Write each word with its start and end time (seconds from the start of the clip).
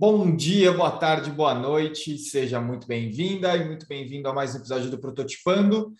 Bom 0.00 0.34
dia, 0.34 0.72
boa 0.72 0.92
tarde, 0.92 1.30
boa 1.30 1.52
noite, 1.54 2.16
seja 2.16 2.58
muito 2.58 2.86
bem-vinda 2.86 3.54
e 3.54 3.66
muito 3.66 3.86
bem-vindo 3.86 4.30
a 4.30 4.32
mais 4.32 4.54
um 4.54 4.56
episódio 4.56 4.90
do 4.90 4.98
Prototipando. 4.98 5.92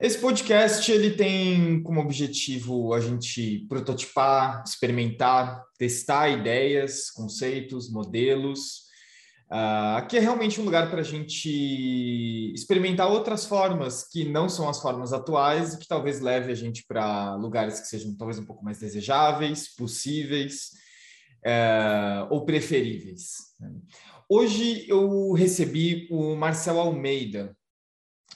Esse 0.00 0.18
podcast 0.18 0.90
ele 0.90 1.12
tem 1.12 1.80
como 1.84 2.00
objetivo 2.00 2.92
a 2.92 2.98
gente 2.98 3.64
prototipar, 3.68 4.64
experimentar, 4.66 5.62
testar 5.78 6.28
ideias, 6.28 7.08
conceitos, 7.08 7.88
modelos. 7.88 8.80
Uh, 9.48 9.94
aqui 9.98 10.16
é 10.16 10.20
realmente 10.20 10.60
um 10.60 10.64
lugar 10.64 10.90
para 10.90 11.02
a 11.02 11.04
gente 11.04 12.52
experimentar 12.52 13.08
outras 13.08 13.46
formas 13.46 14.02
que 14.02 14.24
não 14.24 14.48
são 14.48 14.68
as 14.68 14.82
formas 14.82 15.12
atuais 15.12 15.74
e 15.74 15.78
que 15.78 15.86
talvez 15.86 16.20
leve 16.20 16.50
a 16.50 16.56
gente 16.56 16.84
para 16.84 17.36
lugares 17.36 17.78
que 17.78 17.86
sejam 17.86 18.12
talvez 18.16 18.40
um 18.40 18.44
pouco 18.44 18.64
mais 18.64 18.80
desejáveis, 18.80 19.72
possíveis 19.72 20.84
uh, 21.44 22.26
ou 22.30 22.44
preferíveis. 22.44 23.54
Né? 23.60 23.70
Hoje 24.28 24.84
eu 24.88 25.32
recebi 25.32 26.08
o 26.10 26.34
Marcel 26.34 26.80
Almeida. 26.80 27.56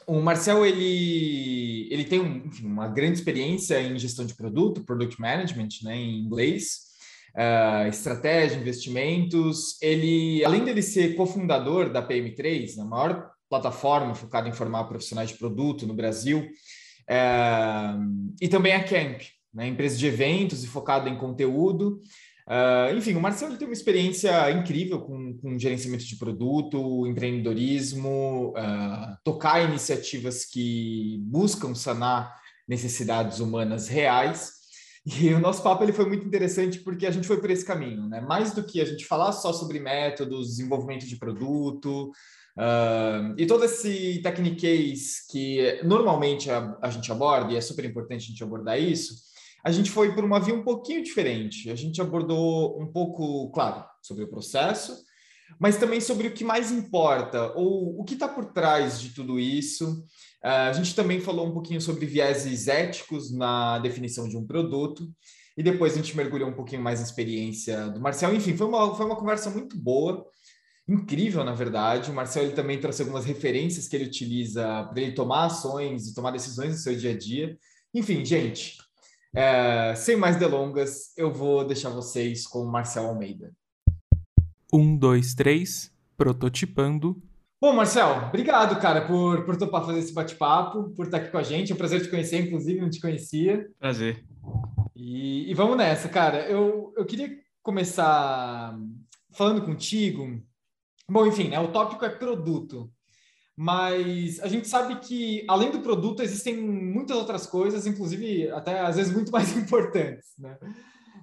O 0.06 0.20
Marcel 0.20 0.64
ele, 0.64 1.88
ele 1.90 2.04
tem 2.04 2.20
um, 2.20 2.46
enfim, 2.46 2.66
uma 2.66 2.88
grande 2.88 3.18
experiência 3.18 3.80
em 3.80 3.98
gestão 3.98 4.24
de 4.24 4.34
produto, 4.34 4.84
product 4.84 5.20
management, 5.20 5.68
né, 5.82 5.96
em 5.96 6.20
inglês, 6.20 6.90
uh, 7.34 7.88
estratégia, 7.88 8.56
investimentos. 8.56 9.80
Ele, 9.82 10.44
além 10.44 10.64
dele 10.64 10.82
ser 10.82 11.16
cofundador 11.16 11.90
da 11.90 12.06
PM3, 12.06 12.78
a 12.78 12.84
maior 12.84 13.30
plataforma 13.48 14.14
focada 14.14 14.48
em 14.48 14.52
formar 14.52 14.84
profissionais 14.84 15.30
de 15.30 15.38
produto 15.38 15.86
no 15.86 15.94
Brasil, 15.94 16.48
uh, 17.10 18.34
e 18.40 18.48
também 18.48 18.74
a 18.74 18.84
Camp, 18.84 19.22
né, 19.52 19.66
empresa 19.66 19.96
de 19.96 20.06
eventos 20.06 20.62
e 20.62 20.68
focada 20.68 21.08
em 21.08 21.18
conteúdo. 21.18 22.00
Uh, 22.50 22.96
enfim, 22.96 23.14
o 23.14 23.20
Marcelo 23.20 23.56
tem 23.56 23.68
uma 23.68 23.72
experiência 23.72 24.50
incrível 24.50 25.00
com, 25.02 25.38
com 25.38 25.56
gerenciamento 25.56 26.04
de 26.04 26.16
produto, 26.16 27.06
empreendedorismo, 27.06 28.52
uh, 28.56 29.16
tocar 29.22 29.62
iniciativas 29.62 30.44
que 30.44 31.22
buscam 31.22 31.76
sanar 31.76 32.36
necessidades 32.66 33.38
humanas 33.38 33.86
reais. 33.86 34.54
E 35.06 35.32
o 35.32 35.38
nosso 35.38 35.62
papo 35.62 35.84
ele 35.84 35.92
foi 35.92 36.06
muito 36.06 36.26
interessante 36.26 36.80
porque 36.80 37.06
a 37.06 37.10
gente 37.12 37.26
foi 37.26 37.40
por 37.40 37.50
esse 37.50 37.64
caminho, 37.64 38.08
né? 38.08 38.20
Mais 38.20 38.52
do 38.52 38.64
que 38.64 38.80
a 38.80 38.84
gente 38.84 39.06
falar 39.06 39.30
só 39.30 39.52
sobre 39.52 39.78
métodos, 39.78 40.48
desenvolvimento 40.48 41.06
de 41.06 41.16
produto 41.16 42.10
uh, 42.58 43.32
e 43.38 43.46
todo 43.46 43.64
esse 43.64 44.20
techniquez 44.24 45.24
que 45.30 45.80
normalmente 45.84 46.50
a, 46.50 46.76
a 46.82 46.90
gente 46.90 47.12
aborda, 47.12 47.52
e 47.52 47.56
é 47.56 47.60
super 47.60 47.84
importante 47.84 48.24
a 48.24 48.26
gente 48.26 48.42
abordar 48.42 48.78
isso, 48.78 49.29
a 49.64 49.70
gente 49.70 49.90
foi 49.90 50.14
por 50.14 50.24
uma 50.24 50.40
via 50.40 50.54
um 50.54 50.62
pouquinho 50.62 51.02
diferente. 51.02 51.70
A 51.70 51.74
gente 51.74 52.00
abordou 52.00 52.80
um 52.80 52.86
pouco, 52.86 53.50
claro, 53.50 53.84
sobre 54.02 54.24
o 54.24 54.28
processo, 54.28 54.96
mas 55.58 55.76
também 55.76 56.00
sobre 56.00 56.28
o 56.28 56.32
que 56.32 56.44
mais 56.44 56.70
importa, 56.70 57.52
ou 57.54 58.00
o 58.00 58.04
que 58.04 58.14
está 58.14 58.28
por 58.28 58.46
trás 58.46 59.00
de 59.00 59.10
tudo 59.10 59.38
isso. 59.38 60.04
Uh, 60.42 60.70
a 60.70 60.72
gente 60.72 60.94
também 60.94 61.20
falou 61.20 61.46
um 61.46 61.52
pouquinho 61.52 61.80
sobre 61.80 62.06
vieses 62.06 62.68
éticos 62.68 63.30
na 63.30 63.78
definição 63.78 64.28
de 64.28 64.36
um 64.36 64.46
produto, 64.46 65.10
e 65.56 65.62
depois 65.62 65.92
a 65.92 65.96
gente 65.96 66.16
mergulhou 66.16 66.48
um 66.48 66.54
pouquinho 66.54 66.80
mais 66.80 67.00
na 67.00 67.06
experiência 67.06 67.88
do 67.90 68.00
Marcel. 68.00 68.34
Enfim, 68.34 68.56
foi 68.56 68.66
uma, 68.66 68.94
foi 68.94 69.04
uma 69.04 69.16
conversa 69.16 69.50
muito 69.50 69.76
boa, 69.76 70.24
incrível, 70.88 71.44
na 71.44 71.52
verdade. 71.52 72.10
O 72.10 72.14
Marcel 72.14 72.44
ele 72.44 72.54
também 72.54 72.80
trouxe 72.80 73.02
algumas 73.02 73.24
referências 73.26 73.86
que 73.86 73.96
ele 73.96 74.06
utiliza 74.06 74.84
para 74.84 75.02
ele 75.02 75.12
tomar 75.12 75.46
ações 75.46 76.06
e 76.06 76.14
tomar 76.14 76.30
decisões 76.30 76.72
no 76.72 76.78
seu 76.78 76.96
dia 76.96 77.10
a 77.10 77.18
dia. 77.18 77.58
Enfim, 77.92 78.24
gente, 78.24 78.78
é, 79.34 79.94
sem 79.94 80.16
mais 80.16 80.36
delongas, 80.36 81.12
eu 81.16 81.32
vou 81.32 81.64
deixar 81.64 81.90
vocês 81.90 82.46
com 82.46 82.60
o 82.60 82.70
Marcel 82.70 83.06
Almeida. 83.06 83.52
Um, 84.72 84.96
dois, 84.96 85.34
três, 85.34 85.92
prototipando. 86.16 87.20
Bom, 87.60 87.72
Marcel, 87.74 88.28
obrigado, 88.28 88.80
cara, 88.80 89.06
por, 89.06 89.44
por 89.44 89.56
topar 89.56 89.84
fazer 89.84 89.98
esse 89.98 90.14
bate-papo, 90.14 90.90
por 90.96 91.04
estar 91.04 91.18
aqui 91.18 91.30
com 91.30 91.38
a 91.38 91.42
gente. 91.42 91.70
É 91.70 91.74
um 91.74 91.78
prazer 91.78 92.02
te 92.02 92.08
conhecer, 92.08 92.40
inclusive, 92.40 92.80
não 92.80 92.90
te 92.90 93.00
conhecia. 93.00 93.70
Prazer. 93.78 94.24
E, 94.96 95.50
e 95.50 95.54
vamos 95.54 95.76
nessa, 95.76 96.08
cara. 96.08 96.48
Eu, 96.48 96.92
eu 96.96 97.04
queria 97.04 97.30
começar 97.62 98.78
falando 99.32 99.62
contigo. 99.62 100.40
Bom, 101.08 101.26
enfim, 101.26 101.48
né, 101.48 101.60
o 101.60 101.68
tópico 101.68 102.04
é 102.04 102.08
produto 102.08 102.90
mas 103.62 104.40
a 104.40 104.48
gente 104.48 104.66
sabe 104.66 105.00
que 105.00 105.44
além 105.46 105.70
do 105.70 105.82
produto 105.82 106.22
existem 106.22 106.56
muitas 106.56 107.14
outras 107.14 107.46
coisas, 107.46 107.86
inclusive 107.86 108.50
até 108.52 108.80
às 108.80 108.96
vezes 108.96 109.12
muito 109.12 109.30
mais 109.30 109.54
importantes, 109.54 110.28
né? 110.38 110.56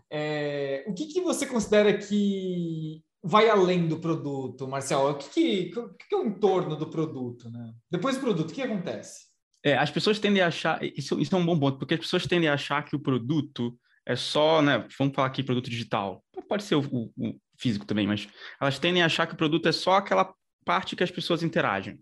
É, 0.07 0.85
o 0.85 0.93
que, 0.93 1.07
que 1.07 1.19
você 1.19 1.47
considera 1.47 1.97
que 1.97 3.01
vai 3.23 3.49
além 3.49 3.87
do 3.87 3.97
produto, 3.99 4.67
Marcelo? 4.67 5.09
O 5.09 5.15
que, 5.15 5.29
que, 5.71 5.79
o 5.79 5.95
que 5.95 6.13
é 6.13 6.17
o 6.19 6.27
entorno 6.27 6.75
do 6.75 6.91
produto, 6.91 7.49
né? 7.49 7.73
Depois 7.89 8.17
do 8.17 8.21
produto, 8.21 8.51
o 8.51 8.53
que 8.53 8.61
acontece? 8.61 9.25
É, 9.65 9.75
as 9.75 9.89
pessoas 9.89 10.19
tendem 10.19 10.43
a 10.43 10.47
achar, 10.47 10.79
isso, 10.95 11.19
isso 11.19 11.35
é 11.35 11.39
um 11.39 11.45
bom 11.45 11.59
ponto, 11.59 11.79
porque 11.79 11.95
as 11.95 11.99
pessoas 12.01 12.27
tendem 12.27 12.47
a 12.47 12.53
achar 12.53 12.85
que 12.85 12.95
o 12.95 12.99
produto 12.99 13.75
é 14.05 14.15
só, 14.15 14.61
né? 14.61 14.87
Vamos 14.99 15.15
falar 15.15 15.29
aqui 15.29 15.41
produto 15.41 15.71
digital, 15.71 16.23
pode 16.47 16.65
ser 16.65 16.75
o, 16.75 16.81
o, 16.81 17.11
o 17.17 17.35
físico 17.57 17.83
também, 17.83 18.05
mas 18.05 18.27
elas 18.61 18.77
tendem 18.77 19.01
a 19.01 19.07
achar 19.07 19.25
que 19.25 19.33
o 19.33 19.37
produto 19.37 19.67
é 19.67 19.71
só 19.71 19.95
aquela 19.95 20.31
parte 20.63 20.95
que 20.95 21.03
as 21.03 21.09
pessoas 21.09 21.41
interagem 21.41 21.99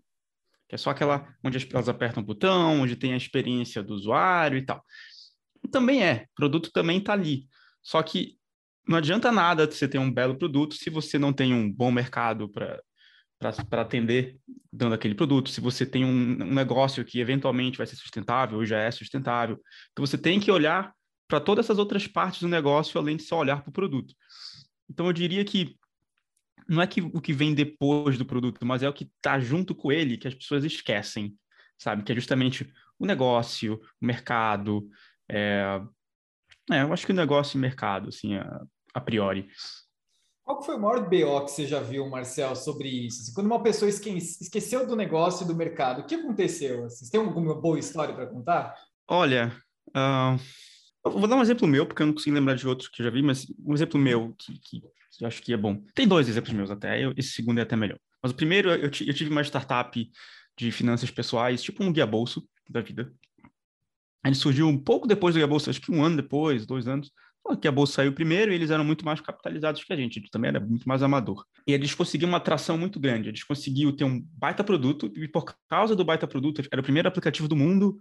que 0.68 0.74
é 0.74 0.78
só 0.78 0.90
aquela 0.90 1.26
onde 1.44 1.66
elas 1.72 1.88
apertam 1.88 2.22
o 2.22 2.26
botão, 2.26 2.80
onde 2.82 2.96
tem 2.96 3.12
a 3.12 3.16
experiência 3.16 3.82
do 3.82 3.94
usuário 3.94 4.58
e 4.58 4.62
tal. 4.62 4.84
Também 5.70 6.02
é, 6.02 6.26
produto 6.34 6.70
também 6.72 6.98
está 6.98 7.12
ali. 7.12 7.46
Só 7.82 8.02
que 8.02 8.36
não 8.86 8.98
adianta 8.98 9.32
nada 9.32 9.66
você 9.66 9.88
ter 9.88 9.98
um 9.98 10.12
belo 10.12 10.36
produto 10.36 10.74
se 10.74 10.90
você 10.90 11.18
não 11.18 11.32
tem 11.32 11.52
um 11.52 11.70
bom 11.70 11.90
mercado 11.90 12.48
para 12.48 12.80
para 13.38 13.82
atender 13.82 14.38
dando 14.72 14.94
aquele 14.94 15.14
produto, 15.14 15.50
se 15.50 15.60
você 15.60 15.84
tem 15.84 16.06
um, 16.06 16.42
um, 16.42 16.54
negócio 16.54 17.04
que 17.04 17.20
eventualmente 17.20 17.76
vai 17.76 17.86
ser 17.86 17.96
sustentável 17.96 18.58
ou 18.58 18.64
já 18.64 18.78
é 18.78 18.90
sustentável. 18.90 19.60
Então 19.92 20.06
você 20.06 20.16
tem 20.16 20.40
que 20.40 20.50
olhar 20.50 20.90
para 21.28 21.40
todas 21.40 21.66
essas 21.66 21.78
outras 21.78 22.06
partes 22.06 22.40
do 22.40 22.48
negócio 22.48 22.98
além 22.98 23.16
de 23.16 23.24
só 23.24 23.38
olhar 23.38 23.62
para 23.62 23.68
o 23.68 23.72
produto. 23.72 24.14
Então 24.88 25.06
eu 25.06 25.12
diria 25.12 25.44
que 25.44 25.76
não 26.68 26.82
é 26.82 26.86
que 26.86 27.00
o 27.00 27.20
que 27.20 27.32
vem 27.32 27.54
depois 27.54 28.18
do 28.18 28.24
produto, 28.24 28.64
mas 28.64 28.82
é 28.82 28.88
o 28.88 28.92
que 28.92 29.04
está 29.04 29.38
junto 29.38 29.74
com 29.74 29.92
ele 29.92 30.16
que 30.16 30.28
as 30.28 30.34
pessoas 30.34 30.64
esquecem, 30.64 31.36
sabe? 31.78 32.02
Que 32.02 32.12
é 32.12 32.14
justamente 32.14 32.72
o 32.98 33.06
negócio, 33.06 33.80
o 34.00 34.06
mercado. 34.06 34.88
É... 35.28 35.80
é 36.70 36.82
eu 36.82 36.92
acho 36.92 37.06
que 37.06 37.12
o 37.12 37.16
negócio 37.16 37.56
e 37.56 37.58
o 37.58 37.62
mercado, 37.62 38.08
assim, 38.08 38.36
a, 38.36 38.62
a 38.94 39.00
priori. 39.00 39.48
Qual 40.42 40.62
foi 40.62 40.76
o 40.76 40.80
maior 40.80 41.08
BO 41.08 41.44
que 41.44 41.50
você 41.50 41.66
já 41.66 41.80
viu, 41.80 42.08
Marcel, 42.08 42.54
sobre 42.54 42.88
isso? 42.88 43.22
Assim, 43.22 43.34
quando 43.34 43.46
uma 43.46 43.62
pessoa 43.62 43.88
esque 43.88 44.10
esqueceu 44.10 44.86
do 44.86 44.94
negócio 44.94 45.44
e 45.44 45.46
do 45.46 45.56
mercado, 45.56 46.02
o 46.02 46.06
que 46.06 46.14
aconteceu? 46.14 46.84
Assim, 46.84 47.04
você 47.04 47.10
tem 47.10 47.20
alguma 47.20 47.60
boa 47.60 47.78
história 47.78 48.14
para 48.14 48.26
contar? 48.26 48.74
Olha, 49.08 49.52
uh, 49.88 50.40
vou 51.10 51.26
dar 51.28 51.36
um 51.36 51.42
exemplo 51.42 51.66
meu, 51.66 51.86
porque 51.86 52.02
eu 52.02 52.06
não 52.06 52.14
consigo 52.14 52.34
lembrar 52.34 52.54
de 52.54 52.66
outros 52.66 52.88
que 52.88 53.00
eu 53.00 53.04
já 53.04 53.10
vi, 53.10 53.22
mas 53.22 53.46
um 53.64 53.74
exemplo 53.74 54.00
meu 54.00 54.34
que, 54.38 54.58
que 54.58 54.82
eu 55.20 55.26
acho 55.26 55.42
que 55.42 55.52
é 55.52 55.56
bom. 55.56 55.82
Tem 55.94 56.06
dois 56.06 56.28
exemplos 56.28 56.52
meus 56.52 56.70
até, 56.70 57.04
eu, 57.04 57.12
esse 57.16 57.30
segundo 57.30 57.58
é 57.58 57.62
até 57.62 57.76
melhor. 57.76 57.98
Mas 58.22 58.32
o 58.32 58.34
primeiro, 58.34 58.70
eu, 58.70 58.84
eu 58.84 58.90
tive 58.90 59.30
uma 59.30 59.42
startup 59.42 60.10
de 60.56 60.72
finanças 60.72 61.10
pessoais, 61.10 61.62
tipo 61.62 61.82
um 61.82 61.92
guia 61.92 62.06
bolso 62.06 62.46
da 62.68 62.80
vida. 62.80 63.12
Ele 64.24 64.34
surgiu 64.34 64.66
um 64.66 64.78
pouco 64.78 65.06
depois 65.06 65.34
do 65.34 65.38
guia 65.38 65.46
bolso, 65.46 65.70
acho 65.70 65.80
que 65.80 65.92
um 65.92 66.02
ano 66.02 66.16
depois, 66.16 66.66
dois 66.66 66.88
anos. 66.88 67.10
O 67.44 67.56
guia 67.56 67.70
bolso 67.70 67.92
saiu 67.92 68.12
primeiro 68.12 68.50
e 68.50 68.56
eles 68.56 68.70
eram 68.70 68.84
muito 68.84 69.04
mais 69.04 69.20
capitalizados 69.20 69.84
que 69.84 69.92
a 69.92 69.96
gente, 69.96 70.18
a 70.18 70.20
gente 70.20 70.30
também 70.30 70.48
era 70.48 70.58
muito 70.58 70.88
mais 70.88 71.02
amador. 71.02 71.44
E 71.66 71.72
eles 71.72 71.94
conseguiram 71.94 72.32
uma 72.32 72.38
atração 72.38 72.76
muito 72.76 72.98
grande, 72.98 73.28
eles 73.28 73.44
conseguiram 73.44 73.94
ter 73.94 74.04
um 74.04 74.20
baita 74.32 74.64
produto, 74.64 75.12
e 75.14 75.28
por 75.28 75.44
causa 75.68 75.94
do 75.94 76.04
baita 76.04 76.26
produto, 76.26 76.62
era 76.70 76.80
o 76.80 76.84
primeiro 76.84 77.08
aplicativo 77.08 77.46
do 77.46 77.54
mundo 77.54 77.98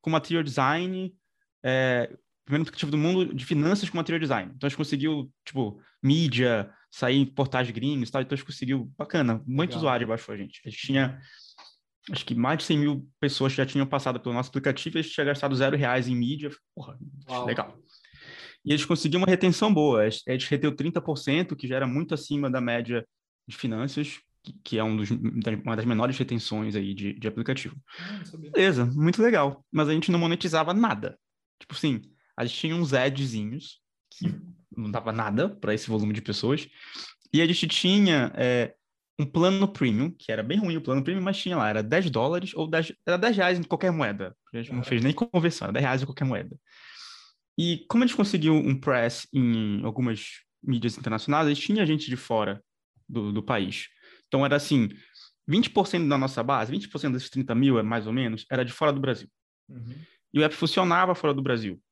com 0.00 0.10
material 0.10 0.42
design, 0.42 1.14
é, 1.62 2.10
primeiro 2.48 2.62
aplicativo 2.62 2.90
do 2.90 2.96
mundo 2.96 3.34
de 3.34 3.44
finanças 3.44 3.90
com 3.90 3.98
material 3.98 4.20
design. 4.20 4.52
Então 4.56 4.66
a 4.66 4.70
gente 4.70 4.78
conseguiu, 4.78 5.30
tipo, 5.44 5.78
mídia, 6.02 6.72
sair 6.90 7.18
em 7.18 7.26
portais 7.26 7.70
gringos 7.70 8.08
e 8.08 8.12
tal. 8.12 8.22
Então 8.22 8.34
a 8.34 8.36
gente 8.36 8.46
conseguiu, 8.46 8.90
bacana, 8.96 9.42
muito 9.46 9.70
legal. 9.70 9.78
usuário 9.78 10.08
baixou 10.08 10.34
a 10.34 10.38
gente. 10.38 10.62
A 10.64 10.70
gente 10.70 10.80
tinha, 10.80 11.20
acho 12.10 12.24
que 12.24 12.34
mais 12.34 12.58
de 12.58 12.64
100 12.64 12.78
mil 12.78 13.08
pessoas 13.20 13.52
já 13.52 13.66
tinham 13.66 13.86
passado 13.86 14.18
pelo 14.18 14.34
nosso 14.34 14.48
aplicativo 14.48 14.96
e 14.96 15.00
a 15.00 15.02
gente 15.02 15.12
tinha 15.12 15.26
gastado 15.26 15.54
zero 15.54 15.76
reais 15.76 16.08
em 16.08 16.16
mídia. 16.16 16.50
Porra, 16.74 16.98
Uau. 17.28 17.44
legal. 17.44 17.78
E 18.64 18.72
a 18.72 18.76
gente 18.76 18.88
conseguiu 18.88 19.18
uma 19.18 19.26
retenção 19.26 19.72
boa. 19.72 20.04
A 20.04 20.08
gente 20.08 20.50
reteu 20.50 20.74
30%, 20.74 21.54
que 21.54 21.68
já 21.68 21.76
era 21.76 21.86
muito 21.86 22.14
acima 22.14 22.50
da 22.50 22.62
média 22.62 23.06
de 23.46 23.56
finanças, 23.56 24.20
que 24.64 24.78
é 24.78 24.84
um 24.84 24.96
dos, 24.96 25.10
uma 25.10 25.76
das 25.76 25.84
menores 25.84 26.16
retenções 26.16 26.74
aí 26.74 26.94
de, 26.94 27.12
de 27.12 27.28
aplicativo. 27.28 27.76
Ah, 28.00 28.22
Beleza, 28.38 28.86
muito 28.86 29.22
legal. 29.22 29.62
Mas 29.70 29.88
a 29.88 29.92
gente 29.92 30.10
não 30.10 30.18
monetizava 30.18 30.72
nada. 30.72 31.18
Tipo 31.60 31.74
assim, 31.74 32.00
a 32.38 32.44
gente 32.44 32.56
tinha 32.56 32.76
uns 32.76 32.94
adzinhos, 32.94 33.80
que 34.08 34.32
não 34.74 34.92
dava 34.92 35.10
nada 35.10 35.48
para 35.48 35.74
esse 35.74 35.88
volume 35.88 36.14
de 36.14 36.22
pessoas, 36.22 36.68
e 37.32 37.42
a 37.42 37.46
gente 37.46 37.66
tinha 37.66 38.32
é, 38.36 38.74
um 39.18 39.26
plano 39.26 39.66
premium, 39.66 40.08
que 40.08 40.30
era 40.30 40.40
bem 40.40 40.56
ruim 40.56 40.76
o 40.76 40.80
plano 40.80 41.02
premium, 41.02 41.24
mas 41.24 41.36
tinha 41.36 41.56
lá, 41.56 41.68
era 41.68 41.82
10 41.82 42.10
dólares 42.10 42.54
ou 42.54 42.68
10, 42.68 42.92
era 43.04 43.18
10 43.18 43.36
reais 43.36 43.58
em 43.58 43.64
qualquer 43.64 43.90
moeda. 43.90 44.36
A 44.54 44.56
gente 44.56 44.72
não 44.72 44.84
fez 44.84 45.02
nem 45.02 45.12
conversão, 45.12 45.66
era 45.66 45.72
10 45.72 45.84
reais 45.84 46.02
em 46.02 46.06
qualquer 46.06 46.24
moeda. 46.24 46.56
E 47.58 47.84
como 47.88 48.04
a 48.04 48.06
gente 48.06 48.16
conseguiu 48.16 48.54
um 48.54 48.78
press 48.78 49.26
em 49.34 49.84
algumas 49.84 50.28
mídias 50.62 50.96
internacionais, 50.96 51.48
a 51.48 51.52
gente 51.52 51.66
tinha 51.66 51.84
gente 51.84 52.08
de 52.08 52.16
fora 52.16 52.62
do, 53.08 53.32
do 53.32 53.42
país. 53.42 53.88
Então, 54.28 54.46
era 54.46 54.54
assim, 54.54 54.88
20% 55.50 56.06
da 56.06 56.16
nossa 56.16 56.40
base, 56.44 56.72
20% 56.72 57.12
desses 57.12 57.30
30 57.30 57.52
mil, 57.56 57.82
mais 57.82 58.06
ou 58.06 58.12
menos, 58.12 58.46
era 58.48 58.64
de 58.64 58.72
fora 58.72 58.92
do 58.92 59.00
Brasil. 59.00 59.28
Uhum. 59.68 59.96
E 60.32 60.38
o 60.38 60.44
app 60.44 60.54
funcionava 60.54 61.16
fora 61.16 61.34
do 61.34 61.42
Brasil. 61.42 61.82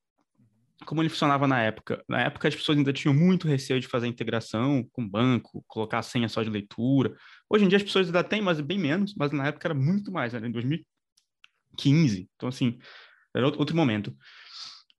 Como 0.84 1.02
ele 1.02 1.08
funcionava 1.08 1.46
na 1.46 1.62
época? 1.62 2.04
Na 2.08 2.20
época, 2.20 2.48
as 2.48 2.54
pessoas 2.54 2.76
ainda 2.76 2.92
tinham 2.92 3.14
muito 3.14 3.48
receio 3.48 3.80
de 3.80 3.88
fazer 3.88 4.06
integração 4.06 4.86
com 4.92 5.08
banco, 5.08 5.64
colocar 5.66 6.02
senha 6.02 6.28
só 6.28 6.42
de 6.42 6.50
leitura. 6.50 7.16
Hoje 7.48 7.64
em 7.64 7.68
dia, 7.68 7.78
as 7.78 7.82
pessoas 7.82 8.06
ainda 8.06 8.22
têm, 8.22 8.42
mas 8.42 8.60
bem 8.60 8.78
menos. 8.78 9.14
Mas 9.16 9.32
na 9.32 9.46
época 9.46 9.66
era 9.66 9.74
muito 9.74 10.12
mais, 10.12 10.34
era 10.34 10.46
em 10.46 10.52
2015. 10.52 12.28
Então, 12.36 12.48
assim, 12.48 12.78
era 13.34 13.46
outro 13.46 13.74
momento. 13.74 14.14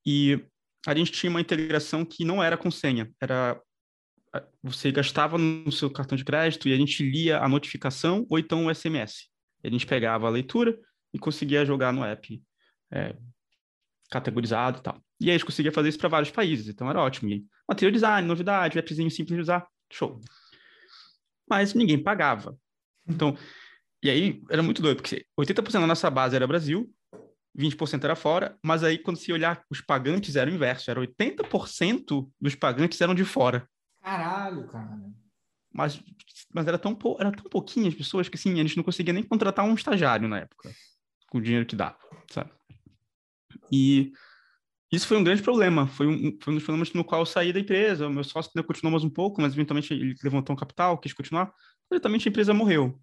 E 0.06 0.44
a 0.86 0.96
gente 0.96 1.12
tinha 1.12 1.30
uma 1.30 1.42
integração 1.42 2.06
que 2.06 2.24
não 2.24 2.42
era 2.42 2.58
com 2.58 2.72
senha, 2.72 3.12
era 3.22 3.60
você 4.62 4.92
gastava 4.92 5.38
no 5.38 5.72
seu 5.72 5.90
cartão 5.90 6.18
de 6.18 6.26
crédito 6.26 6.68
e 6.68 6.74
a 6.74 6.78
gente 6.78 7.04
lia 7.04 7.40
a 7.40 7.48
notificação 7.48 8.26
ou 8.30 8.38
então 8.38 8.66
o 8.66 8.74
SMS. 8.74 9.30
a 9.64 9.70
gente 9.70 9.86
pegava 9.86 10.28
a 10.28 10.30
leitura 10.30 10.78
e 11.14 11.20
conseguia 11.20 11.66
jogar 11.66 11.92
no 11.92 12.04
app 12.04 12.42
é, 12.92 13.16
categorizado 14.10 14.80
e 14.80 14.82
tal. 14.82 15.02
E 15.20 15.26
aí 15.26 15.32
a 15.32 15.34
gente 15.34 15.46
conseguia 15.46 15.72
fazer 15.72 15.90
isso 15.90 15.98
para 15.98 16.10
vários 16.10 16.32
países, 16.32 16.68
então 16.68 16.90
era 16.90 17.02
ótimo. 17.02 17.30
E 17.30 17.46
material 17.68 17.92
design, 17.92 18.28
novidade, 18.28 18.80
appzinho 18.80 19.12
simples 19.12 19.36
de 19.36 19.42
usar, 19.42 19.68
show. 19.92 20.20
Mas 21.50 21.74
ninguém 21.74 22.02
pagava. 22.02 22.58
Então, 23.08 23.38
e 24.04 24.10
aí 24.10 24.42
era 24.50 24.62
muito 24.62 24.82
doido, 24.82 24.98
porque 25.02 25.26
80% 25.40 25.72
da 25.72 25.88
nossa 25.88 26.10
base 26.10 26.36
era 26.36 26.48
Brasil, 26.48 26.90
20% 27.58 28.04
era 28.04 28.16
fora, 28.16 28.58
mas 28.64 28.84
aí 28.84 28.98
quando 28.98 29.18
se 29.18 29.32
olhar 29.34 29.64
os 29.70 29.82
pagantes 29.82 30.36
era 30.36 30.50
o 30.50 30.54
inverso, 30.54 30.92
era 30.92 31.00
80% 31.00 32.30
dos 32.40 32.56
pagantes 32.56 33.02
eram 33.02 33.16
de 33.16 33.26
fora. 33.26 33.68
Caralho, 34.02 34.68
cara. 34.68 35.00
Mas, 35.74 36.02
mas 36.54 36.68
era, 36.68 36.78
tão 36.78 36.98
era 37.20 37.32
tão 37.32 37.50
pouquinhas 37.50 37.94
pessoas 37.94 38.30
que, 38.30 38.36
assim, 38.36 38.54
a 38.54 38.64
gente 38.64 38.78
não 38.78 38.84
conseguia 38.84 39.14
nem 39.14 39.24
contratar 39.24 39.66
um 39.66 39.74
estagiário 39.74 40.28
na 40.28 40.40
época, 40.40 40.72
com 41.30 41.40
o 41.40 41.42
dinheiro 41.42 41.66
que 41.66 41.76
dava, 41.76 41.98
sabe? 42.32 42.52
E 43.72 44.12
isso 44.92 45.08
foi 45.08 45.18
um 45.18 45.24
grande 45.24 45.42
problema. 45.42 45.88
Foi 45.88 46.08
um, 46.08 46.38
foi 46.42 46.54
um 46.54 46.56
dos 46.58 46.64
problemas 46.64 46.94
no 46.94 47.04
qual 47.04 47.22
eu 47.22 47.26
saí 47.26 47.52
da 47.52 47.60
empresa. 47.60 48.08
O 48.08 48.10
meu 48.10 48.24
sócio 48.24 48.52
ainda 48.56 48.66
continuou 48.66 48.92
mais 48.92 49.04
um 49.04 49.10
pouco, 49.10 49.42
mas 49.42 49.54
eventualmente 49.54 49.94
ele 49.94 50.16
levantou 50.24 50.54
um 50.54 50.60
capital, 50.60 50.98
quis 50.98 51.14
continuar. 51.14 51.52
Eventualmente 51.92 52.28
a 52.28 52.32
empresa 52.32 52.54
morreu. 52.54 53.00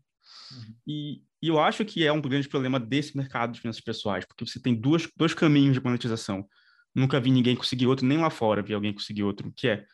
Uhum. 0.53 0.75
E, 0.87 1.23
e, 1.43 1.49
eu 1.49 1.61
acho 1.61 1.85
que 1.85 2.05
é 2.05 2.13
um 2.13 2.21
grande 2.21 2.49
problema 2.49 2.81
desse 2.81 3.17
mercado 3.17 3.53
de 3.53 3.61
finanças 3.61 3.83
pessoais, 3.83 4.25
porque 4.25 4.47
você 4.47 4.61
tem 4.61 4.75
duas, 4.75 5.09
dois 5.17 5.35
caminhos 5.35 5.75
de 5.75 5.83
monetização. 5.83 6.47
Nunca 6.95 7.21
vi 7.21 7.31
ninguém 7.31 7.57
conseguir 7.57 7.87
outro, 7.87 8.07
nem 8.07 8.19
lá 8.19 8.31
fora 8.31 8.63
vi 8.63 8.73
alguém 8.73 8.93
conseguir 8.93 9.25
outro, 9.25 9.53
que 9.55 9.69
é 9.69 9.85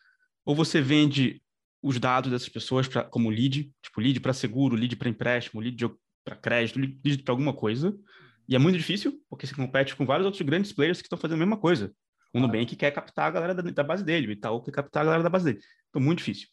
ou 0.45 0.55
você 0.55 0.81
vende 0.81 1.41
os 1.81 1.99
dados 1.99 2.31
dessas 2.31 2.49
pessoas 2.49 2.87
pra, 2.87 3.03
como 3.03 3.29
lead, 3.29 3.71
tipo 3.81 4.01
lead 4.01 4.19
para 4.19 4.33
seguro, 4.33 4.75
lead 4.75 4.95
para 4.95 5.09
empréstimo, 5.09 5.61
lead 5.61 5.89
para 6.23 6.35
crédito, 6.35 6.79
lead 6.79 7.23
para 7.23 7.33
alguma 7.33 7.53
coisa. 7.53 7.95
E 8.51 8.55
é 8.55 8.59
muito 8.59 8.77
difícil, 8.77 9.17
porque 9.29 9.47
você 9.47 9.55
compete 9.55 9.95
com 9.95 10.05
vários 10.05 10.25
outros 10.25 10.41
grandes 10.41 10.73
players 10.73 11.01
que 11.01 11.05
estão 11.05 11.17
fazendo 11.17 11.37
a 11.37 11.39
mesma 11.39 11.55
coisa. 11.55 11.89
O 12.33 12.39
Nubank 12.41 12.75
quer 12.75 12.91
captar 12.91 13.27
a 13.27 13.31
galera 13.31 13.55
da, 13.55 13.61
da, 13.61 13.81
base 13.81 14.03
dele, 14.03 14.27
o 14.27 14.31
Itaú 14.31 14.61
quer 14.61 14.71
captar 14.71 15.03
a 15.03 15.05
galera 15.05 15.23
da 15.23 15.29
base 15.29 15.45
dele. 15.45 15.59
Então, 15.89 16.01
muito 16.01 16.17
difícil. 16.17 16.49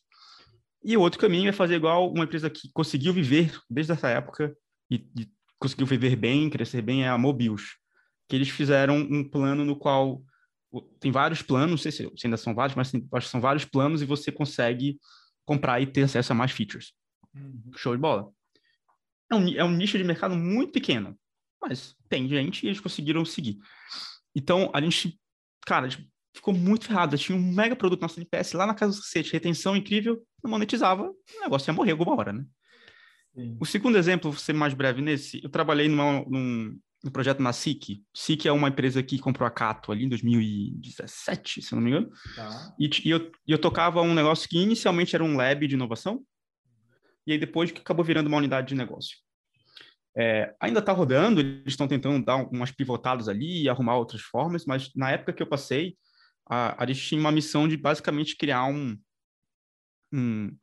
E 0.84 0.96
o 0.96 1.00
outro 1.00 1.18
caminho 1.18 1.48
é 1.48 1.52
fazer 1.52 1.74
igual 1.74 2.12
uma 2.12 2.22
empresa 2.22 2.48
que 2.48 2.70
conseguiu 2.72 3.12
viver 3.12 3.52
desde 3.68 3.90
essa 3.90 4.08
época 4.08 4.56
e, 4.88 5.08
e 5.18 5.28
conseguiu 5.58 5.88
viver 5.88 6.14
bem, 6.14 6.48
crescer 6.48 6.82
bem, 6.82 7.02
é 7.02 7.08
a 7.08 7.18
Mobius. 7.18 7.78
Que 8.28 8.36
eles 8.36 8.48
fizeram 8.48 8.96
um 8.96 9.28
plano 9.28 9.64
no 9.64 9.74
qual 9.74 10.22
tem 11.00 11.10
vários 11.10 11.42
planos, 11.42 11.70
não 11.70 11.78
sei 11.78 11.90
se, 11.90 12.08
se 12.16 12.28
ainda 12.28 12.36
são 12.36 12.54
vários, 12.54 12.76
mas 12.76 12.92
tem, 12.92 13.08
acho 13.12 13.26
que 13.26 13.32
são 13.32 13.40
vários 13.40 13.64
planos 13.64 14.02
e 14.02 14.04
você 14.04 14.30
consegue 14.30 15.00
comprar 15.44 15.80
e 15.80 15.86
ter 15.86 16.02
acesso 16.02 16.30
a 16.30 16.36
mais 16.36 16.52
features. 16.52 16.92
Uhum. 17.34 17.72
Show 17.74 17.96
de 17.96 18.00
bola. 18.00 18.30
É 19.32 19.34
um, 19.34 19.48
é 19.48 19.64
um 19.64 19.72
nicho 19.72 19.98
de 19.98 20.04
mercado 20.04 20.36
muito 20.36 20.70
pequeno, 20.70 21.18
mas 21.60 21.94
tem 22.08 22.28
gente 22.28 22.64
e 22.64 22.68
eles 22.68 22.80
conseguiram 22.80 23.24
seguir. 23.24 23.58
Então, 24.34 24.70
a 24.72 24.80
gente, 24.80 25.18
cara, 25.66 25.86
a 25.86 25.88
gente 25.88 26.08
ficou 26.34 26.54
muito 26.54 26.86
ferrado. 26.86 27.16
Tinha 27.18 27.36
um 27.36 27.52
mega 27.52 27.76
produto 27.76 28.02
nosso 28.02 28.18
NPS 28.18 28.52
lá 28.52 28.66
na 28.66 28.74
casa 28.74 28.96
do 28.96 29.02
cacete, 29.02 29.32
retenção 29.32 29.76
incrível, 29.76 30.22
não 30.42 30.50
monetizava, 30.50 31.02
o 31.02 31.40
negócio 31.40 31.70
ia 31.70 31.74
morrer 31.74 31.92
alguma 31.92 32.14
hora, 32.16 32.32
né? 32.32 32.44
Sim. 33.34 33.56
O 33.60 33.66
segundo 33.66 33.98
exemplo, 33.98 34.30
vou 34.30 34.40
ser 34.40 34.52
mais 34.52 34.74
breve 34.74 35.02
nesse, 35.02 35.42
eu 35.42 35.50
trabalhei 35.50 35.88
numa, 35.88 36.24
num, 36.28 36.78
no 37.04 37.10
projeto 37.10 37.42
na 37.42 37.52
SIC. 37.52 38.02
SIC 38.14 38.46
é 38.46 38.52
uma 38.52 38.68
empresa 38.68 39.02
que 39.02 39.18
comprou 39.18 39.46
a 39.46 39.50
Cato 39.50 39.92
ali 39.92 40.04
em 40.04 40.08
2017, 40.08 41.62
se 41.62 41.74
não 41.74 41.82
me 41.82 41.90
engano. 41.90 42.10
Tá. 42.34 42.74
E, 42.78 42.90
e 43.04 43.10
eu, 43.10 43.30
eu 43.46 43.58
tocava 43.58 44.00
um 44.00 44.14
negócio 44.14 44.48
que 44.48 44.58
inicialmente 44.58 45.14
era 45.14 45.24
um 45.24 45.36
lab 45.36 45.66
de 45.66 45.74
inovação, 45.74 46.22
e 47.26 47.32
aí 47.32 47.38
depois 47.38 47.70
que 47.70 47.80
acabou 47.80 48.04
virando 48.04 48.28
uma 48.28 48.38
unidade 48.38 48.68
de 48.68 48.74
negócio. 48.74 49.16
É, 50.18 50.52
ainda 50.58 50.80
está 50.80 50.90
rodando, 50.90 51.40
eles 51.40 51.62
estão 51.68 51.86
tentando 51.86 52.24
dar 52.24 52.36
umas 52.36 52.72
pivotadas 52.72 53.28
ali 53.28 53.62
e 53.62 53.68
arrumar 53.68 53.96
outras 53.96 54.20
formas, 54.20 54.66
mas 54.66 54.92
na 54.94 55.12
época 55.12 55.32
que 55.32 55.42
eu 55.42 55.46
passei, 55.46 55.96
a, 56.44 56.82
a 56.82 56.86
gente 56.86 57.06
tinha 57.06 57.20
uma 57.20 57.30
missão 57.30 57.68
de 57.68 57.76
basicamente 57.76 58.36
criar 58.36 58.64
um, 58.64 58.98
um, 60.12 60.56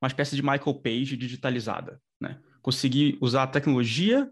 uma 0.00 0.08
espécie 0.08 0.34
de 0.34 0.42
Michael 0.42 0.80
Page 0.80 1.16
digitalizada, 1.18 2.00
né? 2.18 2.40
Conseguir 2.62 3.18
usar 3.20 3.42
a 3.42 3.46
tecnologia 3.46 4.30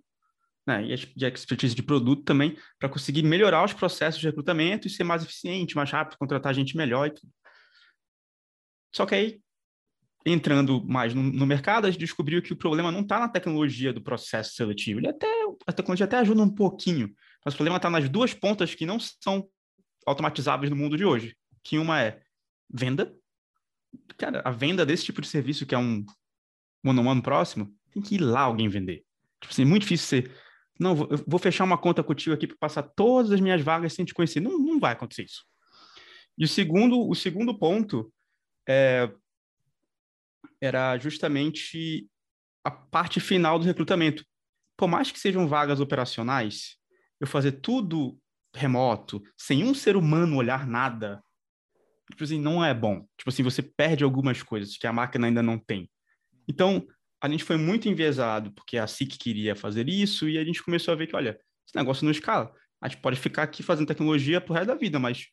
né, 0.67 0.87
e 0.87 1.25
a 1.25 1.29
expertise 1.29 1.75
de 1.75 1.83
produto 1.83 2.23
também, 2.25 2.57
para 2.79 2.89
conseguir 2.89 3.23
melhorar 3.23 3.65
os 3.65 3.73
processos 3.73 4.21
de 4.21 4.27
recrutamento 4.27 4.87
e 4.87 4.91
ser 4.91 5.05
mais 5.05 5.23
eficiente, 5.23 5.77
mais 5.77 5.91
rápido, 5.91 6.17
contratar 6.19 6.55
gente 6.55 6.77
melhor 6.77 7.09
e 7.09 7.11
tudo. 7.11 7.33
Só 8.95 9.05
que 9.05 9.15
aí, 9.15 9.41
entrando 10.25 10.85
mais 10.85 11.15
no, 11.15 11.23
no 11.23 11.47
mercado, 11.47 11.87
a 11.87 11.91
gente 11.91 12.01
descobriu 12.01 12.41
que 12.43 12.53
o 12.53 12.57
problema 12.57 12.93
não 12.93 13.01
está 13.01 13.19
na 13.19 13.29
tecnologia 13.29 13.93
do 13.93 14.01
processo 14.01 14.55
seletivo. 14.55 15.01
Ele 15.01 15.09
até, 15.09 15.27
a 15.67 15.73
tecnologia 15.73 16.05
até 16.05 16.19
ajuda 16.19 16.43
um 16.43 16.55
pouquinho, 16.55 17.13
mas 17.45 17.55
o 17.55 17.57
problema 17.57 17.77
está 17.77 17.91
nas 17.91 18.09
duas 18.09 18.33
pontas 18.33 18.75
que 18.75 18.87
não 18.87 18.99
são 18.99 19.49
automatizáveis 20.07 20.71
no 20.71 20.77
mundo 20.77 20.97
de 20.97 21.05
hoje. 21.05 21.37
Que 21.63 21.79
uma 21.79 22.01
é 22.01 22.21
venda. 22.73 23.13
Cara, 24.17 24.43
a 24.45 24.51
venda 24.51 24.87
desse 24.87 25.05
tipo 25.05 25.21
de 25.21 25.29
serviço, 25.29 25.67
que 25.67 25.75
é 25.75 25.79
um 25.79 26.05
mano-mano 26.83 27.23
próximo, 27.23 27.73
tem 27.93 28.03
que 28.03 28.15
ir 28.17 28.21
lá 28.21 28.41
alguém 28.41 28.69
vender. 28.69 29.05
Tipo 29.41 29.53
assim, 29.53 29.63
é 29.63 29.67
muito 29.67 29.83
difícil 29.83 30.07
ser 30.07 30.33
não, 30.83 30.97
eu 31.11 31.25
vou 31.27 31.39
fechar 31.39 31.65
uma 31.65 31.79
conta 31.79 32.03
contigo 32.03 32.35
aqui 32.35 32.47
para 32.47 32.57
passar 32.57 32.83
todas 32.83 33.31
as 33.31 33.41
minhas 33.41 33.63
vagas 33.63 33.93
sem 33.93 34.05
te 34.05 34.15
conhecer. 34.15 34.41
Não, 34.41 34.59
não 34.59 34.81
vai 34.81 34.93
acontecer 34.93 35.23
isso. 35.23 35.45
E 36.37 36.45
o 36.45 36.49
segundo, 36.49 37.09
o 37.09 37.15
segundo 37.15 37.57
ponto 37.57 38.13
é, 38.69 39.11
era 40.63 40.97
justamente 40.97 42.07
a 42.65 42.71
parte 42.71 43.19
final 43.19 43.59
do 43.59 43.65
recrutamento. 43.65 44.25
Por 44.79 44.89
mais 44.89 45.11
que 45.11 45.19
sejam 45.19 45.49
vagas 45.49 45.81
operacionais, 45.81 46.77
eu 47.21 47.27
fazer 47.27 47.53
tudo 47.53 48.17
remoto, 48.55 49.21
sem 49.37 49.65
um 49.65 49.75
ser 49.75 49.97
humano 49.97 50.37
olhar 50.37 50.67
nada, 50.67 51.21
tipo 52.11 52.23
assim, 52.23 52.41
não 52.41 52.65
é 52.65 52.73
bom. 52.73 53.05
Tipo 53.19 53.31
assim, 53.31 53.43
você 53.43 53.61
perde 53.61 54.05
algumas 54.05 54.43
coisas 54.43 54.77
que 54.77 54.87
a 54.87 54.93
máquina 54.93 55.27
ainda 55.27 55.43
não 55.43 55.59
tem. 55.59 55.91
Então, 56.47 56.87
a 57.21 57.29
gente 57.29 57.45
foi 57.45 57.57
muito 57.57 57.89
enviesado, 57.89 58.53
porque 58.53 58.79
a 58.79 58.87
SIC 58.87 59.19
queria 59.19 59.57
fazer 59.57 59.89
isso, 59.89 60.29
e 60.29 60.39
a 60.39 60.45
gente 60.45 60.63
começou 60.63 60.93
a 60.93 60.97
ver 60.97 61.09
que, 61.09 61.17
olha, 61.17 61.41
esse 61.67 61.77
negócio 61.77 62.05
não 62.05 62.13
escala. 62.13 62.53
A 62.81 62.89
gente 62.89 63.01
pode 63.01 63.19
ficar 63.19 63.45
aqui 63.45 63.63
fazendo 63.63 63.87
tecnologia 63.87 64.41
pro 64.41 64.55
resto 64.55 64.69
da 64.69 64.75
vida, 64.75 64.99
mas 64.99 65.27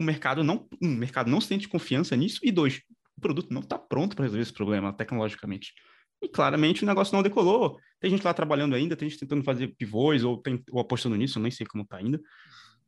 o 0.00 0.04
mercado 0.04 0.42
não, 0.42 0.68
um, 0.80 0.94
o 0.94 0.96
mercado 0.96 1.30
não 1.30 1.40
sente 1.40 1.68
confiança 1.68 2.16
nisso, 2.16 2.40
e 2.42 2.50
dois, 2.52 2.82
produto 3.22 3.50
não 3.50 3.62
está 3.62 3.78
pronto 3.78 4.14
para 4.14 4.24
resolver 4.24 4.42
esse 4.42 4.52
problema 4.52 4.92
tecnologicamente. 4.92 5.72
E 6.20 6.28
claramente 6.28 6.84
o 6.84 6.86
negócio 6.86 7.14
não 7.14 7.22
decolou. 7.22 7.78
Tem 7.98 8.10
gente 8.10 8.22
lá 8.22 8.34
trabalhando 8.34 8.74
ainda, 8.74 8.94
tem 8.94 9.08
gente 9.08 9.20
tentando 9.20 9.42
fazer 9.42 9.68
pivôs 9.76 10.22
ou, 10.22 10.36
tem, 10.38 10.62
ou 10.70 10.80
apostando 10.80 11.16
nisso, 11.16 11.38
eu 11.38 11.42
nem 11.42 11.50
sei 11.50 11.66
como 11.66 11.82
está 11.82 11.96
ainda. 11.96 12.20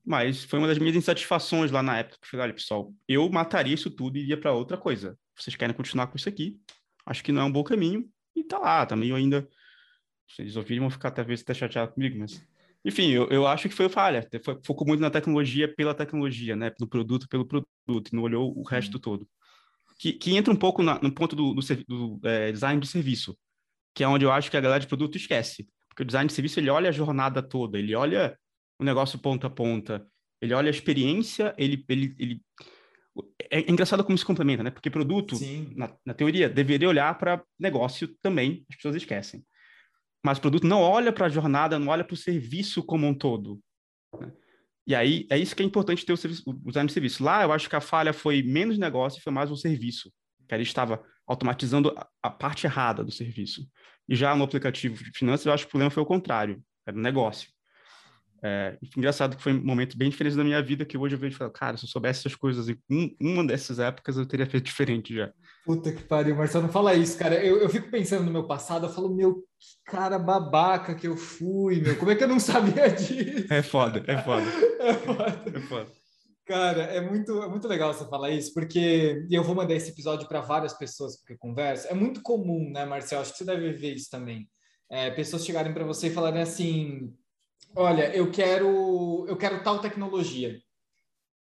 Mas 0.04 0.44
foi 0.44 0.58
uma 0.58 0.68
das 0.68 0.78
minhas 0.78 0.94
insatisfações 0.94 1.70
lá 1.70 1.82
na 1.82 1.98
época. 1.98 2.18
Que 2.20 2.26
eu 2.26 2.30
falei, 2.30 2.44
olha, 2.44 2.54
pessoal, 2.54 2.92
eu 3.08 3.28
mataria 3.30 3.74
isso 3.74 3.90
tudo 3.90 4.18
e 4.18 4.20
iria 4.20 4.38
para 4.38 4.52
outra 4.52 4.76
coisa. 4.76 5.18
Vocês 5.34 5.56
querem 5.56 5.74
continuar 5.74 6.08
com 6.08 6.16
isso 6.16 6.28
aqui? 6.28 6.58
Acho 7.06 7.24
que 7.24 7.32
não 7.32 7.42
é 7.42 7.44
um 7.44 7.52
bom 7.52 7.64
caminho. 7.64 8.08
E 8.36 8.44
tá 8.44 8.58
lá, 8.58 8.84
tá 8.84 8.94
meio 8.94 9.16
ainda. 9.16 9.48
Eles 10.38 10.56
ouvirem, 10.56 10.80
vão 10.80 10.90
ficar 10.90 11.10
talvez 11.10 11.40
até 11.40 11.54
chateados 11.54 11.94
comigo, 11.94 12.18
mas. 12.18 12.44
Enfim, 12.84 13.10
eu, 13.10 13.28
eu 13.30 13.46
acho 13.46 13.68
que 13.68 13.74
foi 13.74 13.88
falha. 13.88 14.28
Focou 14.62 14.86
muito 14.86 15.00
na 15.00 15.10
tecnologia 15.10 15.72
pela 15.74 15.94
tecnologia, 15.94 16.54
né? 16.54 16.70
No 16.78 16.86
produto 16.86 17.26
pelo 17.28 17.46
produto, 17.46 17.68
e 18.12 18.14
não 18.14 18.22
olhou 18.22 18.52
o 18.56 18.62
resto 18.62 18.98
todo. 18.98 19.26
Que, 19.98 20.12
que 20.12 20.36
entra 20.36 20.52
um 20.52 20.56
pouco 20.56 20.82
na, 20.82 21.00
no 21.00 21.12
ponto 21.12 21.36
do, 21.36 21.54
do, 21.54 21.60
do 21.86 22.28
é, 22.28 22.50
design 22.50 22.80
de 22.80 22.88
serviço, 22.88 23.36
que 23.94 24.02
é 24.02 24.08
onde 24.08 24.24
eu 24.24 24.32
acho 24.32 24.50
que 24.50 24.56
a 24.56 24.60
galera 24.60 24.80
de 24.80 24.88
produto 24.88 25.16
esquece. 25.16 25.68
Porque 25.88 26.02
o 26.02 26.06
design 26.06 26.26
de 26.26 26.34
serviço, 26.34 26.58
ele 26.58 26.70
olha 26.70 26.88
a 26.88 26.92
jornada 26.92 27.40
toda, 27.40 27.78
ele 27.78 27.94
olha 27.94 28.36
o 28.80 28.84
negócio 28.84 29.18
ponta 29.18 29.46
a 29.46 29.50
ponta, 29.50 30.04
ele 30.42 30.52
olha 30.52 30.68
a 30.68 30.70
experiência, 30.70 31.54
ele, 31.56 31.84
ele, 31.88 32.14
ele 32.18 32.42
é, 33.50 33.60
é 33.60 33.70
engraçado 33.70 34.04
como 34.04 34.18
se 34.18 34.24
complementa, 34.24 34.62
né? 34.62 34.70
Porque 34.70 34.90
produto, 34.90 35.36
na, 35.76 35.96
na, 36.04 36.14
teoria, 36.14 36.48
deveria 36.48 36.88
olhar 36.88 37.16
para 37.16 37.44
negócio 37.58 38.08
também, 38.20 38.64
as 38.68 38.76
pessoas 38.76 38.96
esquecem. 38.96 39.44
Mas 40.24 40.38
o 40.38 40.40
produto 40.40 40.66
não 40.66 40.80
olha 40.80 41.12
para 41.12 41.26
a 41.26 41.30
jornada, 41.30 41.78
não 41.78 41.88
olha 41.88 42.04
para 42.04 42.14
o 42.14 42.16
serviço 42.16 42.82
como 42.82 43.06
um 43.06 43.14
todo. 43.14 43.60
Né? 44.18 44.32
E 44.86 44.94
aí, 44.94 45.26
é 45.30 45.38
isso 45.38 45.56
que 45.56 45.62
é 45.62 45.66
importante 45.66 46.04
ter 46.04 46.12
o, 46.12 46.16
o 46.46 46.68
design 46.68 46.86
de 46.86 46.92
serviço. 46.92 47.24
Lá, 47.24 47.42
eu 47.42 47.52
acho 47.52 47.68
que 47.68 47.76
a 47.76 47.80
falha 47.80 48.12
foi 48.12 48.42
menos 48.42 48.78
negócio, 48.78 49.22
foi 49.22 49.32
mais 49.32 49.50
um 49.50 49.56
serviço. 49.56 50.12
que 50.46 50.54
ele 50.54 50.62
estava 50.62 51.02
automatizando 51.26 51.94
a, 52.22 52.30
parte 52.30 52.66
errada 52.66 53.02
do 53.02 53.10
serviço. 53.10 53.66
E 54.08 54.14
já 54.14 54.36
no 54.36 54.44
aplicativo 54.44 55.02
de 55.02 55.10
finanças, 55.16 55.46
eu 55.46 55.52
acho 55.52 55.64
que 55.64 55.68
o 55.68 55.70
problema 55.70 55.90
foi 55.90 56.02
o 56.02 56.06
contrário, 56.06 56.62
era 56.86 56.96
o 56.96 57.00
negócio. 57.00 57.48
É, 58.46 58.76
engraçado 58.94 59.38
que 59.38 59.42
foi 59.42 59.54
um 59.54 59.64
momento 59.64 59.96
bem 59.96 60.10
diferente 60.10 60.36
da 60.36 60.44
minha 60.44 60.62
vida, 60.62 60.84
que 60.84 60.98
hoje 60.98 61.14
eu 61.14 61.18
vejo 61.18 61.34
e 61.34 61.38
falo, 61.38 61.50
cara, 61.50 61.78
se 61.78 61.86
eu 61.86 61.88
soubesse 61.88 62.20
essas 62.20 62.34
coisas 62.34 62.68
em 62.68 62.76
um, 62.90 63.16
uma 63.18 63.46
dessas 63.46 63.78
épocas, 63.78 64.18
eu 64.18 64.26
teria 64.26 64.44
feito 64.44 64.66
diferente 64.68 65.14
já. 65.14 65.32
Puta 65.64 65.90
que 65.90 66.02
pariu, 66.02 66.36
Marcelo, 66.36 66.64
não 66.64 66.72
fala 66.72 66.94
isso, 66.94 67.16
cara. 67.18 67.42
Eu, 67.42 67.56
eu 67.56 67.70
fico 67.70 67.90
pensando 67.90 68.24
no 68.24 68.30
meu 68.30 68.46
passado, 68.46 68.84
eu 68.84 68.90
falo, 68.90 69.14
meu, 69.14 69.36
que 69.36 69.90
cara 69.90 70.18
babaca 70.18 70.94
que 70.94 71.08
eu 71.08 71.16
fui, 71.16 71.80
meu, 71.80 71.96
como 71.96 72.10
é 72.10 72.16
que 72.16 72.22
eu 72.22 72.28
não 72.28 72.38
sabia 72.38 72.88
disso? 72.92 73.50
É 73.50 73.62
foda, 73.62 74.04
é 74.06 74.18
foda. 74.18 74.44
é 74.78 74.92
foda. 74.92 75.42
É 75.54 75.60
foda. 75.60 75.90
Cara, 76.44 76.82
é 76.82 77.00
muito, 77.00 77.42
é 77.42 77.48
muito 77.48 77.66
legal 77.66 77.94
você 77.94 78.06
falar 78.06 78.28
isso, 78.28 78.52
porque 78.52 79.24
eu 79.30 79.42
vou 79.42 79.54
mandar 79.54 79.74
esse 79.74 79.90
episódio 79.90 80.28
para 80.28 80.42
várias 80.42 80.74
pessoas 80.74 81.16
que 81.16 81.34
converso. 81.38 81.88
É 81.88 81.94
muito 81.94 82.20
comum, 82.20 82.70
né, 82.70 82.84
Marcelo? 82.84 83.22
Acho 83.22 83.32
que 83.32 83.38
você 83.38 83.46
deve 83.46 83.72
ver 83.72 83.94
isso 83.94 84.10
também. 84.10 84.46
É, 84.90 85.10
pessoas 85.10 85.46
chegarem 85.46 85.72
para 85.72 85.86
você 85.86 86.08
e 86.08 86.12
falarem 86.12 86.42
assim: 86.42 87.10
Olha, 87.76 88.14
eu 88.14 88.30
quero, 88.30 89.26
eu 89.26 89.36
quero 89.36 89.62
tal 89.64 89.80
tecnologia. 89.80 90.60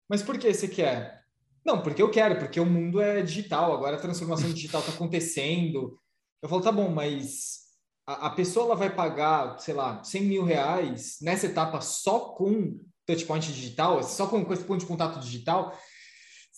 Mas 0.07 0.23
por 0.23 0.37
que 0.37 0.53
você 0.53 0.67
quer? 0.67 1.25
Não, 1.65 1.81
porque 1.81 2.01
eu 2.01 2.09
quero, 2.09 2.39
porque 2.39 2.59
o 2.59 2.65
mundo 2.65 3.01
é 3.01 3.21
digital, 3.21 3.73
agora 3.73 3.97
a 3.97 3.99
transformação 3.99 4.49
digital 4.53 4.79
está 4.79 4.93
acontecendo. 4.93 5.99
Eu 6.41 6.47
falo, 6.47 6.61
tá 6.61 6.71
bom, 6.71 6.89
mas 6.89 7.59
a, 8.07 8.27
a, 8.27 8.29
pessoa 8.29 8.65
ela 8.65 8.75
vai 8.75 8.89
pagar, 8.89 9.59
sei 9.59 9.73
lá, 9.73 10.01
100 10.03 10.23
mil 10.23 10.43
reais 10.43 11.17
nessa 11.21 11.47
etapa 11.47 11.81
só 11.81 12.19
com 12.29 12.79
touchpoint 13.05 13.51
digital, 13.51 14.01
só 14.01 14.25
com, 14.25 14.43
com 14.45 14.53
esse 14.53 14.63
ponto 14.63 14.79
de 14.79 14.85
contato 14.85 15.19
digital? 15.19 15.77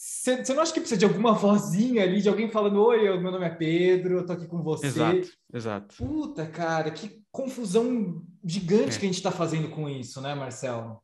Você 0.03 0.53
não 0.53 0.61
acha 0.61 0.73
que 0.73 0.81
precisa 0.81 0.99
de 0.99 1.05
alguma 1.05 1.31
vozinha 1.33 2.03
ali, 2.03 2.21
de 2.21 2.27
alguém 2.27 2.49
falando: 2.49 2.83
Oi, 2.83 3.17
meu 3.19 3.31
nome 3.31 3.45
é 3.45 3.49
Pedro, 3.49 4.17
eu 4.17 4.25
tô 4.25 4.33
aqui 4.33 4.45
com 4.45 4.61
você? 4.61 4.87
Exato, 4.87 5.29
exato. 5.53 5.95
Puta, 5.95 6.45
cara, 6.45 6.91
que 6.91 7.23
confusão 7.31 8.21
gigante 8.43 8.97
é. 8.97 8.99
que 8.99 9.05
a 9.05 9.07
gente 9.07 9.15
está 9.15 9.31
fazendo 9.31 9.69
com 9.69 9.89
isso, 9.89 10.19
né, 10.19 10.35
Marcelo? 10.35 11.01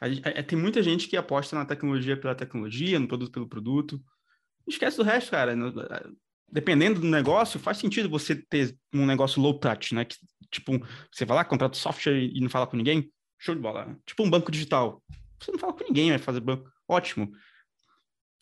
É. 0.00 0.42
tem 0.42 0.58
muita 0.58 0.82
gente 0.82 1.08
que 1.08 1.16
aposta 1.16 1.54
na 1.54 1.66
tecnologia 1.66 2.18
pela 2.18 2.34
tecnologia, 2.34 2.98
no 2.98 3.06
produto 3.06 3.32
pelo 3.32 3.48
produto. 3.48 4.02
Esquece 4.66 4.96
do 4.96 5.02
resto, 5.02 5.30
cara. 5.30 5.54
Dependendo 6.50 7.00
do 7.00 7.06
negócio, 7.06 7.60
faz 7.60 7.76
sentido 7.76 8.08
você 8.08 8.34
ter 8.34 8.74
um 8.94 9.04
negócio 9.04 9.42
low 9.42 9.58
touch, 9.58 9.94
né? 9.94 10.06
Que, 10.06 10.16
tipo, 10.50 10.72
você 11.12 11.26
vai 11.26 11.36
lá, 11.36 11.44
contrata 11.44 11.76
software 11.76 12.16
e 12.16 12.40
não 12.40 12.48
fala 12.48 12.66
com 12.66 12.78
ninguém. 12.78 13.12
Show 13.38 13.54
de 13.54 13.60
bola. 13.60 13.94
Tipo 14.06 14.24
um 14.24 14.30
banco 14.30 14.50
digital. 14.50 15.02
Você 15.38 15.52
não 15.52 15.58
fala 15.58 15.74
com 15.74 15.84
ninguém, 15.84 16.08
vai 16.08 16.18
fazer 16.18 16.40
banco. 16.40 16.66
Ótimo 16.88 17.30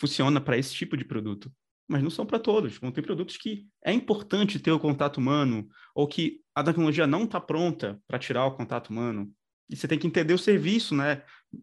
funciona 0.05 0.39
para 0.39 0.59
esse 0.59 0.75
tipo 0.75 0.99
de 0.99 1.05
produto, 1.05 1.51
mas 1.89 2.03
não 2.03 2.11
são 2.11 2.27
para 2.27 2.39
todos. 2.39 2.77
Vão 2.77 2.93
ter 2.93 3.01
produtos 3.01 3.39
que 3.39 3.67
é 3.83 3.91
importante 3.91 4.59
ter 4.59 4.71
o 4.71 4.79
contato 4.79 5.17
humano 5.17 5.67
ou 5.95 6.07
que 6.07 6.43
a 6.55 6.63
tecnologia 6.63 7.07
não 7.07 7.25
está 7.25 7.41
pronta 7.41 7.99
para 8.07 8.19
tirar 8.19 8.45
o 8.45 8.55
contato 8.55 8.91
humano. 8.91 9.33
E 9.69 9.75
você 9.75 9.89
tem 9.89 9.99
que 9.99 10.07
entender 10.07 10.35
o 10.35 10.39
serviço, 10.39 10.95
né? 10.95 11.23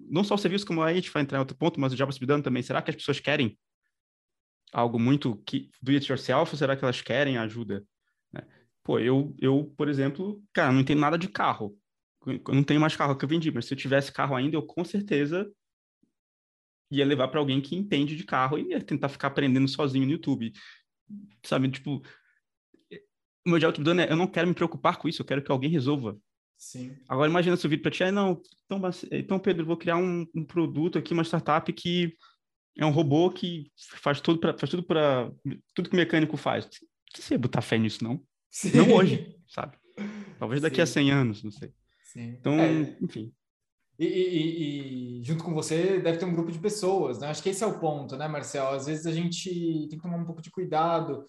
Não 0.09 0.23
só 0.23 0.33
o 0.33 0.37
serviço, 0.39 0.65
como 0.65 0.81
a 0.81 0.91
gente 0.91 1.11
vai 1.11 1.21
entrar 1.21 1.37
em 1.37 1.39
outro 1.39 1.55
ponto, 1.55 1.79
mas 1.79 1.93
o 1.93 1.95
JavaScript 1.95 2.41
também. 2.41 2.63
Será 2.63 2.81
que 2.81 2.89
as 2.89 2.95
pessoas 2.95 3.19
querem 3.19 3.57
algo 4.73 4.97
muito 4.97 5.35
que 5.45 5.69
do 5.79 5.91
it 5.91 6.11
yourself 6.11 6.51
ou 6.51 6.57
será 6.57 6.75
que 6.75 6.83
elas 6.83 6.99
querem 6.99 7.37
ajuda? 7.37 7.85
Né? 8.33 8.41
Pô, 8.83 8.97
eu, 8.97 9.35
eu, 9.39 9.71
por 9.77 9.87
exemplo, 9.87 10.41
cara, 10.51 10.71
não 10.71 10.81
entendo 10.81 10.99
nada 10.99 11.17
de 11.17 11.27
carro. 11.27 11.77
Eu 12.25 12.55
não 12.55 12.63
tenho 12.63 12.81
mais 12.81 12.95
carro 12.95 13.15
que 13.15 13.23
eu 13.23 13.29
vendi, 13.29 13.51
mas 13.51 13.65
se 13.65 13.73
eu 13.73 13.77
tivesse 13.77 14.11
carro 14.11 14.35
ainda, 14.35 14.55
eu 14.55 14.63
com 14.63 14.83
certeza 14.83 15.47
ia 16.91 17.05
levar 17.05 17.27
para 17.29 17.39
alguém 17.39 17.61
que 17.61 17.75
entende 17.75 18.15
de 18.15 18.23
carro 18.23 18.57
e 18.57 18.69
ia 18.69 18.81
tentar 18.81 19.09
ficar 19.09 19.27
aprendendo 19.27 19.67
sozinho 19.67 20.05
no 20.05 20.11
YouTube. 20.11 20.51
Sabe, 21.43 21.69
tipo, 21.69 22.01
o 23.45 23.49
meu 23.49 23.59
diálogo 23.59 23.83
dando 23.83 24.01
é, 24.01 24.11
eu 24.11 24.15
não 24.15 24.27
quero 24.27 24.47
me 24.47 24.53
preocupar 24.53 24.97
com 24.97 25.07
isso, 25.07 25.21
eu 25.21 25.25
quero 25.25 25.41
que 25.41 25.51
alguém 25.51 25.69
resolva. 25.69 26.17
Sim. 26.57 26.95
Agora 27.09 27.29
imagina 27.29 27.57
se 27.57 27.65
o 27.65 27.69
vídeo 27.69 27.81
para 27.81 27.91
ti, 27.91 28.03
ah, 28.03 28.11
não, 28.11 28.41
então, 28.65 28.79
então 29.11 29.39
Pedro, 29.39 29.65
vou 29.65 29.77
criar 29.77 29.97
um, 29.97 30.27
um, 30.35 30.45
produto 30.45 30.99
aqui, 30.99 31.11
uma 31.11 31.23
startup 31.23 31.71
que 31.73 32.15
é 32.77 32.85
um 32.85 32.91
robô 32.91 33.31
que 33.31 33.71
faz 33.95 34.21
tudo 34.21 34.39
para 34.39 34.57
faz 34.57 34.69
tudo 34.69 34.83
para 34.83 35.31
tudo 35.73 35.89
que 35.89 35.95
o 35.95 35.97
mecânico 35.97 36.37
faz. 36.37 36.69
Você 37.15 37.33
ia 37.33 37.39
botar 37.39 37.61
fé 37.61 37.77
nisso 37.77 38.03
não? 38.03 38.23
Sim. 38.49 38.77
Não 38.77 38.93
hoje, 38.93 39.35
sabe? 39.47 39.75
Talvez 40.37 40.61
daqui 40.61 40.77
Sim. 40.77 40.81
a 40.81 40.85
100 40.85 41.11
anos, 41.11 41.43
não 41.43 41.51
sei. 41.51 41.73
Então, 42.15 42.53
é. 42.59 42.97
enfim. 43.01 43.33
E, 44.01 44.07
e, 44.07 45.19
e, 45.19 45.23
junto 45.23 45.43
com 45.43 45.53
você 45.53 45.99
deve 45.99 46.17
ter 46.17 46.25
um 46.25 46.33
grupo 46.33 46.51
de 46.51 46.57
pessoas, 46.57 47.19
né? 47.19 47.27
Acho 47.27 47.43
que 47.43 47.49
esse 47.49 47.63
é 47.63 47.67
o 47.67 47.77
ponto, 47.77 48.17
né, 48.17 48.27
Marcel? 48.27 48.69
Às 48.69 48.87
vezes 48.87 49.05
a 49.05 49.11
gente 49.11 49.47
tem 49.89 49.99
que 49.99 50.01
tomar 50.01 50.17
um 50.17 50.25
pouco 50.25 50.41
de 50.41 50.49
cuidado 50.49 51.23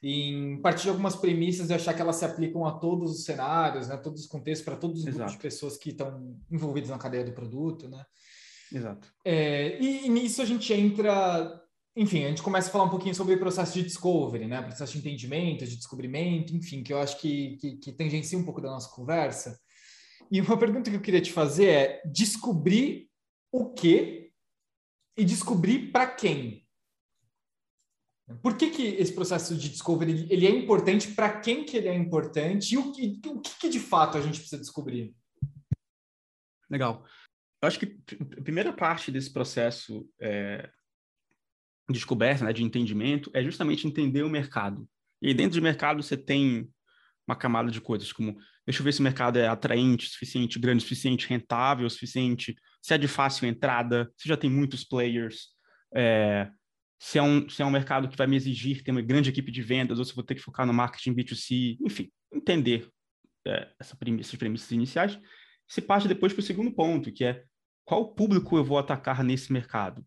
em 0.00 0.60
partir 0.62 0.84
de 0.84 0.90
algumas 0.90 1.16
premissas 1.16 1.68
e 1.68 1.74
achar 1.74 1.92
que 1.92 2.00
elas 2.00 2.14
se 2.14 2.24
aplicam 2.24 2.64
a 2.64 2.78
todos 2.78 3.10
os 3.10 3.24
cenários, 3.24 3.88
né? 3.88 3.96
Todos 3.96 4.22
os 4.22 4.28
contextos, 4.28 4.64
para 4.64 4.76
todos 4.76 5.00
os 5.00 5.06
Exato. 5.06 5.16
grupos 5.16 5.32
de 5.32 5.42
pessoas 5.42 5.76
que 5.76 5.90
estão 5.90 6.36
envolvidos 6.48 6.90
na 6.90 6.98
cadeia 6.98 7.24
do 7.24 7.32
produto, 7.32 7.88
né? 7.88 8.04
Exato. 8.72 9.12
É, 9.24 9.82
e, 9.82 10.06
e 10.06 10.08
nisso 10.08 10.40
a 10.42 10.44
gente 10.44 10.72
entra 10.72 11.60
enfim, 11.96 12.24
a 12.24 12.28
gente 12.28 12.42
começa 12.42 12.68
a 12.68 12.72
falar 12.72 12.84
um 12.84 12.90
pouquinho 12.90 13.14
sobre 13.16 13.34
o 13.34 13.38
processo 13.38 13.74
de 13.74 13.82
discovery, 13.82 14.46
né? 14.46 14.62
Processo 14.62 14.92
de 14.92 14.98
entendimento, 14.98 15.66
de 15.66 15.76
descobrimento, 15.76 16.54
enfim, 16.54 16.84
que 16.84 16.92
eu 16.92 17.00
acho 17.00 17.20
que, 17.20 17.56
que, 17.56 17.76
que 17.78 17.92
tangencia 17.92 18.38
um 18.38 18.44
pouco 18.44 18.60
da 18.60 18.70
nossa 18.70 18.88
conversa. 18.94 19.58
E 20.32 20.40
uma 20.40 20.58
pergunta 20.58 20.90
que 20.90 20.96
eu 20.96 21.02
queria 21.02 21.20
te 21.20 21.30
fazer 21.30 21.66
é 21.66 22.02
descobrir 22.06 23.10
o 23.52 23.74
que 23.74 24.32
e 25.14 25.26
descobrir 25.26 25.92
para 25.92 26.06
quem. 26.06 26.66
Por 28.42 28.56
que, 28.56 28.70
que 28.70 28.82
esse 28.82 29.12
processo 29.14 29.54
de 29.54 29.68
discovery 29.68 30.26
ele 30.30 30.46
é 30.46 30.50
importante? 30.50 31.12
Para 31.12 31.38
quem 31.38 31.66
que 31.66 31.76
ele 31.76 31.88
é 31.88 31.94
importante? 31.94 32.74
E 32.74 32.78
o 32.78 32.92
que, 32.92 33.20
o 33.26 33.40
que, 33.42 33.58
que 33.60 33.68
de 33.68 33.78
fato 33.78 34.16
a 34.16 34.22
gente 34.22 34.38
precisa 34.38 34.58
descobrir? 34.58 35.14
Legal. 36.70 37.04
Eu 37.60 37.68
acho 37.68 37.78
que 37.78 38.00
a 38.38 38.42
primeira 38.42 38.72
parte 38.72 39.12
desse 39.12 39.30
processo 39.30 40.08
é, 40.18 40.66
de 41.90 41.94
descoberta, 41.94 42.46
né, 42.46 42.54
de 42.54 42.64
entendimento, 42.64 43.30
é 43.34 43.44
justamente 43.44 43.86
entender 43.86 44.22
o 44.22 44.30
mercado. 44.30 44.88
E 45.20 45.34
dentro 45.34 45.60
do 45.60 45.62
mercado 45.62 46.02
você 46.02 46.16
tem 46.16 46.72
uma 47.26 47.36
camada 47.36 47.70
de 47.70 47.80
coisas, 47.80 48.12
como 48.12 48.36
deixa 48.66 48.80
eu 48.80 48.84
ver 48.84 48.92
se 48.92 49.00
o 49.00 49.02
mercado 49.02 49.38
é 49.38 49.46
atraente, 49.46 50.08
suficiente, 50.08 50.58
grande, 50.58 50.82
suficiente, 50.82 51.28
rentável, 51.28 51.88
suficiente, 51.88 52.54
se 52.80 52.94
é 52.94 52.98
de 52.98 53.08
fácil 53.08 53.46
entrada, 53.46 54.10
se 54.16 54.28
já 54.28 54.36
tem 54.36 54.50
muitos 54.50 54.84
players, 54.84 55.48
é, 55.94 56.50
se, 57.00 57.18
é 57.18 57.22
um, 57.22 57.48
se 57.48 57.62
é 57.62 57.66
um 57.66 57.70
mercado 57.70 58.08
que 58.08 58.16
vai 58.16 58.26
me 58.26 58.36
exigir 58.36 58.82
ter 58.82 58.90
uma 58.90 59.02
grande 59.02 59.30
equipe 59.30 59.50
de 59.50 59.62
vendas, 59.62 59.98
ou 59.98 60.04
se 60.04 60.14
vou 60.14 60.24
ter 60.24 60.34
que 60.34 60.40
focar 60.40 60.66
no 60.66 60.72
marketing 60.72 61.14
B2C, 61.14 61.78
enfim, 61.80 62.10
entender 62.32 62.88
é, 63.46 63.72
essa 63.78 63.96
premissa, 63.96 64.28
essas 64.28 64.38
premissas 64.38 64.70
iniciais. 64.72 65.18
Se 65.68 65.80
parte 65.80 66.08
depois 66.08 66.32
para 66.32 66.40
o 66.40 66.44
segundo 66.44 66.72
ponto, 66.72 67.12
que 67.12 67.24
é 67.24 67.44
qual 67.84 68.14
público 68.14 68.56
eu 68.56 68.64
vou 68.64 68.78
atacar 68.78 69.24
nesse 69.24 69.52
mercado. 69.52 70.04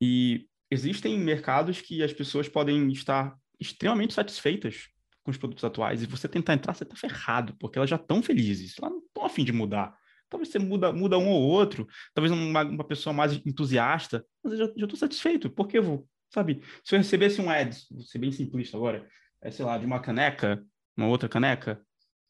E 0.00 0.48
existem 0.70 1.18
mercados 1.18 1.80
que 1.80 2.02
as 2.02 2.12
pessoas 2.12 2.48
podem 2.48 2.90
estar 2.90 3.36
extremamente 3.58 4.14
satisfeitas 4.14 4.88
com 5.30 5.32
os 5.32 5.38
produtos 5.38 5.64
atuais 5.64 6.02
e 6.02 6.06
você 6.06 6.28
tentar 6.28 6.54
entrar, 6.54 6.74
você 6.74 6.84
tá 6.84 6.96
ferrado, 6.96 7.54
porque 7.58 7.78
elas 7.78 7.88
já 7.88 7.96
estão 7.96 8.22
felizes, 8.22 8.74
elas 8.78 8.92
não 8.92 8.98
estão 8.98 9.24
afim 9.24 9.44
de 9.44 9.52
mudar. 9.52 9.96
Talvez 10.28 10.50
você 10.50 10.58
muda, 10.58 10.92
muda 10.92 11.18
um 11.18 11.28
ou 11.28 11.42
outro, 11.42 11.86
talvez 12.14 12.32
uma, 12.32 12.62
uma 12.62 12.84
pessoa 12.84 13.12
mais 13.12 13.34
entusiasta, 13.46 14.24
mas 14.42 14.52
eu 14.52 14.58
já 14.58 14.84
estou 14.84 14.96
satisfeito, 14.96 15.50
porque 15.50 15.78
eu 15.78 15.82
vou, 15.82 16.08
sabe? 16.32 16.62
Se 16.84 16.94
eu 16.94 16.98
recebesse 16.98 17.40
um 17.40 17.50
ads, 17.50 17.86
vou 17.90 18.02
ser 18.02 18.18
bem 18.18 18.30
simplista 18.30 18.76
agora, 18.76 19.08
é, 19.42 19.50
sei 19.50 19.64
lá, 19.64 19.78
de 19.78 19.86
uma 19.86 20.00
caneca, 20.00 20.64
uma 20.96 21.08
outra 21.08 21.28
caneca, 21.28 21.80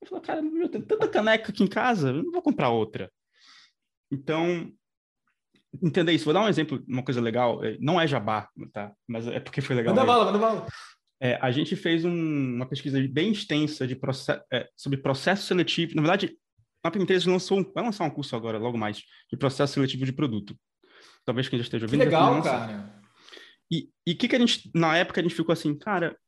eu 0.01 0.09
falo, 0.09 0.23
cara, 0.23 0.41
eu 0.41 0.69
tenho 0.69 0.85
tanta 0.85 1.09
caneca 1.09 1.51
aqui 1.51 1.63
em 1.63 1.69
casa, 1.69 2.11
eu 2.11 2.23
não 2.23 2.33
vou 2.33 2.43
comprar 2.43 2.71
outra. 2.71 3.13
Então, 4.11 4.73
entender 5.83 6.13
isso. 6.13 6.25
Vou 6.25 6.35
dar 6.35 6.43
um 6.43 6.49
exemplo, 6.49 6.83
uma 6.89 7.03
coisa 7.03 7.21
legal. 7.21 7.63
É, 7.63 7.77
não 7.81 8.01
é 8.01 8.07
jabá, 8.07 8.49
tá? 8.73 8.93
Mas 9.07 9.27
é 9.27 9.39
porque 9.39 9.61
foi 9.61 9.77
legal. 9.77 9.95
Manda 9.95 10.07
bala, 10.07 10.25
manda 10.25 10.39
bala. 10.39 10.67
É, 11.21 11.39
a 11.41 11.51
gente 11.51 11.77
fez 11.77 12.05
um, 12.05 12.55
uma 12.57 12.67
pesquisa 12.67 12.99
bem 13.09 13.33
extensa 13.33 13.87
de 13.87 13.95
process, 13.95 14.41
é, 14.51 14.69
sobre 14.75 14.99
processo 14.99 15.47
seletivo. 15.47 15.95
Na 15.95 16.03
verdade, 16.03 16.37
a 16.83 16.89
empresa 16.99 17.31
lançou, 17.31 17.71
vai 17.75 17.85
lançar 17.85 18.05
um 18.05 18.11
curso 18.11 18.35
agora, 18.35 18.57
logo 18.57 18.79
mais, 18.79 19.03
de 19.31 19.37
processo 19.37 19.75
seletivo 19.75 20.07
de 20.07 20.13
produto. 20.13 20.59
Talvez 21.25 21.49
quem 21.49 21.59
já 21.59 21.65
esteja 21.65 21.85
ouvindo. 21.85 22.01
Que 22.01 22.07
legal, 22.07 22.43
cara. 22.43 23.01
E 23.71 23.91
o 24.09 24.17
que, 24.17 24.29
que 24.29 24.37
a 24.37 24.39
gente, 24.39 24.71
na 24.75 24.97
época, 24.97 25.21
a 25.21 25.23
gente 25.23 25.35
ficou 25.35 25.53
assim, 25.53 25.77
cara, 25.77 26.19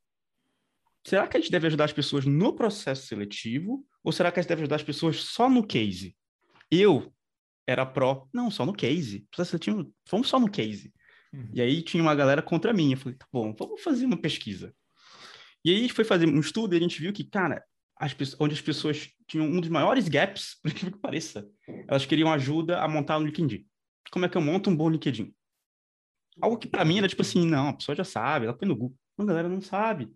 será 1.04 1.26
que 1.26 1.36
a 1.36 1.40
gente 1.40 1.50
deve 1.50 1.66
ajudar 1.66 1.86
as 1.86 1.92
pessoas 1.92 2.24
no 2.24 2.54
processo 2.54 3.06
seletivo 3.06 3.84
ou 4.04 4.12
será 4.12 4.30
que 4.30 4.38
a 4.38 4.42
gente 4.42 4.50
deve 4.50 4.62
ajudar 4.62 4.76
as 4.76 4.82
pessoas 4.82 5.16
só 5.16 5.48
no 5.48 5.66
case? 5.66 6.14
Eu 6.70 7.12
era 7.66 7.86
pró, 7.86 8.28
não, 8.32 8.50
só 8.50 8.66
no 8.66 8.72
case. 8.72 9.26
Processo 9.30 9.50
seletivo, 9.50 9.92
vamos 10.10 10.28
só 10.28 10.38
no 10.38 10.50
case. 10.50 10.92
Uhum. 11.32 11.50
E 11.52 11.60
aí 11.62 11.82
tinha 11.82 12.02
uma 12.02 12.14
galera 12.14 12.42
contra 12.42 12.72
mim. 12.72 12.92
Eu 12.92 12.98
falei, 12.98 13.16
tá 13.16 13.26
bom, 13.32 13.54
vamos 13.58 13.82
fazer 13.82 14.04
uma 14.04 14.20
pesquisa. 14.20 14.74
E 15.64 15.70
aí 15.70 15.76
a 15.76 15.80
gente 15.80 15.92
foi 15.92 16.04
fazer 16.04 16.26
um 16.26 16.40
estudo 16.40 16.74
e 16.74 16.76
a 16.76 16.80
gente 16.80 17.00
viu 17.00 17.12
que, 17.12 17.24
cara, 17.24 17.62
as, 17.96 18.14
onde 18.40 18.54
as 18.54 18.60
pessoas 18.60 19.08
tinham 19.28 19.46
um 19.46 19.60
dos 19.60 19.70
maiores 19.70 20.08
gaps, 20.08 20.56
por 20.62 20.72
que 20.72 20.90
pareça, 20.90 21.48
elas 21.88 22.04
queriam 22.04 22.32
ajuda 22.32 22.80
a 22.80 22.88
montar 22.88 23.18
um 23.18 23.24
LinkedIn. 23.24 23.64
Como 24.10 24.24
é 24.24 24.28
que 24.28 24.36
eu 24.36 24.42
monto 24.42 24.68
um 24.70 24.76
bom 24.76 24.90
LinkedIn? 24.90 25.32
Algo 26.40 26.58
que 26.58 26.68
para 26.68 26.84
mim 26.84 26.98
era 26.98 27.08
tipo 27.08 27.22
assim, 27.22 27.46
não, 27.46 27.68
a 27.68 27.72
pessoa 27.74 27.94
já 27.94 28.04
sabe, 28.04 28.46
ela 28.46 28.56
põe 28.56 28.66
no 28.66 28.76
Google. 28.76 28.96
A 29.18 29.24
galera 29.24 29.48
não 29.48 29.60
sabe. 29.60 30.10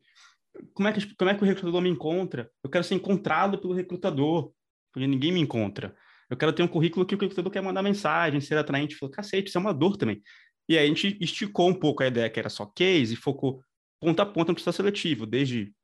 Como 0.74 0.88
é, 0.88 0.92
que, 0.92 1.14
como 1.14 1.30
é 1.30 1.34
que 1.34 1.42
o 1.42 1.46
recrutador 1.46 1.80
me 1.80 1.90
encontra? 1.90 2.50
Eu 2.64 2.70
quero 2.70 2.82
ser 2.82 2.94
encontrado 2.94 3.58
pelo 3.58 3.74
recrutador, 3.74 4.52
porque 4.92 5.06
ninguém 5.06 5.30
me 5.30 5.40
encontra. 5.40 5.94
Eu 6.28 6.36
quero 6.36 6.52
ter 6.52 6.62
um 6.62 6.68
currículo 6.68 7.06
que 7.06 7.14
o 7.14 7.18
recrutador 7.18 7.52
quer 7.52 7.62
mandar 7.62 7.82
mensagem, 7.82 8.40
ser 8.40 8.56
atraente. 8.56 8.96
Falou, 8.96 9.12
cacete, 9.12 9.48
isso 9.48 9.58
é 9.58 9.60
uma 9.60 9.74
dor 9.74 9.96
também. 9.96 10.22
E 10.68 10.76
aí 10.76 10.84
a 10.84 10.88
gente 10.88 11.16
esticou 11.20 11.68
um 11.68 11.74
pouco 11.74 12.02
a 12.02 12.06
ideia 12.06 12.28
que 12.28 12.40
era 12.40 12.48
só 12.48 12.66
case 12.66 13.14
e 13.14 13.16
focou 13.16 13.62
ponta 14.00 14.22
a 14.22 14.26
ponta 14.26 14.52
no 14.52 14.56
processo 14.56 14.76
seletivo, 14.76 15.26
desde 15.26 15.74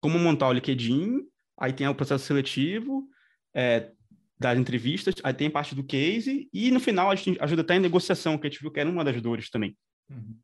como 0.00 0.18
montar 0.18 0.48
o 0.48 0.52
LinkedIn, 0.52 1.26
aí 1.58 1.72
tem 1.72 1.86
o 1.86 1.94
processo 1.94 2.24
seletivo, 2.24 3.06
é, 3.54 3.92
das 4.38 4.58
entrevistas, 4.58 5.14
aí 5.22 5.34
tem 5.34 5.50
parte 5.50 5.74
do 5.74 5.84
case, 5.84 6.48
e 6.52 6.70
no 6.70 6.80
final 6.80 7.10
a 7.10 7.14
gente 7.14 7.36
ajuda 7.42 7.60
até 7.60 7.76
em 7.76 7.80
negociação, 7.80 8.38
que 8.38 8.46
a 8.46 8.50
gente 8.50 8.60
viu 8.60 8.70
que 8.70 8.80
era 8.80 8.88
uma 8.88 9.04
das 9.04 9.20
dores 9.20 9.50
também. 9.50 9.76
Uhum. 10.08 10.36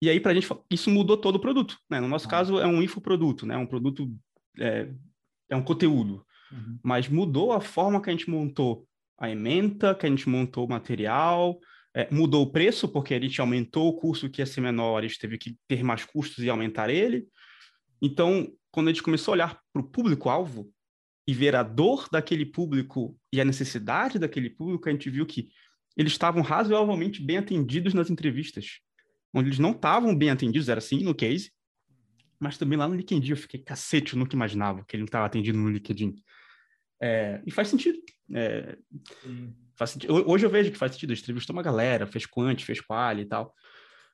E 0.00 0.08
aí, 0.10 0.18
para 0.18 0.32
a 0.32 0.34
gente, 0.34 0.48
isso 0.68 0.90
mudou 0.90 1.16
todo 1.16 1.36
o 1.36 1.40
produto. 1.40 1.78
Né? 1.88 2.00
No 2.00 2.08
nosso 2.08 2.26
ah. 2.26 2.30
caso, 2.30 2.58
é 2.58 2.66
um 2.66 2.82
infoproduto, 2.82 3.46
né? 3.46 3.56
um 3.56 3.66
produto, 3.66 4.12
é, 4.58 4.88
é 5.48 5.56
um 5.56 5.62
conteúdo. 5.62 6.26
Uhum. 6.50 6.78
Mas 6.82 7.08
mudou 7.08 7.52
a 7.52 7.60
forma 7.60 8.00
que 8.02 8.10
a 8.10 8.12
gente 8.12 8.28
montou 8.28 8.84
a 9.16 9.30
ementa, 9.30 9.94
que 9.94 10.04
a 10.04 10.08
gente 10.08 10.28
montou 10.28 10.66
o 10.66 10.68
material, 10.68 11.58
é, 11.94 12.08
mudou 12.10 12.42
o 12.42 12.50
preço, 12.50 12.88
porque 12.88 13.14
a 13.14 13.20
gente 13.20 13.40
aumentou 13.40 13.88
o 13.88 13.96
curso 13.96 14.30
que 14.30 14.40
ia 14.40 14.46
ser 14.46 14.60
menor, 14.60 14.98
a 14.98 15.06
gente 15.06 15.18
teve 15.18 15.38
que 15.38 15.56
ter 15.68 15.82
mais 15.82 16.04
custos 16.04 16.42
e 16.42 16.50
aumentar 16.50 16.90
ele. 16.90 17.26
Então, 18.00 18.52
quando 18.70 18.88
a 18.88 18.92
gente 18.92 19.02
começou 19.02 19.32
a 19.32 19.34
olhar 19.34 19.60
para 19.72 19.82
o 19.82 19.88
público-alvo, 19.88 20.72
e 21.26 21.32
ver 21.32 21.54
a 21.54 21.62
dor 21.62 22.08
daquele 22.10 22.44
público 22.44 23.16
e 23.32 23.40
a 23.40 23.44
necessidade 23.44 24.18
daquele 24.18 24.50
público, 24.50 24.88
a 24.88 24.92
gente 24.92 25.08
viu 25.08 25.24
que 25.24 25.48
eles 25.96 26.12
estavam 26.12 26.42
razoavelmente 26.42 27.22
bem 27.22 27.36
atendidos 27.36 27.94
nas 27.94 28.10
entrevistas. 28.10 28.80
Onde 29.32 29.48
eles 29.48 29.58
não 29.58 29.70
estavam 29.70 30.16
bem 30.16 30.30
atendidos, 30.30 30.68
era 30.68 30.78
assim 30.78 31.02
no 31.02 31.14
case, 31.14 31.52
mas 32.40 32.58
também 32.58 32.78
lá 32.78 32.88
no 32.88 32.94
LinkedIn 32.94 33.30
eu 33.30 33.36
fiquei, 33.36 33.60
cacete, 33.60 34.14
eu 34.14 34.18
nunca 34.18 34.34
imaginava 34.34 34.84
que 34.84 34.96
ele 34.96 35.02
não 35.02 35.06
estava 35.06 35.26
atendido 35.26 35.58
no 35.58 35.70
LinkedIn. 35.70 36.14
É, 37.00 37.42
e 37.46 37.50
faz 37.50 37.68
sentido. 37.68 37.98
É, 38.34 38.76
faz. 39.90 40.10
Hoje 40.26 40.46
eu 40.46 40.50
vejo 40.50 40.70
que 40.70 40.78
faz 40.78 40.92
sentido. 40.92 41.12
Entrevistou 41.12 41.54
uma 41.54 41.62
galera, 41.62 42.06
fez 42.06 42.26
quant, 42.26 42.58
fez 42.64 42.80
quali 42.80 43.22
e 43.22 43.26
tal. 43.26 43.54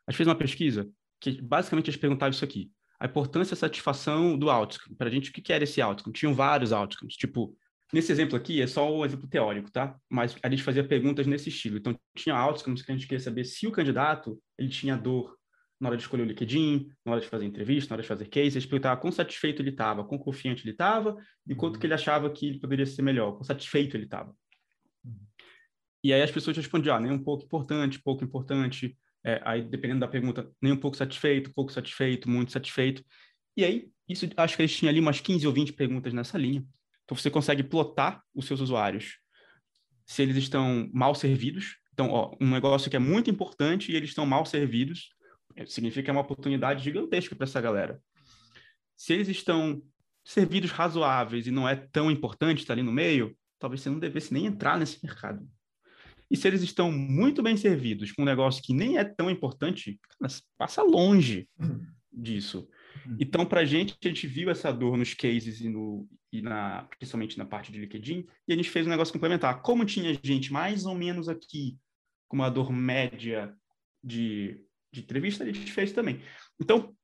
A 0.06 0.10
gente 0.10 0.16
fez 0.16 0.26
uma 0.26 0.34
pesquisa 0.34 0.88
que 1.20 1.40
basicamente 1.42 1.90
eles 1.90 2.00
perguntavam 2.00 2.30
isso 2.30 2.44
aqui 2.44 2.70
a 3.00 3.06
importância 3.06 3.52
e 3.52 3.54
a 3.54 3.56
satisfação 3.56 4.37
do 4.37 4.50
outcome. 4.50 4.96
Para 4.96 5.08
a 5.08 5.10
gente, 5.10 5.30
o 5.30 5.32
que 5.32 5.52
era 5.52 5.64
esse 5.64 5.80
outcome? 5.80 6.12
Tinham 6.12 6.34
vários 6.34 6.72
outcomes. 6.72 7.14
Tipo, 7.14 7.56
nesse 7.92 8.10
exemplo 8.10 8.37
aqui, 8.37 8.60
é 8.60 8.66
só 8.66 8.92
um 8.92 9.04
exemplo 9.04 9.28
teórico, 9.28 9.70
tá? 9.70 9.96
Mas 10.10 10.37
a 10.42 10.50
gente 10.50 10.62
fazia 10.62 10.82
perguntas 10.82 11.26
nesse 11.26 11.48
estilo. 11.48 11.78
Então, 11.78 11.98
tinha 12.16 12.37
outcomes 12.37 12.82
que 12.82 12.90
a 12.90 12.94
gente 12.94 13.06
queria 13.06 13.22
saber 13.22 13.44
se 13.44 13.66
o 13.66 13.72
candidato 13.72 14.38
ele 14.58 14.68
tinha 14.68 14.96
dor 14.96 15.37
na 15.80 15.88
hora 15.88 15.96
de 15.96 16.02
escolher 16.02 16.25
o 16.25 16.26
LinkedIn, 16.26 16.88
na 17.06 17.12
hora 17.12 17.20
de 17.20 17.28
fazer 17.28 17.44
entrevista, 17.44 17.90
na 17.90 17.94
hora 17.94 18.02
de 18.02 18.08
fazer 18.08 18.26
case, 18.26 18.58
a 18.58 18.60
gente 18.60 18.68
perguntava 18.68 19.00
quão 19.00 19.12
satisfeito 19.12 19.62
ele 19.62 19.70
estava, 19.70 20.04
quão 20.04 20.18
confiante 20.18 20.64
ele 20.64 20.72
estava 20.72 21.16
e 21.46 21.54
quanto 21.54 21.75
uhum. 21.75 21.80
que 21.80 21.87
ele 21.87 21.94
achava 21.94 22.28
que 22.30 22.48
ele 22.48 22.58
poderia 22.58 22.84
ser 22.84 23.02
melhor, 23.02 23.32
quão 23.32 23.44
satisfeito 23.44 23.96
ele 23.96 24.04
estava. 24.04 24.34
E 26.08 26.12
aí 26.14 26.22
as 26.22 26.30
pessoas 26.30 26.56
respondiam, 26.56 26.96
ah, 26.96 27.00
nem 27.00 27.12
um 27.12 27.22
pouco 27.22 27.44
importante, 27.44 28.00
pouco 28.00 28.24
importante, 28.24 28.96
é, 29.22 29.42
aí, 29.44 29.60
dependendo 29.60 30.00
da 30.00 30.08
pergunta, 30.08 30.50
nem 30.58 30.72
um 30.72 30.76
pouco 30.78 30.96
satisfeito, 30.96 31.52
pouco 31.52 31.70
satisfeito, 31.70 32.30
muito 32.30 32.50
satisfeito. 32.50 33.04
E 33.54 33.62
aí, 33.62 33.90
isso 34.08 34.26
acho 34.34 34.56
que 34.56 34.62
eles 34.62 34.74
tinham 34.74 34.88
ali 34.88 35.00
umas 35.00 35.20
15 35.20 35.46
ou 35.46 35.52
20 35.52 35.74
perguntas 35.74 36.14
nessa 36.14 36.38
linha. 36.38 36.64
Então, 37.04 37.14
você 37.14 37.30
consegue 37.30 37.62
plotar 37.62 38.22
os 38.34 38.46
seus 38.46 38.62
usuários 38.62 39.18
se 40.06 40.22
eles 40.22 40.38
estão 40.38 40.88
mal 40.94 41.14
servidos. 41.14 41.76
Então, 41.92 42.08
ó, 42.08 42.34
um 42.40 42.48
negócio 42.48 42.88
que 42.88 42.96
é 42.96 42.98
muito 42.98 43.28
importante 43.28 43.92
e 43.92 43.94
eles 43.94 44.08
estão 44.08 44.24
mal 44.24 44.46
servidos, 44.46 45.10
é, 45.56 45.66
significa 45.66 46.04
que 46.04 46.08
é 46.08 46.12
uma 46.14 46.22
oportunidade 46.22 46.82
gigantesca 46.82 47.36
para 47.36 47.44
essa 47.44 47.60
galera. 47.60 48.00
Se 48.96 49.12
eles 49.12 49.28
estão 49.28 49.82
servidos 50.24 50.70
razoáveis 50.70 51.47
e 51.47 51.50
não 51.50 51.68
é 51.68 51.76
tão 51.76 52.10
importante 52.10 52.60
estar 52.60 52.73
ali 52.73 52.82
no 52.82 52.92
meio, 52.92 53.36
talvez 53.58 53.82
você 53.82 53.90
não 53.90 53.99
devesse 53.99 54.32
nem 54.32 54.47
entrar 54.47 54.78
nesse 54.78 55.04
mercado. 55.04 55.47
E 56.30 56.36
se 56.36 56.47
eles 56.47 56.62
estão 56.62 56.93
muito 56.93 57.43
bem 57.43 57.56
servidos 57.56 58.12
com 58.12 58.23
um 58.23 58.26
negócio 58.26 58.62
que 58.62 58.75
nem 58.75 58.99
é 58.99 59.04
tão 59.04 59.30
importante, 59.30 59.99
passa 60.58 60.82
longe 60.82 61.49
uhum. 61.58 61.80
disso. 62.12 62.69
Uhum. 63.06 63.17
Então, 63.19 63.47
para 63.47 63.60
a 63.60 63.64
gente, 63.64 63.97
a 64.02 64.08
gente 64.08 64.26
viu 64.26 64.50
essa 64.50 64.71
dor 64.73 64.97
nos 64.97 65.14
cases 65.14 65.60
e, 65.60 65.69
no, 65.69 66.06
e 66.32 66.43
na, 66.43 66.86
principalmente 66.99 67.38
na 67.38 67.47
parte 67.47 67.73
de 67.73 67.78
LinkedIn, 67.78 68.26
e 68.47 68.52
a 68.52 68.56
gente 68.56 68.69
fez 68.71 68.86
um 68.86 68.91
negócio 68.91 69.12
complementar. 69.12 69.62
Como 69.62 69.84
tinha 69.84 70.19
gente 70.23 70.52
mais 70.52 70.84
ou 70.84 70.95
menos 70.95 71.28
aqui 71.28 71.78
com 72.28 72.36
uma 72.36 72.50
dor 72.50 72.71
média 72.71 73.54
de, 74.04 74.62
de 74.93 75.00
entrevista, 75.00 75.45
a 75.45 75.47
gente 75.47 75.73
fez 75.73 75.93
também. 75.93 76.21
Então, 76.60 76.95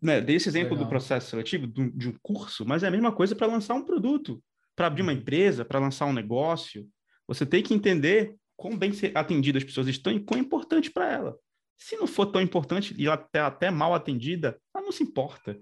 né, 0.00 0.20
dei 0.20 0.36
esse 0.36 0.48
exemplo 0.48 0.74
Legal. 0.74 0.84
do 0.84 0.90
processo 0.90 1.30
seletivo 1.30 1.66
de 1.66 1.80
um, 1.80 1.90
de 1.90 2.08
um 2.08 2.18
curso, 2.22 2.64
mas 2.64 2.82
é 2.82 2.88
a 2.88 2.90
mesma 2.90 3.10
coisa 3.10 3.34
para 3.34 3.46
lançar 3.46 3.74
um 3.74 3.84
produto, 3.84 4.42
para 4.76 4.86
abrir 4.86 5.02
uma 5.02 5.12
uhum. 5.12 5.18
empresa, 5.18 5.64
para 5.64 5.80
lançar 5.80 6.06
um 6.06 6.12
negócio. 6.12 6.86
Você 7.26 7.44
tem 7.44 7.62
que 7.62 7.74
entender 7.74 8.36
quão 8.56 8.76
bem 8.76 8.92
atendidas 9.14 9.62
as 9.62 9.66
pessoas 9.66 9.88
estão 9.88 10.12
e 10.12 10.20
quão 10.20 10.40
importante 10.40 10.90
para 10.90 11.12
ela. 11.12 11.38
Se 11.78 11.96
não 11.96 12.06
for 12.06 12.26
tão 12.26 12.40
importante 12.40 12.94
e 12.96 13.06
ela 13.06 13.14
até, 13.14 13.40
até 13.40 13.70
mal 13.70 13.94
atendida, 13.94 14.58
ela 14.74 14.84
não 14.84 14.92
se 14.92 15.02
importa. 15.02 15.58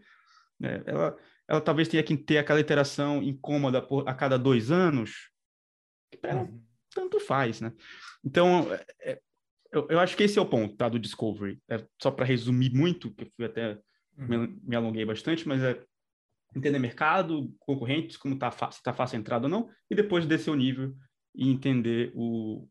Né? 0.59 0.83
Ela, 0.87 1.17
ela 1.49 1.61
talvez 1.61 1.89
tenha 1.89 2.03
que 2.03 2.17
ter 2.17 2.39
aquela 2.39 2.61
interação 2.61 3.23
incômoda 3.23 3.83
por, 3.83 4.09
a 4.09 4.15
cada 4.15 4.39
dois 4.39 4.71
anos. 4.71 5.31
Ela, 6.23 6.43
uhum. 6.43 6.63
Tanto 6.95 7.19
faz, 7.19 7.61
né? 7.61 7.73
Então, 8.25 8.73
é, 8.73 8.87
é, 9.01 9.21
eu, 9.73 9.89
eu, 9.91 9.99
acho 9.99 10.17
que 10.17 10.23
esse 10.23 10.39
é 10.39 10.43
o 10.43 10.47
ponto 10.47 10.77
tá, 10.77 10.89
do 10.89 10.99
Discovery. 10.99 11.61
É, 11.69 11.85
só 12.01 12.13
para 12.13 12.25
resumir 12.25 12.73
muito, 12.73 13.13
que 13.13 13.25
eu 13.25 13.31
fui 13.35 13.45
até 13.45 13.81
uhum. 14.17 14.29
me, 14.29 14.61
me, 14.63 14.77
alonguei 14.77 15.05
bastante, 15.05 15.47
mas 15.49 15.61
é 15.61 15.83
entender 16.55 16.79
mercado, 16.79 17.53
concorrentes, 17.59 18.17
como 18.17 18.39
tá, 18.39 18.49
se 18.71 18.79
está 18.79 18.93
fácil 18.93 19.17
a 19.17 19.21
entrada 19.21 19.47
ou 19.47 19.51
não, 19.51 19.69
e 19.91 19.95
depois 19.97 20.25
descer 20.25 20.51
o 20.51 20.55
nível 20.55 20.95
e 21.35 21.51
entender 21.51 22.13
o, 22.15 22.69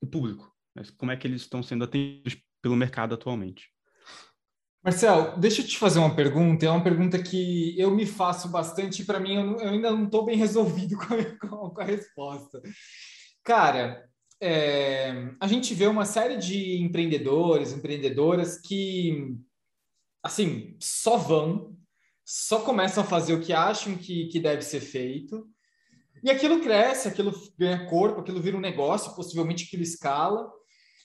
o 0.00 0.06
público, 0.06 0.52
né? 0.74 0.82
como 0.96 1.12
é 1.12 1.16
que 1.16 1.26
eles 1.26 1.42
estão 1.42 1.62
sendo 1.62 1.84
atendidos 1.84 2.36
pelo 2.60 2.76
mercado 2.76 3.14
atualmente. 3.14 3.68
Marcel, 4.82 5.38
deixa 5.38 5.62
eu 5.62 5.66
te 5.66 5.78
fazer 5.78 5.98
uma 5.98 6.14
pergunta. 6.14 6.66
É 6.66 6.70
uma 6.70 6.82
pergunta 6.82 7.22
que 7.22 7.78
eu 7.78 7.90
me 7.90 8.04
faço 8.04 8.48
bastante 8.48 9.00
e 9.00 9.04
para 9.04 9.18
mim 9.18 9.34
eu, 9.34 9.60
eu, 9.60 9.68
ainda 9.70 9.90
não 9.90 10.04
estou 10.04 10.24
bem 10.24 10.36
resolvido 10.38 10.96
com 10.96 11.14
a, 11.14 11.70
com 11.70 11.80
a 11.80 11.84
resposta. 11.84 12.60
Cara, 13.42 14.06
é, 14.40 15.30
a 15.40 15.46
gente 15.46 15.74
vê 15.74 15.86
uma 15.86 16.04
série 16.04 16.36
de 16.36 16.82
empreendedores, 16.82 17.72
empreendedoras 17.72 18.60
que, 18.60 19.34
assim, 20.22 20.76
só 20.80 21.16
vão, 21.16 21.74
só 22.24 22.60
começam 22.60 23.02
a 23.02 23.06
fazer 23.06 23.32
o 23.32 23.40
que 23.40 23.52
acham 23.52 23.96
que, 23.96 24.26
que 24.26 24.40
deve 24.40 24.62
ser 24.62 24.80
feito 24.80 25.48
e 26.24 26.30
aquilo 26.30 26.60
cresce, 26.60 27.06
aquilo 27.06 27.34
ganha 27.58 27.86
corpo, 27.86 28.22
aquilo 28.22 28.40
vira 28.40 28.56
um 28.56 28.60
negócio, 28.60 29.14
possivelmente 29.14 29.64
aquilo 29.64 29.82
escala, 29.82 30.50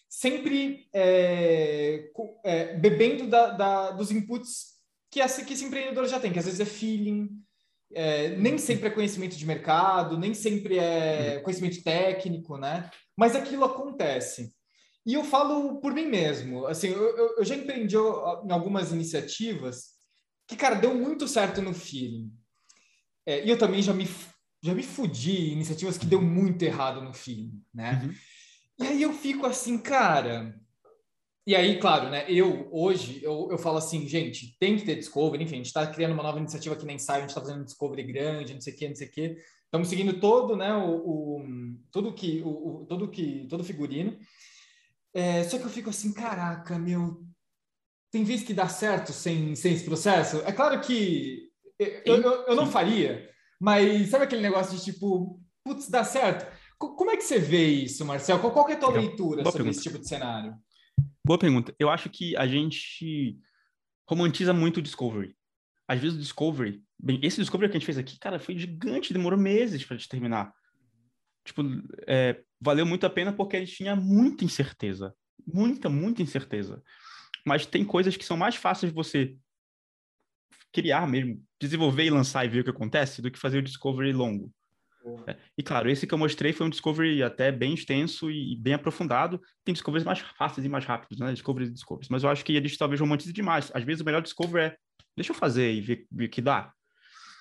sempre 0.07 0.87
é, 0.93 2.09
é, 2.45 2.77
bebendo 2.77 3.27
da, 3.27 3.51
da, 3.51 3.91
dos 3.91 4.11
inputs 4.11 4.79
que, 5.11 5.19
essa, 5.19 5.43
que 5.43 5.53
esse 5.53 5.65
empreendedor 5.65 6.07
já 6.07 6.21
tem, 6.21 6.31
que 6.31 6.39
às 6.39 6.45
vezes 6.45 6.61
é 6.61 6.65
feeling, 6.65 7.29
é, 7.93 8.29
nem 8.37 8.57
sempre 8.57 8.87
é 8.87 8.91
conhecimento 8.91 9.35
de 9.35 9.45
mercado, 9.45 10.17
nem 10.17 10.33
sempre 10.33 10.79
é 10.79 11.41
conhecimento 11.41 11.83
técnico, 11.83 12.57
né? 12.57 12.89
Mas 13.17 13.35
aquilo 13.35 13.65
acontece. 13.65 14.53
E 15.05 15.15
eu 15.15 15.25
falo 15.25 15.81
por 15.81 15.93
mim 15.93 16.05
mesmo, 16.05 16.65
assim, 16.65 16.89
eu, 16.89 17.37
eu 17.37 17.43
já 17.43 17.55
empreendi 17.55 17.97
em 17.97 18.51
algumas 18.51 18.93
iniciativas 18.93 19.95
que, 20.47 20.55
cara, 20.55 20.75
deu 20.75 20.95
muito 20.95 21.27
certo 21.27 21.61
no 21.61 21.73
feeling. 21.73 22.31
É, 23.25 23.43
e 23.45 23.49
eu 23.49 23.57
também 23.57 23.81
já 23.81 23.93
me 23.93 24.07
já 24.61 24.73
me 24.73 24.83
fudi 24.83 25.51
iniciativas 25.51 25.97
que 25.97 26.05
deu 26.05 26.21
muito 26.21 26.63
errado 26.63 27.01
no 27.01 27.13
fim, 27.13 27.61
né? 27.73 28.01
Uhum. 28.03 28.13
E 28.79 28.83
aí 28.87 29.01
eu 29.01 29.13
fico 29.13 29.45
assim, 29.45 29.77
cara. 29.77 30.59
E 31.47 31.55
aí, 31.55 31.79
claro, 31.79 32.09
né? 32.09 32.25
Eu 32.29 32.69
hoje 32.71 33.23
eu, 33.23 33.47
eu 33.51 33.57
falo 33.57 33.77
assim, 33.77 34.07
gente, 34.07 34.57
tem 34.59 34.77
que 34.77 34.85
ter 34.85 34.95
discovery, 34.95 35.43
enfim, 35.43 35.55
a 35.55 35.57
gente 35.57 35.67
está 35.67 35.87
criando 35.87 36.13
uma 36.13 36.23
nova 36.23 36.39
iniciativa 36.39 36.75
que 36.75 36.85
nem 36.85 36.99
sai, 36.99 37.17
a 37.17 37.21
gente 37.21 37.29
está 37.29 37.41
fazendo 37.41 37.61
um 37.61 37.65
discovery 37.65 38.03
grande, 38.03 38.53
não 38.53 38.61
sei 38.61 38.73
o 38.73 38.77
quê, 38.77 38.87
não 38.87 38.95
sei 38.95 39.07
o 39.07 39.11
quê. 39.11 39.37
Estamos 39.65 39.87
seguindo 39.87 40.19
todo, 40.19 40.55
né? 40.55 40.73
O, 40.75 40.95
o 40.95 41.45
tudo 41.91 42.13
que 42.13 42.41
o, 42.43 42.81
o 42.81 42.85
tudo 42.85 43.09
que 43.09 43.47
todo 43.49 43.63
figurino. 43.63 44.17
É, 45.13 45.43
só 45.43 45.57
que 45.57 45.63
eu 45.63 45.69
fico 45.69 45.89
assim, 45.89 46.13
caraca, 46.13 46.77
meu, 46.77 47.23
tem 48.11 48.23
vezes 48.23 48.45
que 48.45 48.53
dá 48.53 48.67
certo 48.67 49.11
sem, 49.11 49.55
sem 49.55 49.73
esse 49.73 49.85
processo. 49.85 50.37
É 50.45 50.51
claro 50.51 50.79
que 50.81 51.49
eu, 51.77 52.15
eu, 52.15 52.21
eu 52.47 52.55
não 52.55 52.67
faria, 52.67 53.29
mas 53.59 54.09
sabe 54.09 54.23
aquele 54.25 54.41
negócio 54.41 54.77
de 54.77 54.83
tipo, 54.83 55.41
putz, 55.63 55.89
dá 55.89 56.03
certo? 56.03 56.49
Como 56.77 57.11
é 57.11 57.17
que 57.17 57.23
você 57.23 57.39
vê 57.39 57.67
isso, 57.67 58.05
Marcel? 58.05 58.39
Qual, 58.39 58.53
qual 58.53 58.69
é 58.69 58.73
a 58.73 58.79
tua 58.79 58.91
leitura 58.91 59.43
Boa 59.43 59.51
sobre 59.51 59.63
pergunta. 59.63 59.71
esse 59.71 59.83
tipo 59.83 59.99
de 59.99 60.07
cenário? 60.07 60.55
Boa 61.25 61.37
pergunta. 61.37 61.75
Eu 61.77 61.89
acho 61.89 62.09
que 62.09 62.37
a 62.37 62.47
gente 62.47 63.37
romantiza 64.09 64.53
muito 64.53 64.77
o 64.77 64.81
Discovery. 64.81 65.35
Às 65.87 65.99
vezes 65.99 66.17
o 66.17 66.21
Discovery, 66.21 66.81
bem, 66.97 67.19
esse 67.21 67.41
Discovery 67.41 67.69
que 67.69 67.75
a 67.75 67.79
gente 67.79 67.85
fez 67.85 67.97
aqui, 67.97 68.17
cara, 68.17 68.39
foi 68.39 68.57
gigante, 68.57 69.11
demorou 69.11 69.37
meses 69.37 69.83
para 69.83 69.97
gente 69.97 70.07
terminar. 70.07 70.53
Tipo, 71.43 71.63
é, 72.07 72.41
valeu 72.61 72.85
muito 72.85 73.05
a 73.05 73.09
pena 73.09 73.33
porque 73.33 73.57
a 73.57 73.59
gente 73.59 73.75
tinha 73.75 73.95
muita 73.95 74.45
incerteza. 74.45 75.13
Muita, 75.45 75.89
muita 75.89 76.21
incerteza. 76.21 76.81
mas 77.45 77.65
tem 77.65 77.83
coisas 77.83 78.15
que 78.15 78.25
são 78.25 78.37
mais 78.37 78.55
fáceis 78.55 78.91
de 78.91 78.95
você 78.95 79.35
criar 80.71 81.07
mesmo, 81.07 81.43
desenvolver 81.59 82.05
e 82.05 82.09
lançar 82.09 82.45
e 82.45 82.49
ver 82.49 82.61
o 82.61 82.63
que 82.63 82.69
acontece, 82.69 83.21
do 83.21 83.31
que 83.31 83.39
fazer 83.39 83.59
o 83.59 83.63
discovery 83.63 84.13
longo. 84.13 84.51
É. 85.27 85.35
E 85.57 85.63
claro, 85.63 85.89
esse 85.89 86.05
que 86.05 86.13
eu 86.13 86.17
mostrei 86.17 86.53
foi 86.53 86.67
um 86.67 86.69
discovery 86.69 87.23
até 87.23 87.51
bem 87.51 87.73
extenso 87.73 88.29
e 88.29 88.55
bem 88.57 88.73
aprofundado. 88.73 89.41
Tem 89.63 89.73
discoveries 89.73 90.05
mais 90.05 90.19
fáceis 90.19 90.65
e 90.65 90.69
mais 90.69 90.85
rápidos, 90.85 91.19
né? 91.19 91.31
Discoveries 91.31 91.69
e 91.69 91.73
discoveries. 91.73 92.09
Mas 92.09 92.23
eu 92.23 92.29
acho 92.29 92.43
que 92.43 92.53
eles 92.53 92.77
talvez 92.77 92.99
romantize 92.99 93.33
demais. 93.33 93.71
Às 93.73 93.83
vezes 93.83 94.01
o 94.01 94.05
melhor 94.05 94.21
discovery 94.21 94.65
é 94.65 94.77
deixa 95.15 95.31
eu 95.31 95.35
fazer 95.35 95.71
e 95.73 95.81
ver, 95.81 96.07
ver 96.11 96.25
o 96.25 96.29
que 96.29 96.41
dá. 96.41 96.71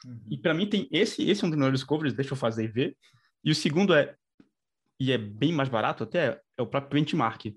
Uhum. 0.04 0.20
E 0.30 0.38
para 0.38 0.54
mim 0.54 0.68
tem 0.68 0.88
esse, 0.90 1.28
esse 1.28 1.44
é 1.44 1.46
um 1.46 1.50
dos 1.50 1.58
melhores 1.58 1.80
discoveries, 1.80 2.14
deixa 2.14 2.32
eu 2.32 2.36
fazer 2.36 2.64
e 2.64 2.68
ver. 2.68 2.96
E 3.44 3.50
o 3.50 3.54
segundo 3.54 3.94
é, 3.94 4.14
e 4.98 5.12
é 5.12 5.18
bem 5.18 5.52
mais 5.52 5.68
barato 5.68 6.04
até, 6.04 6.40
é 6.56 6.62
o 6.62 6.66
próprio 6.66 7.00
benchmark. 7.00 7.54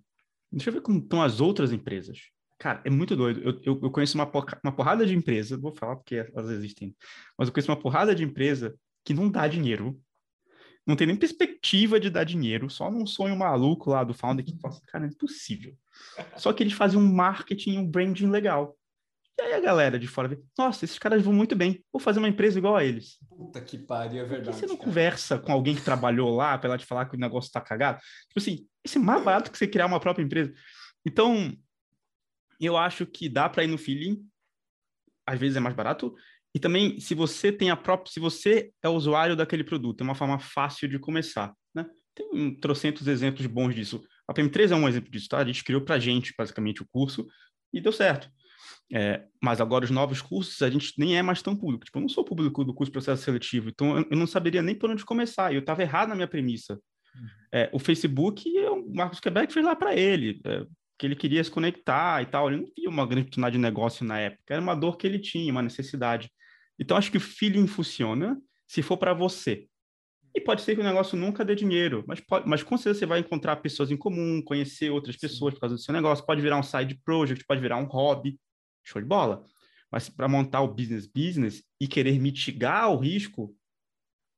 Deixa 0.52 0.70
eu 0.70 0.74
ver 0.74 0.82
como 0.82 1.00
estão 1.00 1.22
as 1.22 1.40
outras 1.40 1.72
empresas. 1.72 2.20
Cara, 2.62 2.80
é 2.86 2.92
muito 2.92 3.16
doido. 3.16 3.42
Eu, 3.42 3.60
eu, 3.64 3.80
eu 3.82 3.90
conheço 3.90 4.16
uma, 4.16 4.32
uma 4.64 4.72
porrada 4.72 5.04
de 5.04 5.16
empresa, 5.16 5.58
vou 5.58 5.74
falar 5.74 5.96
porque 5.96 6.18
elas 6.32 6.48
existem, 6.52 6.96
mas 7.36 7.48
eu 7.48 7.54
conheço 7.54 7.72
uma 7.72 7.80
porrada 7.80 8.14
de 8.14 8.24
empresa 8.24 8.76
que 9.04 9.16
não 9.16 9.32
dá 9.32 9.48
dinheiro, 9.48 10.00
não 10.86 10.96
tem 10.96 11.08
nem 11.08 11.16
perspectiva 11.16 12.00
de 12.00 12.12
dar 12.12 12.24
dinheiro, 12.24 12.70
só 12.70 12.92
num 12.92 13.08
sonho 13.08 13.36
maluco 13.36 13.90
lá 13.90 14.04
do 14.04 14.14
founder 14.14 14.46
que 14.46 14.56
fala 14.62 14.76
assim, 14.76 14.86
cara, 14.86 15.06
é 15.06 15.08
impossível. 15.08 15.76
Só 16.38 16.54
que 16.54 16.62
eles 16.62 16.74
fazem 16.74 17.00
um 17.00 17.12
marketing, 17.12 17.80
um 17.80 17.88
branding 17.88 18.28
legal. 18.28 18.78
E 19.40 19.42
aí 19.42 19.54
a 19.54 19.60
galera 19.60 19.98
de 19.98 20.06
fora 20.06 20.28
vê, 20.28 20.40
nossa, 20.56 20.86
esses 20.86 21.00
caras 21.00 21.24
vão 21.24 21.34
muito 21.34 21.56
bem, 21.56 21.84
vou 21.92 22.00
fazer 22.00 22.20
uma 22.20 22.30
empresa 22.30 22.60
igual 22.60 22.76
a 22.76 22.84
eles. 22.84 23.18
Puta 23.28 23.60
que 23.60 23.80
pariu, 23.80 24.22
é 24.22 24.26
verdade. 24.26 24.52
Por 24.52 24.54
que 24.54 24.60
você 24.60 24.68
não 24.68 24.78
cara? 24.78 24.88
conversa 24.88 25.40
com 25.40 25.52
alguém 25.52 25.74
que 25.74 25.82
trabalhou 25.82 26.30
lá 26.36 26.56
para 26.60 26.70
ela 26.70 26.78
te 26.78 26.86
falar 26.86 27.08
que 27.08 27.16
o 27.16 27.20
negócio 27.20 27.52
tá 27.52 27.60
cagado? 27.60 28.00
Tipo 28.28 28.38
assim, 28.38 28.68
isso 28.86 29.00
é 29.00 29.02
mais 29.02 29.24
barato 29.24 29.50
que 29.50 29.58
você 29.58 29.66
criar 29.66 29.88
uma 29.88 30.00
própria 30.00 30.24
empresa. 30.24 30.54
Então, 31.04 31.58
eu 32.66 32.78
acho 32.78 33.06
que 33.06 33.30
dá 33.30 33.50
para 33.50 33.64
ir 33.64 33.68
no 33.68 33.78
feeling, 33.78 34.26
às 35.26 35.40
vezes 35.40 35.58
é 35.58 35.60
mais 35.60 35.76
barato, 35.76 36.16
e 36.54 36.60
também, 36.60 37.00
se 37.00 37.16
você 37.16 37.52
tem 37.52 37.70
a 37.70 37.78
própria, 37.78 38.12
se 38.12 38.20
você 38.20 38.72
é 38.84 38.90
usuário 38.90 39.36
daquele 39.36 39.64
produto, 39.64 40.02
é 40.02 40.04
uma 40.04 40.16
forma 40.16 40.38
fácil 40.38 40.88
de 40.88 41.00
começar, 41.00 41.54
né? 41.74 41.86
Tem 42.14 42.30
um, 42.34 42.54
trocentos 42.54 43.08
exemplos 43.08 43.46
bons 43.46 43.74
disso. 43.74 44.04
A 44.28 44.34
PM3 44.34 44.72
é 44.72 44.76
um 44.76 44.88
exemplo 44.88 45.10
disso, 45.10 45.30
tá? 45.30 45.38
A 45.38 45.46
gente 45.46 45.64
criou 45.64 45.82
para 45.82 45.96
a 45.96 46.00
gente, 46.00 46.34
basicamente, 46.38 46.82
o 46.82 46.88
curso 46.92 47.26
e 47.74 47.80
deu 47.80 47.92
certo. 47.92 48.30
É, 48.94 49.26
mas 49.42 49.62
agora 49.62 49.86
os 49.86 49.92
novos 49.92 50.22
cursos, 50.22 50.62
a 50.62 50.70
gente 50.70 50.94
nem 50.98 51.18
é 51.18 51.22
mais 51.22 51.42
tão 51.42 51.56
público. 51.56 51.86
Tipo, 51.86 51.98
eu 51.98 52.02
não 52.02 52.10
sou 52.10 52.26
público 52.26 52.66
do 52.66 52.74
curso 52.74 52.92
processo 52.92 53.24
seletivo, 53.24 53.70
então 53.70 53.98
eu, 53.98 54.08
eu 54.12 54.18
não 54.18 54.28
saberia 54.28 54.62
nem 54.62 54.76
por 54.76 54.90
onde 54.90 55.06
começar. 55.06 55.54
Eu 55.54 55.62
estava 55.62 55.82
errado 55.82 56.10
na 56.10 56.16
minha 56.16 56.28
premissa. 56.28 56.74
Uhum. 57.16 57.28
É, 57.54 57.70
o 57.72 57.80
Facebook, 57.80 58.50
o 58.68 58.94
Marcos 58.94 59.22
Quebec 59.22 59.54
fez 59.54 59.66
lá 59.66 59.76
para 59.76 59.96
ele. 59.96 60.42
É, 60.46 60.66
que 61.02 61.08
ele 61.08 61.16
queria 61.16 61.44
se 61.44 61.50
conectar 61.50 62.22
e 62.22 62.28
tal. 62.28 62.48
Ele 62.48 62.62
não 62.62 62.68
via 62.78 62.88
uma 62.88 63.08
grande 63.08 63.24
oportunidade 63.24 63.56
de 63.56 63.60
negócio 63.60 64.06
na 64.06 64.20
época, 64.20 64.54
era 64.54 64.62
uma 64.62 64.76
dor 64.76 64.98
que 64.98 65.08
ele 65.08 65.18
tinha, 65.18 65.52
uma 65.52 65.64
necessidade. 65.64 66.32
Então, 66.78 66.96
acho 66.96 67.10
que 67.10 67.18
o 67.18 67.22
feeling 67.22 67.66
funciona 67.66 68.40
se 68.68 68.84
for 68.84 68.98
para 68.98 69.12
você. 69.12 69.66
E 70.36 70.40
pode 70.40 70.62
ser 70.62 70.76
que 70.76 70.82
o 70.82 70.84
negócio 70.84 71.18
nunca 71.18 71.44
dê 71.44 71.56
dinheiro, 71.56 72.04
mas, 72.08 72.20
pode, 72.20 72.48
mas 72.48 72.62
com 72.62 72.78
certeza 72.78 73.00
você 73.00 73.06
vai 73.08 73.20
encontrar 73.20 73.56
pessoas 73.58 73.90
em 73.90 73.98
comum, 73.98 74.44
conhecer 74.44 74.92
outras 74.92 75.18
pessoas 75.18 75.56
por 75.56 75.62
causa 75.62 75.76
do 75.76 75.82
seu 75.82 75.92
negócio. 75.92 76.24
Pode 76.24 76.40
virar 76.40 76.58
um 76.58 76.64
side 76.64 76.94
project, 77.04 77.44
pode 77.46 77.60
virar 77.60 77.78
um 77.78 77.86
hobby. 77.86 78.40
Show 78.84 79.02
de 79.02 79.08
bola. 79.08 79.44
Mas 79.92 80.08
para 80.08 80.28
montar 80.28 80.62
o 80.62 80.68
business 80.68 81.08
business 81.08 81.64
e 81.80 81.88
querer 81.88 82.20
mitigar 82.20 82.92
o 82.92 82.98
risco, 82.98 83.56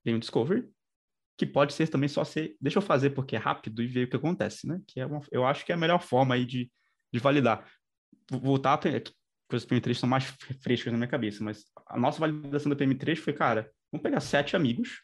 tem 0.01 0.15
o 0.15 0.19
Discovery, 0.19 0.65
que 1.37 1.45
pode 1.45 1.73
ser 1.73 1.87
também 1.89 2.07
só 2.07 2.23
ser, 2.23 2.55
deixa 2.61 2.77
eu 2.77 2.81
fazer 2.81 3.11
porque 3.11 3.35
é 3.35 3.39
rápido 3.39 3.81
e 3.81 3.87
ver 3.87 4.05
o 4.05 4.09
que 4.09 4.15
acontece, 4.15 4.67
né? 4.67 4.79
Que 4.87 4.99
é 4.99 5.05
uma, 5.05 5.21
eu 5.31 5.45
acho 5.45 5.65
que 5.65 5.71
é 5.71 5.75
a 5.75 5.77
melhor 5.77 5.99
forma 6.01 6.35
aí 6.35 6.45
de, 6.45 6.71
de 7.11 7.19
validar. 7.19 7.67
Voltar, 8.29 8.79
as 9.51 9.65
PM3 9.65 9.95
são 9.95 10.09
mais 10.09 10.25
frescas 10.61 10.91
na 10.91 10.97
minha 10.97 11.07
cabeça, 11.07 11.43
mas 11.43 11.65
a 11.87 11.99
nossa 11.99 12.19
validação 12.19 12.69
da 12.69 12.75
PM3 12.75 13.17
foi, 13.17 13.33
cara, 13.33 13.69
vamos 13.91 14.03
pegar 14.03 14.19
sete 14.19 14.55
amigos 14.55 15.01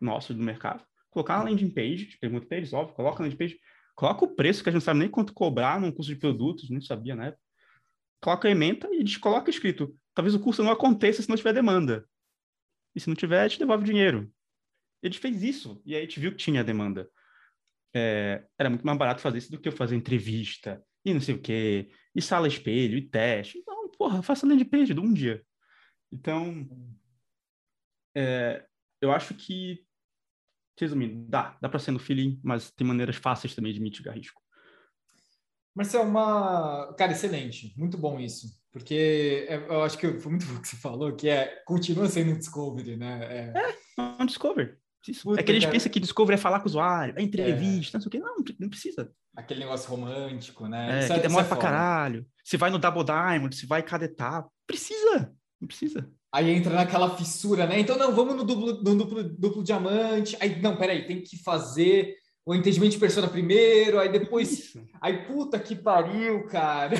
nossos 0.00 0.36
do 0.36 0.42
mercado, 0.42 0.84
colocar 1.10 1.38
na 1.38 1.44
landing 1.44 1.70
page, 1.70 2.18
pergunta 2.20 2.46
para 2.46 2.58
eles, 2.58 2.72
óbvio, 2.72 2.94
coloca 2.94 3.18
na 3.18 3.24
landing 3.24 3.38
page, 3.38 3.58
coloca 3.94 4.24
o 4.24 4.34
preço, 4.34 4.62
que 4.62 4.68
a 4.68 4.72
gente 4.72 4.80
não 4.80 4.84
sabe 4.84 5.00
nem 5.00 5.08
quanto 5.08 5.32
cobrar 5.32 5.80
num 5.80 5.90
curso 5.90 6.10
de 6.10 6.16
produtos, 6.16 6.68
não 6.68 6.80
sabia 6.80 7.14
na 7.14 7.22
né? 7.22 7.28
época, 7.28 7.42
coloca 8.20 8.48
a 8.48 8.50
ementa 8.50 8.88
e 8.88 8.96
a 8.96 8.98
gente 8.98 9.18
coloca 9.18 9.48
escrito, 9.48 9.96
talvez 10.14 10.34
o 10.34 10.40
curso 10.40 10.62
não 10.62 10.70
aconteça 10.70 11.22
se 11.22 11.28
não 11.28 11.36
tiver 11.36 11.52
demanda. 11.52 12.06
E 12.94 13.00
se 13.00 13.08
não 13.08 13.14
tiver, 13.14 13.48
gente 13.48 13.58
devolve 13.58 13.84
o 13.84 13.86
dinheiro. 13.86 14.30
A 15.02 15.06
gente 15.06 15.18
fez 15.18 15.42
isso, 15.42 15.82
e 15.84 15.94
aí 15.94 16.02
a 16.02 16.04
gente 16.04 16.20
viu 16.20 16.30
que 16.32 16.38
tinha 16.38 16.64
demanda. 16.64 17.08
É, 17.94 18.44
era 18.58 18.68
muito 18.68 18.84
mais 18.84 18.98
barato 18.98 19.20
fazer 19.20 19.38
isso 19.38 19.50
do 19.50 19.60
que 19.60 19.68
eu 19.68 19.72
fazer 19.72 19.96
entrevista, 19.96 20.84
e 21.04 21.14
não 21.14 21.20
sei 21.20 21.34
o 21.34 21.40
quê, 21.40 21.90
e 22.14 22.20
sala 22.20 22.48
espelho, 22.48 22.98
e 22.98 23.08
teste. 23.08 23.62
Não, 23.66 23.90
porra, 23.90 24.22
faça 24.22 24.46
landing 24.46 24.64
page 24.64 24.94
de 24.94 25.00
um 25.00 25.12
dia. 25.12 25.44
Então, 26.12 26.68
é, 28.16 28.66
eu 29.00 29.12
acho 29.12 29.34
que, 29.34 29.84
resumindo, 30.78 31.28
dá, 31.28 31.56
dá 31.60 31.68
para 31.68 31.78
ser 31.78 31.90
no 31.90 31.98
feeling, 31.98 32.40
mas 32.42 32.70
tem 32.70 32.86
maneiras 32.86 33.16
fáceis 33.16 33.54
também 33.54 33.72
de 33.72 33.80
mitigar 33.80 34.14
risco. 34.14 34.42
Marcelo, 35.74 36.08
uma. 36.08 36.94
Cara, 36.94 37.12
excelente, 37.12 37.74
muito 37.76 37.98
bom 37.98 38.18
isso. 38.18 38.48
Porque 38.72 39.46
é, 39.48 39.56
eu 39.56 39.82
acho 39.82 39.98
que 39.98 40.18
foi 40.18 40.30
muito 40.30 40.46
bom 40.46 40.60
que 40.60 40.68
você 40.68 40.76
falou, 40.76 41.14
que 41.14 41.28
é 41.28 41.62
continua 41.66 42.08
sendo 42.08 42.32
um 42.32 42.38
Discovery, 42.38 42.96
né? 42.96 43.52
É, 43.54 43.72
é 43.98 44.22
um 44.22 44.26
Discovery. 44.26 44.76
Puta, 45.12 45.40
é 45.40 45.42
que 45.42 45.52
eles 45.52 45.64
cara... 45.64 45.72
pensam 45.72 45.92
que 45.92 46.00
Discovery 46.00 46.34
é 46.34 46.38
falar 46.38 46.60
com 46.60 46.66
o 46.66 46.68
usuário, 46.68 47.14
é 47.16 47.22
entrevista, 47.22 47.96
é. 47.96 47.98
não 47.98 48.02
sei 48.02 48.08
o 48.08 48.10
quê. 48.10 48.18
Não, 48.18 48.36
não 48.60 48.68
precisa. 48.68 49.10
Aquele 49.34 49.60
negócio 49.60 49.90
romântico, 49.90 50.66
né? 50.66 50.96
É, 50.96 50.98
isso 51.00 51.12
que 51.12 51.18
é, 51.18 51.22
demora 51.22 51.44
é 51.44 51.48
pra 51.48 51.56
caralho. 51.56 52.26
Se 52.44 52.56
vai 52.56 52.70
no 52.70 52.78
Double 52.78 53.04
Diamond, 53.04 53.54
se 53.54 53.66
vai 53.66 53.82
cada 53.82 54.04
etapa. 54.04 54.50
Precisa, 54.66 55.32
não 55.60 55.68
precisa. 55.68 56.08
Aí 56.32 56.50
entra 56.50 56.74
naquela 56.74 57.16
fissura, 57.16 57.66
né? 57.66 57.80
Então, 57.80 57.96
não, 57.96 58.14
vamos 58.14 58.36
no 58.36 58.44
duplo, 58.44 58.82
no 58.82 58.96
duplo, 58.96 59.24
duplo 59.24 59.64
diamante. 59.64 60.36
Aí, 60.40 60.60
não, 60.60 60.76
peraí, 60.76 61.06
tem 61.06 61.22
que 61.22 61.42
fazer 61.42 62.14
o 62.44 62.54
entendimento 62.54 62.92
de 62.92 62.98
persona 62.98 63.26
primeiro, 63.26 63.98
aí 63.98 64.10
depois. 64.10 64.52
Isso. 64.52 64.86
Aí, 65.00 65.26
puta 65.26 65.58
que 65.58 65.74
pariu, 65.74 66.46
cara. 66.46 66.94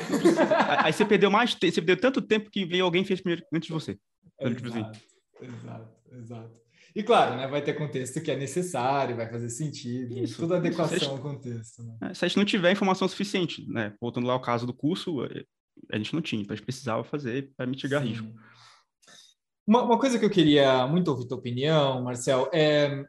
aí 0.83 0.93
você 0.93 1.05
perdeu 1.05 1.31
mais 1.31 1.55
tempo, 1.55 1.75
você 1.75 1.81
perdeu 1.81 2.01
tanto 2.01 2.21
tempo 2.21 2.51
que 2.51 2.65
veio 2.65 2.85
alguém 2.85 3.05
fez 3.05 3.21
primeiro 3.21 3.45
antes 3.53 3.67
de 3.67 3.73
você. 3.73 3.99
Exato, 4.41 4.99
exato, 5.41 5.89
exato. 6.13 6.66
E 6.97 7.03
claro, 7.03 7.37
né, 7.37 7.47
vai 7.47 7.61
ter 7.61 7.75
contexto 7.75 8.23
que 8.23 8.31
é 8.31 8.37
necessário, 8.37 9.15
vai 9.15 9.29
fazer 9.29 9.51
sentido, 9.51 10.19
isso, 10.19 10.41
toda 10.41 10.57
adequação 10.57 10.97
isso. 10.97 11.11
ao 11.11 11.19
contexto. 11.19 11.83
Né? 11.83 11.99
É, 12.01 12.15
se 12.15 12.25
a 12.25 12.29
gente 12.29 12.39
não 12.39 12.45
tiver 12.47 12.73
informação 12.73 13.07
suficiente, 13.07 13.69
né, 13.69 13.93
voltando 14.01 14.27
lá 14.27 14.33
ao 14.33 14.41
caso 14.41 14.67
do 14.67 14.73
curso, 14.73 15.23
é, 15.27 15.45
a 15.93 15.99
gente 15.99 16.15
não 16.15 16.23
tinha, 16.23 16.41
então 16.41 16.55
a 16.55 16.57
gente 16.57 16.65
precisava 16.65 17.05
fazer 17.05 17.53
para 17.55 17.67
mitigar 17.67 18.01
Sim. 18.01 18.09
risco. 18.09 18.29
Uma, 19.67 19.83
uma, 19.83 19.99
coisa 19.99 20.19
que 20.19 20.25
eu 20.25 20.31
queria 20.31 20.87
muito 20.87 21.09
ouvir 21.09 21.29
tua 21.29 21.37
opinião, 21.37 22.03
Marcel, 22.03 22.49
é 22.51 23.05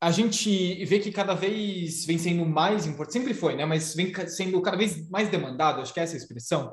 a 0.00 0.10
gente 0.10 0.82
vê 0.86 0.98
que 0.98 1.12
cada 1.12 1.34
vez 1.34 2.06
vem 2.06 2.16
sendo 2.16 2.46
mais 2.46 2.86
importante, 2.86 3.12
sempre 3.12 3.34
foi, 3.34 3.54
né, 3.54 3.66
mas 3.66 3.94
vem 3.94 4.10
sendo 4.26 4.62
cada 4.62 4.78
vez 4.78 5.06
mais 5.10 5.28
demandado, 5.28 5.82
acho 5.82 5.92
que 5.92 6.00
é 6.00 6.04
essa 6.04 6.14
a 6.14 6.16
expressão, 6.16 6.72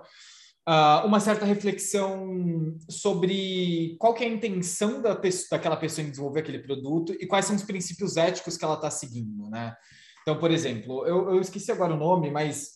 uh, 0.67 1.05
uma 1.05 1.19
certa 1.19 1.45
reflexão 1.45 2.77
sobre 2.89 3.95
qual 3.99 4.15
é 4.17 4.25
a 4.25 4.29
intenção 4.29 5.01
da 5.01 5.15
pessoa, 5.15 5.47
daquela 5.51 5.77
pessoa 5.77 6.05
em 6.05 6.09
desenvolver 6.09 6.41
aquele 6.41 6.59
produto 6.59 7.13
e 7.19 7.25
quais 7.25 7.45
são 7.45 7.55
os 7.55 7.63
princípios 7.63 8.17
éticos 8.17 8.57
que 8.57 8.65
ela 8.65 8.75
está 8.75 8.89
seguindo, 8.89 9.49
né? 9.49 9.75
Então, 10.21 10.39
por 10.39 10.49
exemplo, 10.49 11.05
eu, 11.05 11.29
eu 11.35 11.39
esqueci 11.39 11.71
agora 11.71 11.93
o 11.93 11.99
nome, 11.99 12.31
mas 12.31 12.75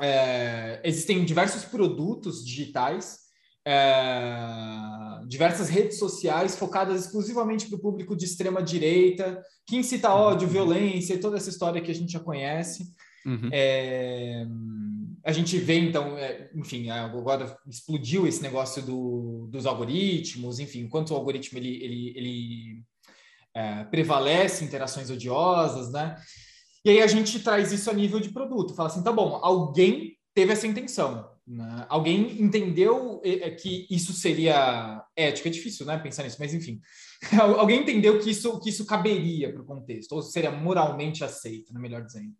é, 0.00 0.80
existem 0.84 1.24
diversos 1.24 1.64
produtos 1.64 2.44
digitais, 2.44 3.18
é, 3.66 4.36
diversas 5.26 5.68
redes 5.68 5.98
sociais 5.98 6.56
focadas 6.56 7.04
exclusivamente 7.04 7.68
para 7.68 7.76
o 7.76 7.80
público 7.80 8.16
de 8.16 8.24
extrema 8.24 8.62
direita, 8.62 9.42
que 9.66 9.76
incita 9.76 10.14
ódio, 10.14 10.46
uhum. 10.46 10.52
violência 10.52 11.14
e 11.14 11.18
toda 11.20 11.36
essa 11.36 11.50
história 11.50 11.80
que 11.80 11.90
a 11.90 11.94
gente 11.94 12.12
já 12.12 12.20
conhece. 12.20 12.94
Uhum. 13.26 13.50
É, 13.52 14.46
a 15.24 15.32
gente 15.32 15.58
vê, 15.58 15.78
então, 15.78 16.16
é, 16.16 16.50
enfim, 16.54 16.90
agora 16.90 17.56
explodiu 17.66 18.26
esse 18.26 18.42
negócio 18.42 18.82
do, 18.82 19.48
dos 19.50 19.66
algoritmos, 19.66 20.58
enfim, 20.58 20.80
enquanto 20.80 21.10
o 21.10 21.14
algoritmo 21.14 21.58
ele, 21.58 21.82
ele, 21.82 22.12
ele 22.16 22.82
é, 23.54 23.84
prevalece 23.84 24.64
interações 24.64 25.10
odiosas, 25.10 25.92
né? 25.92 26.16
E 26.84 26.90
aí 26.90 27.02
a 27.02 27.06
gente 27.06 27.40
traz 27.40 27.72
isso 27.72 27.90
a 27.90 27.92
nível 27.92 28.20
de 28.20 28.30
produto, 28.30 28.74
fala 28.74 28.88
assim, 28.88 29.02
tá 29.02 29.12
bom, 29.12 29.38
alguém 29.42 30.16
teve 30.34 30.52
essa 30.52 30.66
intenção, 30.66 31.28
né? 31.46 31.84
alguém 31.90 32.40
entendeu 32.40 33.20
é, 33.22 33.50
que 33.50 33.86
isso 33.90 34.14
seria 34.14 35.04
ético, 35.14 35.48
é 35.48 35.50
difícil, 35.50 35.84
né, 35.84 35.98
pensar 35.98 36.22
nisso, 36.22 36.38
mas 36.38 36.54
enfim, 36.54 36.80
alguém 37.58 37.80
entendeu 37.80 38.18
que 38.18 38.30
isso, 38.30 38.58
que 38.60 38.70
isso 38.70 38.86
caberia 38.86 39.52
para 39.52 39.60
o 39.60 39.66
contexto, 39.66 40.12
ou 40.12 40.22
seria 40.22 40.50
moralmente 40.50 41.22
aceito, 41.22 41.74
né, 41.74 41.80
melhor 41.80 42.02
dizendo. 42.02 42.32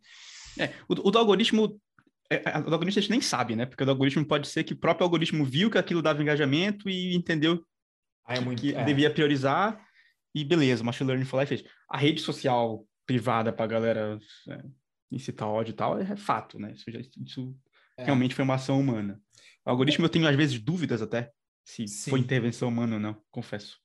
É, 0.59 0.73
o, 0.89 1.09
o 1.09 1.11
do 1.11 1.19
algoritmo 1.19 1.67
é, 1.67 1.71
é, 1.71 1.90
o 2.31 2.73
algoritmo 2.73 2.99
a 2.99 3.03
gente 3.03 3.11
nem 3.11 3.21
sabe, 3.21 3.57
né? 3.57 3.67
Porque 3.67 3.83
o 3.83 3.89
algoritmo 3.91 4.25
pode 4.25 4.49
ser 4.49 4.63
que 4.65 4.73
o 4.73 4.77
próprio 4.77 5.05
algoritmo 5.05 5.45
viu 5.45 5.71
que 5.71 5.79
aquilo 5.79 6.03
dava 6.03 6.23
engajamento 6.23 6.89
e 6.89 7.15
entendeu 7.17 7.65
ah, 8.25 8.37
é 8.37 8.41
muito, 8.41 8.63
que 8.63 8.75
é. 8.75 8.85
devia 8.85 9.11
priorizar 9.11 9.85
e 10.35 10.45
beleza, 10.45 10.83
o 10.83 10.87
machine 10.87 11.09
learning 11.09 11.25
foi 11.25 11.39
lá 11.39 11.43
e 11.45 11.47
fez. 11.47 11.65
A 11.89 11.99
rede 11.99 12.21
social 12.21 12.87
privada 13.05 13.53
para 13.53 13.65
a 13.65 13.69
galera 13.69 14.19
é, 14.49 14.63
incitar 15.11 15.49
ódio 15.49 15.73
e 15.73 15.75
tal 15.75 15.99
é, 15.99 16.17
fato, 16.17 16.59
né? 16.59 16.73
Isso, 16.73 16.89
já, 16.89 17.01
isso 17.01 17.57
é. 17.99 18.05
realmente 18.05 18.35
foi 18.35 18.45
uma 18.45 18.55
ação 18.55 18.79
humana. 18.79 19.21
O 19.67 19.71
algoritmo 19.71 20.05
eu 20.05 20.11
tenho 20.11 20.29
às 20.29 20.37
vezes 20.37 20.61
dúvidas 20.61 21.03
até 21.03 21.33
se 21.65 21.87
sim. 21.89 22.11
foi 22.11 22.21
intervenção 22.21 22.69
humana 22.69 22.95
ou 22.95 23.01
não, 23.01 23.17
confesso. 23.31 23.79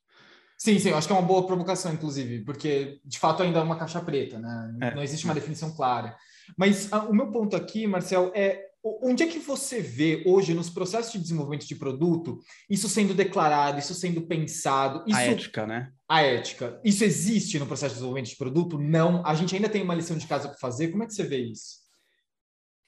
Sim, 0.57 0.79
sim, 0.79 0.89
eu 0.89 0.97
acho 0.97 1.07
que 1.07 1.13
é 1.13 1.17
uma 1.17 1.25
boa 1.25 1.45
provocação, 1.45 1.93
inclusive, 1.93 2.43
porque 2.45 3.01
de 3.03 3.19
fato 3.19 3.43
ainda 3.43 3.59
é 3.59 3.63
uma 3.63 3.77
caixa 3.77 3.99
preta, 3.99 4.39
né? 4.39 4.77
É. 4.81 4.95
Não 4.95 5.03
existe 5.03 5.25
uma 5.25 5.33
definição 5.33 5.75
clara. 5.75 6.15
Mas 6.57 6.91
a, 6.91 6.97
ah, 6.97 7.05
o 7.05 7.13
meu 7.13 7.31
ponto 7.31 7.55
aqui, 7.55 7.87
Marcel, 7.87 8.31
é 8.35 8.65
onde 9.01 9.23
é 9.23 9.27
que 9.27 9.39
você 9.39 9.81
vê 9.81 10.23
hoje 10.27 10.53
nos 10.53 10.69
processos 10.69 11.11
de 11.11 11.19
desenvolvimento 11.19 11.65
de 11.65 11.75
produto 11.75 12.39
isso 12.69 12.87
sendo 12.87 13.15
declarado, 13.15 13.79
isso 13.79 13.95
sendo 13.95 14.21
pensado? 14.21 15.03
Isso, 15.07 15.17
a 15.17 15.23
ética, 15.23 15.65
né? 15.65 15.91
A 16.07 16.21
ética. 16.21 16.79
Isso 16.83 17.03
existe 17.03 17.57
no 17.57 17.65
processo 17.65 17.93
de 17.93 17.95
desenvolvimento 17.95 18.29
de 18.29 18.37
produto? 18.37 18.77
Não. 18.77 19.25
A 19.25 19.33
gente 19.33 19.55
ainda 19.55 19.69
tem 19.69 19.81
uma 19.81 19.95
lição 19.95 20.17
de 20.17 20.27
casa 20.27 20.49
para 20.49 20.57
fazer. 20.57 20.89
Como 20.89 21.03
é 21.03 21.07
que 21.07 21.13
você 21.13 21.23
vê 21.23 21.39
isso? 21.39 21.83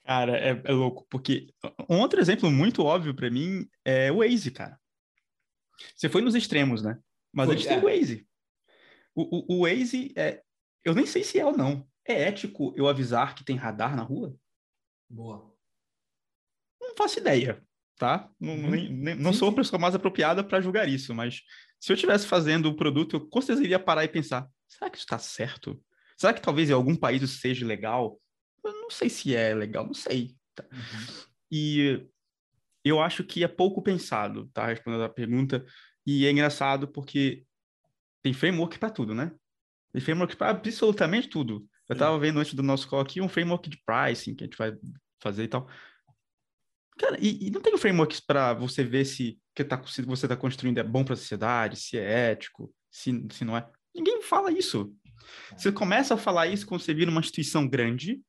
Cara, 0.05 0.37
é, 0.37 0.61
é 0.63 0.71
louco, 0.71 1.05
porque 1.09 1.47
um 1.89 1.99
outro 1.99 2.21
exemplo 2.21 2.49
muito 2.49 2.83
óbvio 2.83 3.13
para 3.13 3.29
mim 3.29 3.67
é 3.83 4.11
o 4.11 4.19
Waze, 4.19 4.51
cara. 4.51 4.79
Você 5.95 6.07
foi 6.07 6.21
nos 6.21 6.35
extremos, 6.35 6.81
né? 6.81 6.97
Mas 7.33 7.49
a 7.49 7.53
gente 7.53 7.67
é. 7.67 7.69
tem 7.69 7.79
o 7.79 7.91
Waze. 7.91 8.25
O, 9.13 9.37
o, 9.37 9.57
o 9.57 9.61
Waze, 9.63 10.13
é, 10.15 10.41
eu 10.85 10.95
nem 10.95 11.05
sei 11.05 11.23
se 11.23 11.39
é 11.39 11.45
ou 11.45 11.57
não. 11.57 11.85
É 12.07 12.23
ético 12.23 12.73
eu 12.77 12.87
avisar 12.87 13.35
que 13.35 13.43
tem 13.43 13.55
radar 13.55 13.95
na 13.95 14.03
rua? 14.03 14.35
Boa. 15.09 15.53
Não 16.81 16.95
faço 16.95 17.19
ideia, 17.19 17.61
tá? 17.97 18.29
Não, 18.39 18.53
uhum. 18.53 18.69
nem, 18.69 18.93
nem, 18.93 19.15
não 19.15 19.33
sou 19.33 19.49
a 19.49 19.55
pessoa 19.55 19.79
mais 19.79 19.93
apropriada 19.93 20.43
para 20.43 20.61
julgar 20.61 20.87
isso, 20.87 21.13
mas 21.13 21.41
se 21.79 21.91
eu 21.91 21.95
estivesse 21.95 22.25
fazendo 22.25 22.67
o 22.67 22.75
produto, 22.75 23.17
eu 23.17 23.27
com 23.27 23.41
certeza 23.41 23.63
iria 23.63 23.79
parar 23.79 24.03
e 24.03 24.07
pensar: 24.07 24.47
será 24.67 24.89
que 24.89 24.97
isso 24.97 25.05
está 25.05 25.19
certo? 25.19 25.81
Será 26.17 26.33
que 26.33 26.41
talvez 26.41 26.69
em 26.69 26.73
algum 26.73 26.95
país 26.95 27.21
isso 27.21 27.39
seja 27.39 27.65
legal? 27.65 28.19
Eu 28.63 28.71
não 28.73 28.89
sei 28.89 29.09
se 29.09 29.35
é 29.35 29.53
legal, 29.53 29.85
não 29.85 29.93
sei. 29.93 30.35
Tá? 30.55 30.65
Uhum. 30.71 31.25
E 31.51 32.07
eu 32.83 33.01
acho 33.01 33.23
que 33.23 33.43
é 33.43 33.47
pouco 33.47 33.81
pensado, 33.81 34.47
tá? 34.53 34.67
Respondendo 34.67 35.03
a 35.03 35.09
pergunta. 35.09 35.65
E 36.05 36.25
é 36.25 36.31
engraçado 36.31 36.87
porque 36.87 37.45
tem 38.21 38.33
framework 38.33 38.79
para 38.79 38.89
tudo, 38.89 39.13
né? 39.13 39.31
Tem 39.91 40.01
framework 40.01 40.35
para 40.35 40.51
absolutamente 40.51 41.29
tudo. 41.29 41.67
Eu 41.89 41.93
estava 41.93 42.17
vendo 42.19 42.39
antes 42.39 42.53
do 42.53 42.63
nosso 42.63 42.87
call 42.87 42.99
aqui 42.99 43.21
um 43.21 43.29
framework 43.29 43.69
de 43.69 43.81
pricing 43.85 44.35
que 44.35 44.43
a 44.43 44.47
gente 44.47 44.57
vai 44.57 44.75
fazer 45.21 45.43
e 45.43 45.47
tal. 45.47 45.69
Cara, 46.97 47.17
e, 47.19 47.47
e 47.47 47.51
não 47.51 47.61
tem 47.61 47.77
frameworks 47.77 48.19
para 48.19 48.53
você 48.53 48.83
ver 48.83 49.05
se 49.05 49.39
que 49.55 49.63
tá, 49.63 49.81
se 49.85 50.01
você 50.01 50.25
está 50.25 50.35
construindo 50.35 50.77
é 50.77 50.83
bom 50.83 51.03
para 51.03 51.13
a 51.13 51.17
sociedade, 51.17 51.77
se 51.77 51.97
é 51.97 52.31
ético, 52.31 52.73
se, 52.91 53.25
se 53.31 53.45
não 53.45 53.57
é. 53.57 53.67
Ninguém 53.95 54.21
fala 54.21 54.51
isso. 54.51 54.93
Você 55.51 55.71
começa 55.71 56.13
a 56.13 56.17
falar 56.17 56.47
isso 56.47 56.65
quando 56.65 56.81
você 56.81 56.93
vira 56.93 57.09
uma 57.09 57.19
instituição 57.19 57.67
grande, 57.67 58.21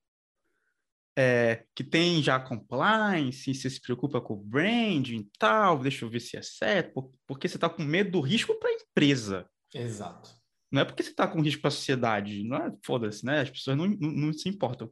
é, 1.17 1.65
que 1.75 1.83
tem 1.83 2.23
já 2.23 2.39
compliance, 2.39 3.53
você 3.53 3.69
se 3.69 3.81
preocupa 3.81 4.21
com 4.21 4.35
o 4.35 4.43
branding 4.43 5.19
e 5.19 5.31
tal, 5.39 5.81
deixa 5.81 6.05
eu 6.05 6.09
ver 6.09 6.21
se 6.21 6.37
é 6.37 6.43
certo, 6.43 7.13
porque 7.27 7.49
você 7.49 7.57
está 7.57 7.69
com 7.69 7.83
medo 7.83 8.13
do 8.13 8.21
risco 8.21 8.55
para 8.55 8.71
a 8.71 8.73
empresa. 8.73 9.51
Exato. 9.75 10.38
Não 10.71 10.83
é 10.83 10.85
porque 10.85 11.03
você 11.03 11.11
está 11.11 11.27
com 11.27 11.41
risco 11.41 11.63
para 11.63 11.69
a 11.69 11.73
sociedade, 11.73 12.45
não 12.45 12.57
é 12.57 12.73
foda-se, 12.85 13.25
né? 13.25 13.41
As 13.41 13.51
pessoas 13.51 13.77
não, 13.77 13.87
não, 13.87 14.11
não, 14.11 14.33
se 14.33 14.49
importam. 14.49 14.91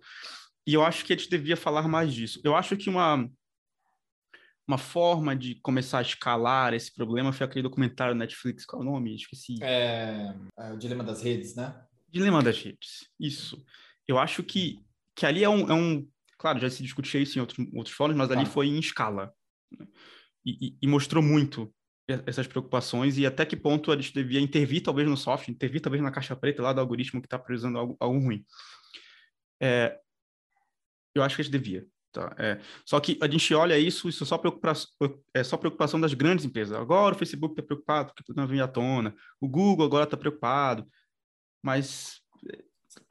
E 0.67 0.73
eu 0.73 0.83
acho 0.83 1.05
que 1.05 1.13
a 1.13 1.17
gente 1.17 1.29
devia 1.29 1.57
falar 1.57 1.87
mais 1.87 2.13
disso. 2.13 2.41
Eu 2.43 2.57
acho 2.57 2.77
que 2.77 2.89
uma, 2.89 3.29
uma 4.67 4.79
forma 4.79 5.37
de 5.37 5.57
começar 5.57 5.99
a 5.99 6.03
escalar 6.03 6.73
esse 6.73 6.93
problema 6.93 7.33
foi 7.33 7.47
aquele 7.47 7.63
documentário 7.63 8.15
Netflix, 8.15 8.65
qual 8.65 8.83
é 8.83 8.85
o 8.85 8.89
nome? 8.89 9.15
Esqueci. 9.15 9.63
É, 9.63 10.35
é 10.59 10.73
o 10.73 10.79
Dilema 10.79 11.05
das 11.05 11.23
Redes, 11.23 11.55
né? 11.55 11.79
Dilema 12.09 12.43
das 12.43 12.59
Redes, 12.59 13.09
isso. 13.21 13.63
Eu 14.09 14.19
acho 14.19 14.43
que, 14.43 14.83
que 15.15 15.27
ali 15.27 15.45
é 15.45 15.49
um, 15.49 15.71
é 15.71 15.75
um... 15.75 16.09
Claro, 16.39 16.59
já 16.59 16.71
se 16.71 16.83
discutia 16.83 17.21
isso 17.21 17.39
em 17.39 17.41
outros, 17.41 17.67
outros 17.75 17.95
fóruns, 17.95 18.17
mas 18.17 18.31
ali 18.31 18.47
foi 18.47 18.69
em 18.69 18.79
escala. 18.79 19.33
Né? 19.79 19.87
E, 20.45 20.69
e, 20.69 20.79
e 20.83 20.87
mostrou 20.87 21.23
muito 21.23 21.73
essas 22.09 22.47
preocupações 22.47 23.19
e 23.19 23.27
até 23.27 23.45
que 23.45 23.57
ponto 23.57 23.91
a 23.91 23.97
gente 23.97 24.15
devia 24.15 24.41
intervir 24.41 24.83
talvez 24.83 25.09
no 25.09 25.17
software, 25.17 25.53
intervir 25.53 25.81
talvez 25.81 26.03
na 26.03 26.11
caixa 26.11 26.37
preta 26.37 26.63
lá 26.63 26.73
do 26.73 26.81
algoritmo 26.81 27.21
que 27.21 27.27
está 27.27 27.39
priorizando 27.39 27.79
algo, 27.79 27.97
algo 27.99 28.19
ruim. 28.19 28.45
É, 29.61 29.99
eu 31.15 31.23
acho 31.23 31.35
que 31.35 31.43
a 31.43 31.45
gente 31.45 31.53
devia. 31.53 31.87
Tá? 32.13 32.35
É, 32.39 32.61
só 32.85 33.01
que 33.01 33.19
a 33.21 33.29
gente 33.29 33.53
olha 33.55 33.79
isso, 33.79 34.09
isso 34.09 34.23
é 34.23 34.27
só, 34.27 34.39
preocupação, 34.39 34.89
é 35.35 35.45
só 35.45 35.57
preocupação 35.57 36.01
das 36.01 36.15
grandes 36.15 36.45
empresas. 36.45 36.79
Agora 36.79 37.15
o 37.15 37.19
Facebook 37.19 37.53
está 37.53 37.63
preocupado 37.63 38.13
porque 38.15 38.33
não 38.35 38.47
vem 38.47 38.61
à 38.61 38.69
tona, 38.69 39.15
o 39.41 39.49
Google 39.49 39.85
agora 39.85 40.05
está 40.05 40.17
preocupado, 40.17 40.87
mas 41.63 42.21
é, 42.51 42.63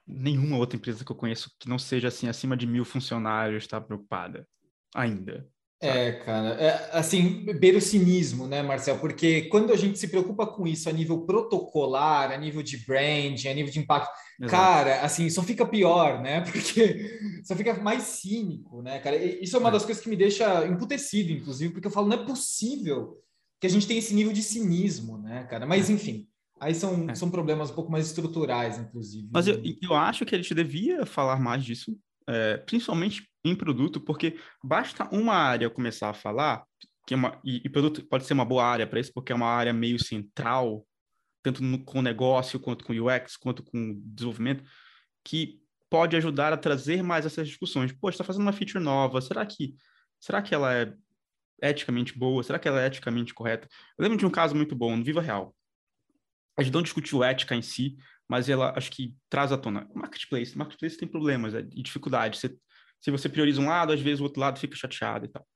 nenhuma 0.08 0.58
outra 0.58 0.78
empresa 0.78 1.04
que 1.04 1.12
eu 1.12 1.16
conheço 1.16 1.52
que 1.60 1.68
não 1.68 1.78
seja 1.78 2.08
assim 2.08 2.30
acima 2.30 2.56
de 2.56 2.66
mil 2.66 2.86
funcionários 2.86 3.64
está 3.64 3.82
preocupada 3.82 4.48
ainda. 4.96 5.48
É, 5.82 6.14
cara, 6.14 6.50
é, 6.52 6.90
assim, 6.94 7.46
beira 7.60 7.78
o 7.78 7.82
cinismo, 7.82 8.48
né, 8.48 8.64
Marcel? 8.64 8.98
Porque 8.98 9.44
quando 9.44 9.74
a 9.74 9.76
gente 9.76 10.00
se 10.00 10.08
preocupa 10.08 10.48
com 10.48 10.66
isso 10.66 10.90
a 10.90 10.92
nível 10.92 11.26
protocolar, 11.26 12.32
a 12.32 12.38
nível 12.38 12.64
de 12.64 12.78
branding, 12.86 13.50
a 13.50 13.54
nível 13.54 13.72
de 13.72 13.80
impacto, 13.80 14.10
Exato. 14.40 14.52
cara, 14.52 15.02
assim, 15.02 15.30
só 15.30 15.44
fica 15.44 15.66
pior, 15.66 16.22
né? 16.22 16.42
Porque 16.50 17.20
só 17.44 17.56
fica 17.56 17.74
mais 17.76 18.04
cínico, 18.04 18.82
né, 18.82 19.00
cara? 19.00 19.18
Isso 19.18 19.56
é 19.56 19.60
uma 19.60 19.70
é. 19.70 19.74
das 19.74 19.86
coisas 19.86 20.02
que 20.02 20.10
me 20.10 20.16
deixa 20.16 20.66
emputecido, 20.66 21.32
inclusive, 21.32 21.74
porque 21.74 21.88
eu 21.88 21.92
falo, 21.92 22.08
não 22.08 22.22
é 22.22 22.26
possível 22.26 23.18
que 23.60 23.68
a 23.68 23.70
gente 23.70 23.88
tenha 23.88 24.00
esse 24.00 24.14
nível 24.14 24.32
de 24.32 24.42
cinismo, 24.42 25.18
né, 25.18 25.44
cara? 25.44 25.66
Mas, 25.66 25.90
é. 25.90 25.94
enfim, 25.94 26.26
aí 26.60 26.74
são, 26.74 27.10
é. 27.10 27.16
são 27.16 27.30
problemas 27.30 27.70
um 27.70 27.76
pouco 27.76 27.92
mais 27.92 28.08
estruturais, 28.08 28.78
inclusive. 28.80 29.28
Mas 29.32 29.48
eu, 29.48 29.62
eu 29.82 29.94
acho 29.94 30.26
que 30.26 30.36
a 30.36 30.38
gente 30.38 30.54
devia 30.54 31.06
falar 31.06 31.40
mais 31.40 31.64
disso, 31.64 31.98
é, 32.28 32.58
principalmente 32.58 33.30
em 33.44 33.56
produto, 33.56 34.02
porque 34.02 34.40
basta 34.64 35.08
uma 35.12 35.34
área 35.34 35.70
começar 35.70 36.10
a 36.10 36.14
falar, 36.14 36.64
que 37.06 37.14
é 37.14 37.18
uma, 37.18 37.40
e, 37.44 37.62
e 37.64 37.70
produto 37.70 38.04
pode 38.06 38.26
ser 38.26 38.34
uma 38.34 38.46
boa 38.46 38.66
área 38.66 38.88
para 38.88 39.00
isso, 39.00 39.14
porque 39.14 39.32
é 39.32 39.36
uma 39.36 39.48
área 39.48 39.72
meio 39.72 40.04
central, 40.04 40.86
tanto 41.44 41.62
no, 41.64 41.84
com 41.84 42.02
negócio, 42.02 42.60
quanto 42.60 42.84
com 42.84 42.94
UX, 42.94 43.38
quanto 43.38 43.64
com 43.64 44.02
desenvolvimento, 44.04 44.64
que 45.24 45.60
pode 45.90 46.16
ajudar 46.16 46.52
a 46.52 46.58
trazer 46.58 47.04
mais 47.04 47.26
essas 47.26 47.48
discussões. 47.48 47.92
Pô, 47.92 48.10
está 48.10 48.24
fazendo 48.24 48.42
uma 48.42 48.54
feature 48.54 48.84
nova, 48.84 49.22
será 49.22 49.46
que, 49.46 49.76
será 50.20 50.42
que 50.42 50.56
ela 50.56 50.74
é 50.74 50.94
eticamente 51.62 52.18
boa? 52.18 52.44
Será 52.44 52.58
que 52.58 52.68
ela 52.68 52.82
é 52.82 52.88
eticamente 52.88 53.34
correta? 53.34 53.68
Eu 53.98 54.04
lembro 54.04 54.18
de 54.18 54.26
um 54.26 54.32
caso 54.32 54.56
muito 54.56 54.76
bom, 54.76 54.96
no 54.98 55.04
Viva 55.04 55.22
Real. 55.22 55.56
Gente 56.60 56.74
não 56.74 56.82
discutiu 56.82 57.24
ética 57.24 57.54
em 57.54 57.62
si, 57.62 57.98
mas 58.28 58.50
ela 58.50 58.74
acho 58.76 58.92
que 58.92 59.16
traz 59.30 59.52
à 59.52 59.58
tona. 59.58 59.88
Marketplace, 59.94 60.58
marketplace 60.58 60.98
tem 60.98 61.08
problemas 61.08 61.54
é, 61.54 61.60
e 61.60 61.82
dificuldades. 61.84 62.40
Você 62.40 62.58
se 63.02 63.12
você 63.12 63.30
prioriza 63.30 63.62
um 63.62 63.68
lado, 63.68 63.94
às 63.94 64.02
vezes 64.02 64.20
o 64.20 64.24
outro 64.24 64.40
lado 64.40 64.60
fica 64.60 64.76
chateado 64.76 65.26
e 65.26 65.28
tal. 65.28 65.48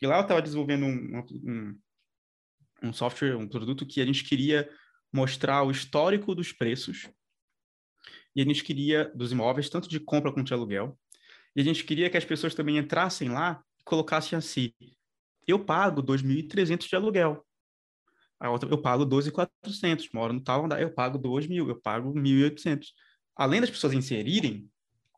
E 0.00 0.06
lá 0.06 0.18
eu 0.18 0.22
estava 0.22 0.42
desenvolvendo 0.42 0.84
um, 0.84 1.22
um, 1.44 1.80
um 2.84 2.92
software, 2.92 3.36
um 3.36 3.48
produto 3.48 3.86
que 3.86 4.00
a 4.00 4.06
gente 4.06 4.22
queria 4.22 4.70
mostrar 5.12 5.64
o 5.64 5.70
histórico 5.70 6.34
dos 6.34 6.52
preços 6.52 7.08
e 8.34 8.42
a 8.42 8.44
gente 8.44 8.62
queria 8.62 9.10
dos 9.14 9.32
imóveis, 9.32 9.70
tanto 9.70 9.88
de 9.88 9.98
compra 9.98 10.30
quanto 10.30 10.46
de 10.46 10.52
aluguel. 10.52 10.98
E 11.54 11.60
a 11.60 11.64
gente 11.64 11.84
queria 11.84 12.10
que 12.10 12.18
as 12.18 12.24
pessoas 12.24 12.54
também 12.54 12.76
entrassem 12.76 13.30
lá 13.30 13.62
e 13.80 13.82
colocassem 13.82 14.36
assim: 14.36 14.72
eu 15.46 15.64
pago 15.64 16.02
2.300 16.02 16.86
de 16.86 16.94
aluguel. 16.94 17.45
A 18.38 18.50
outra, 18.50 18.68
eu 18.68 18.80
pago 18.80 19.06
12.400, 19.06 20.08
moro 20.12 20.32
no 20.32 20.40
tal 20.40 20.64
andar, 20.64 20.80
eu 20.80 20.92
pago 20.92 21.18
2.000, 21.18 21.68
eu 21.68 21.80
pago 21.80 22.12
1.800. 22.12 22.88
Além 23.34 23.60
das 23.60 23.70
pessoas 23.70 23.92
inserirem 23.92 24.68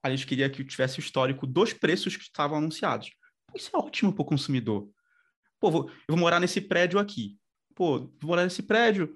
a 0.03 0.11
gente 0.11 0.27
queria 0.27 0.49
que 0.49 0.65
tivesse 0.65 0.99
o 0.99 1.01
histórico 1.01 1.47
dos 1.47 1.73
preços 1.73 2.17
que 2.17 2.23
estavam 2.23 2.59
anunciados. 2.59 3.11
Isso 3.55 3.71
é 3.75 3.79
ótimo 3.79 4.13
para 4.13 4.23
o 4.23 4.27
consumidor. 4.27 4.89
Pô, 5.61 5.71
vou, 5.71 5.89
eu 5.89 5.95
vou 6.11 6.19
morar 6.19 6.41
nesse 6.41 6.61
prédio 6.61 6.99
aqui. 6.99 7.37
Pô, 7.75 7.99
vou 7.99 8.31
morar 8.31 8.45
nesse 8.45 8.63
prédio, 8.63 9.15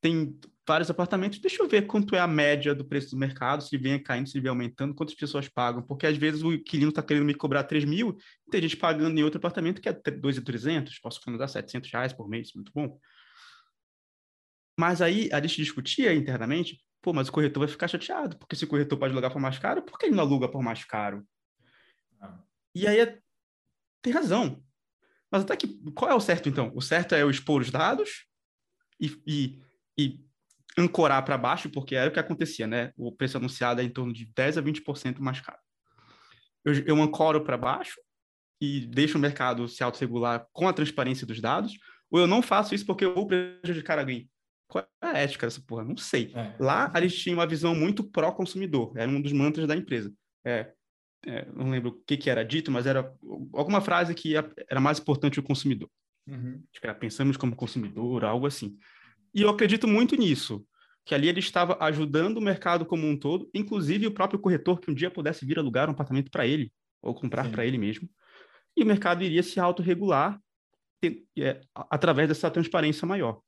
tem 0.00 0.38
vários 0.68 0.90
apartamentos, 0.90 1.38
deixa 1.38 1.62
eu 1.62 1.66
ver 1.68 1.86
quanto 1.86 2.14
é 2.14 2.20
a 2.20 2.26
média 2.26 2.74
do 2.74 2.84
preço 2.84 3.10
do 3.10 3.16
mercado, 3.16 3.62
se 3.62 3.76
vem 3.78 4.00
caindo, 4.00 4.28
se 4.28 4.38
vem 4.38 4.50
aumentando, 4.50 4.94
quantas 4.94 5.14
pessoas 5.14 5.48
pagam, 5.48 5.82
porque 5.82 6.06
às 6.06 6.16
vezes 6.18 6.42
o 6.42 6.52
inquilino 6.52 6.90
está 6.90 7.02
querendo 7.02 7.24
me 7.24 7.34
cobrar 7.34 7.64
3 7.64 7.86
mil, 7.86 8.18
tem 8.50 8.60
gente 8.60 8.76
pagando 8.76 9.18
em 9.18 9.22
outro 9.22 9.38
apartamento 9.38 9.80
que 9.80 9.88
é 9.88 9.92
2.300, 9.92 10.92
posso 11.02 11.20
economizar 11.20 11.48
700 11.48 11.90
reais 11.90 12.12
por 12.12 12.28
mês, 12.28 12.52
muito 12.54 12.70
bom. 12.72 12.98
Mas 14.78 15.00
aí 15.00 15.30
a 15.32 15.40
gente 15.40 15.56
discutia 15.56 16.14
internamente, 16.14 16.78
Pô, 17.00 17.12
mas 17.12 17.28
o 17.28 17.32
corretor 17.32 17.60
vai 17.60 17.68
ficar 17.68 17.88
chateado, 17.88 18.36
porque 18.38 18.56
se 18.56 18.64
o 18.64 18.68
corretor 18.68 18.98
pode 18.98 19.12
alugar 19.12 19.32
por 19.32 19.40
mais 19.40 19.58
caro, 19.58 19.82
por 19.82 19.98
que 19.98 20.06
ele 20.06 20.16
não 20.16 20.24
aluga 20.24 20.48
por 20.48 20.62
mais 20.62 20.84
caro? 20.84 21.26
Ah. 22.20 22.40
E 22.74 22.86
aí 22.86 22.98
é... 22.98 23.18
tem 24.02 24.12
razão. 24.12 24.62
Mas 25.30 25.42
até 25.42 25.56
que 25.56 25.68
qual 25.92 26.10
é 26.10 26.14
o 26.14 26.20
certo 26.20 26.48
então? 26.48 26.72
O 26.74 26.80
certo 26.80 27.14
é 27.14 27.22
eu 27.22 27.30
expor 27.30 27.60
os 27.60 27.70
dados 27.70 28.26
e, 29.00 29.22
e, 29.26 29.62
e 29.96 30.27
ancorar 30.76 31.24
para 31.24 31.38
baixo, 31.38 31.70
porque 31.70 31.94
era 31.94 32.10
o 32.10 32.12
que 32.12 32.20
acontecia, 32.20 32.66
né? 32.66 32.92
O 32.96 33.12
preço 33.12 33.36
anunciado 33.36 33.80
é 33.80 33.84
em 33.84 33.90
torno 33.90 34.12
de 34.12 34.26
10 34.26 34.58
a 34.58 34.62
20% 34.62 35.18
mais 35.20 35.40
caro. 35.40 35.58
Eu, 36.64 36.74
eu 36.84 37.02
ancoro 37.02 37.42
para 37.42 37.56
baixo 37.56 38.00
e 38.60 38.86
deixo 38.86 39.18
o 39.18 39.20
mercado 39.20 39.68
se 39.68 39.82
autorregular 39.82 40.46
com 40.52 40.68
a 40.68 40.72
transparência 40.72 41.26
dos 41.26 41.40
dados, 41.40 41.72
ou 42.10 42.20
eu 42.20 42.26
não 42.26 42.42
faço 42.42 42.74
isso 42.74 42.86
porque 42.86 43.04
eu 43.04 43.14
vou 43.14 43.26
prejudicar 43.26 43.98
alguém. 43.98 44.28
Qual 44.68 44.84
é 44.84 45.06
a 45.06 45.18
ética 45.18 45.46
dessa 45.46 45.62
porra? 45.62 45.84
Não 45.84 45.96
sei. 45.96 46.32
É. 46.34 46.54
Lá, 46.60 46.92
eles 46.94 47.16
tinham 47.16 47.38
uma 47.38 47.46
visão 47.46 47.74
muito 47.74 48.04
pró-consumidor. 48.04 48.92
Era 48.96 49.10
um 49.10 49.20
dos 49.20 49.32
mantras 49.32 49.66
da 49.66 49.74
empresa. 49.74 50.12
É, 50.44 50.72
é, 51.26 51.46
não 51.52 51.70
lembro 51.70 51.90
o 51.90 52.02
que, 52.06 52.16
que 52.16 52.28
era 52.28 52.44
dito, 52.44 52.70
mas 52.70 52.86
era 52.86 53.12
alguma 53.54 53.80
frase 53.80 54.14
que 54.14 54.34
era 54.36 54.80
mais 54.80 54.98
importante 54.98 55.40
o 55.40 55.42
consumidor. 55.42 55.90
Uhum. 56.26 56.62
Tipo, 56.70 56.86
era, 56.86 56.94
pensamos 56.94 57.36
como 57.36 57.56
consumidor, 57.56 58.24
algo 58.24 58.46
assim. 58.46 58.76
E 59.34 59.42
eu 59.42 59.48
acredito 59.48 59.86
muito 59.86 60.16
nisso, 60.16 60.66
que 61.04 61.14
ali 61.14 61.28
ele 61.28 61.40
estava 61.40 61.76
ajudando 61.80 62.38
o 62.38 62.42
mercado 62.42 62.84
como 62.84 63.06
um 63.06 63.18
todo, 63.18 63.48
inclusive 63.54 64.06
o 64.06 64.12
próprio 64.12 64.38
corretor 64.38 64.80
que 64.80 64.90
um 64.90 64.94
dia 64.94 65.10
pudesse 65.10 65.46
vir 65.46 65.58
alugar 65.58 65.88
um 65.88 65.92
apartamento 65.92 66.30
para 66.30 66.46
ele, 66.46 66.72
ou 67.00 67.14
comprar 67.14 67.50
para 67.50 67.64
ele 67.64 67.78
mesmo. 67.78 68.08
E 68.76 68.82
o 68.82 68.86
mercado 68.86 69.22
iria 69.22 69.42
se 69.42 69.58
autorregular 69.58 70.40
é, 71.38 71.60
através 71.74 72.28
dessa 72.28 72.50
transparência 72.50 73.06
maior. 73.06 73.40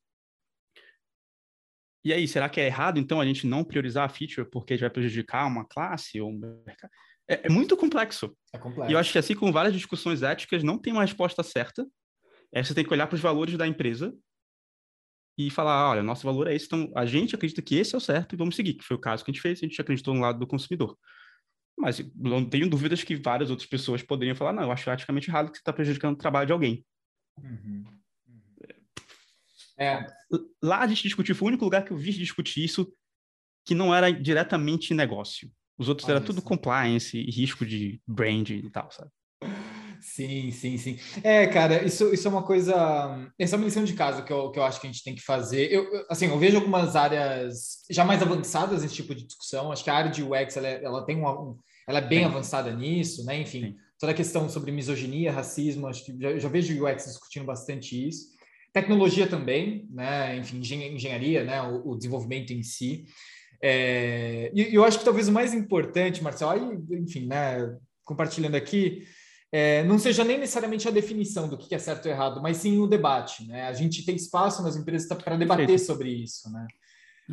E 2.02 2.12
aí, 2.14 2.26
será 2.26 2.48
que 2.48 2.60
é 2.60 2.66
errado, 2.66 2.98
então, 2.98 3.20
a 3.20 3.26
gente 3.26 3.46
não 3.46 3.62
priorizar 3.62 4.04
a 4.04 4.08
feature 4.08 4.48
porque 4.48 4.76
vai 4.76 4.88
prejudicar 4.88 5.46
uma 5.46 5.66
classe 5.66 6.20
ou 6.20 6.30
um 6.30 6.62
mercado? 6.66 6.90
É, 7.28 7.46
é 7.46 7.48
muito 7.50 7.76
complexo. 7.76 8.34
É 8.52 8.58
complexo. 8.58 8.90
E 8.90 8.94
eu 8.94 8.98
acho 8.98 9.12
que 9.12 9.18
assim 9.18 9.34
como 9.34 9.52
várias 9.52 9.74
discussões 9.74 10.22
éticas, 10.22 10.64
não 10.64 10.78
tem 10.78 10.92
uma 10.92 11.02
resposta 11.02 11.42
certa. 11.42 11.86
É, 12.52 12.64
você 12.64 12.74
tem 12.74 12.84
que 12.84 12.92
olhar 12.92 13.06
para 13.06 13.16
os 13.16 13.20
valores 13.20 13.56
da 13.56 13.66
empresa 13.66 14.12
e 15.46 15.50
falar, 15.50 15.90
olha, 15.90 16.02
nosso 16.02 16.24
valor 16.24 16.46
é 16.48 16.54
esse, 16.54 16.66
então 16.66 16.90
a 16.94 17.06
gente 17.06 17.34
acredita 17.34 17.62
que 17.62 17.76
esse 17.76 17.94
é 17.94 17.98
o 17.98 18.00
certo 18.00 18.34
e 18.34 18.38
vamos 18.38 18.56
seguir, 18.56 18.74
que 18.74 18.84
foi 18.84 18.96
o 18.96 19.00
caso 19.00 19.24
que 19.24 19.30
a 19.30 19.32
gente 19.32 19.42
fez, 19.42 19.58
a 19.58 19.66
gente 19.66 19.80
acreditou 19.80 20.14
no 20.14 20.20
lado 20.20 20.38
do 20.38 20.46
consumidor. 20.46 20.98
Mas 21.78 21.98
não 22.14 22.44
tenho 22.44 22.68
dúvidas 22.68 23.02
que 23.02 23.16
várias 23.16 23.50
outras 23.50 23.68
pessoas 23.68 24.02
poderiam 24.02 24.36
falar, 24.36 24.52
não, 24.52 24.64
eu 24.64 24.72
acho 24.72 24.84
praticamente 24.84 25.30
errado 25.30 25.50
que 25.50 25.56
você 25.56 25.62
está 25.62 25.72
prejudicando 25.72 26.14
o 26.14 26.18
trabalho 26.18 26.46
de 26.46 26.52
alguém. 26.52 26.84
Uhum. 27.38 27.84
É. 29.78 30.06
Lá 30.62 30.80
a 30.80 30.86
gente 30.86 31.02
discutiu, 31.02 31.34
foi 31.34 31.46
o 31.46 31.48
único 31.48 31.64
lugar 31.64 31.84
que 31.84 31.90
eu 31.90 31.96
vi 31.96 32.12
discutir 32.12 32.62
isso 32.62 32.92
que 33.64 33.74
não 33.74 33.94
era 33.94 34.10
diretamente 34.10 34.92
negócio. 34.92 35.50
Os 35.78 35.88
outros 35.88 36.06
Olha 36.06 36.16
era 36.16 36.24
tudo 36.24 36.42
compliance 36.42 37.16
e 37.16 37.30
risco 37.30 37.64
de 37.64 37.98
brand 38.06 38.50
e 38.50 38.70
tal, 38.70 38.90
sabe? 38.90 39.10
Sim, 40.00 40.50
sim, 40.50 40.78
sim. 40.78 40.98
É, 41.22 41.46
cara, 41.46 41.84
isso, 41.84 42.12
isso 42.12 42.26
é 42.26 42.30
uma 42.30 42.42
coisa. 42.42 42.74
Essa 43.38 43.54
é 43.54 43.58
uma 43.58 43.66
lição 43.66 43.84
de 43.84 43.92
casa 43.92 44.22
que 44.22 44.32
eu, 44.32 44.50
que 44.50 44.58
eu 44.58 44.62
acho 44.62 44.80
que 44.80 44.86
a 44.86 44.90
gente 44.90 45.04
tem 45.04 45.14
que 45.14 45.22
fazer. 45.22 45.70
Eu, 45.70 45.86
assim, 46.08 46.26
eu 46.26 46.38
vejo 46.38 46.56
algumas 46.56 46.96
áreas 46.96 47.82
já 47.90 48.04
mais 48.04 48.22
avançadas 48.22 48.82
nesse 48.82 48.94
tipo 48.94 49.14
de 49.14 49.26
discussão. 49.26 49.70
Acho 49.70 49.84
que 49.84 49.90
a 49.90 49.94
área 49.94 50.10
de 50.10 50.22
UX 50.22 50.56
ela, 50.56 50.68
ela 50.68 51.04
tem 51.04 51.16
uma, 51.16 51.38
um, 51.38 51.58
ela 51.86 51.98
é 51.98 52.06
bem 52.06 52.20
sim. 52.20 52.24
avançada 52.24 52.72
nisso, 52.72 53.24
né? 53.24 53.40
Enfim, 53.40 53.60
sim. 53.60 53.76
toda 53.98 54.12
a 54.12 54.16
questão 54.16 54.48
sobre 54.48 54.72
misoginia, 54.72 55.32
racismo, 55.32 55.86
acho 55.86 56.04
que 56.04 56.16
já, 56.18 56.38
já 56.38 56.48
vejo 56.48 56.74
o 56.74 56.88
UX 56.88 57.04
discutindo 57.04 57.44
bastante 57.44 58.08
isso. 58.08 58.30
Tecnologia 58.72 59.26
também, 59.26 59.86
né? 59.90 60.36
Enfim, 60.38 60.58
engenharia, 60.58 61.44
né? 61.44 61.60
O, 61.62 61.90
o 61.90 61.96
desenvolvimento 61.96 62.52
em 62.52 62.62
si. 62.62 63.04
É, 63.62 64.50
e 64.54 64.74
eu 64.74 64.82
acho 64.84 64.98
que 64.98 65.04
talvez 65.04 65.28
o 65.28 65.32
mais 65.32 65.52
importante, 65.52 66.22
Marcelo, 66.22 66.52
aí, 66.52 66.98
enfim, 66.98 67.26
né? 67.26 67.76
Compartilhando 68.04 68.54
aqui, 68.54 69.04
é, 69.52 69.82
não 69.84 69.98
seja 69.98 70.22
nem 70.22 70.38
necessariamente 70.38 70.86
a 70.86 70.92
definição 70.92 71.48
do 71.48 71.58
que 71.58 71.74
é 71.74 71.78
certo 71.78 72.06
ou 72.06 72.12
errado, 72.12 72.40
mas 72.40 72.58
sim 72.58 72.78
o 72.78 72.86
debate. 72.86 73.46
Né? 73.46 73.66
A 73.66 73.72
gente 73.72 74.04
tem 74.04 74.14
espaço 74.14 74.62
nas 74.62 74.76
empresas 74.76 75.08
para 75.08 75.36
debater 75.36 75.66
Perfeito. 75.66 75.86
sobre 75.86 76.10
isso. 76.10 76.50
Né? 76.50 76.66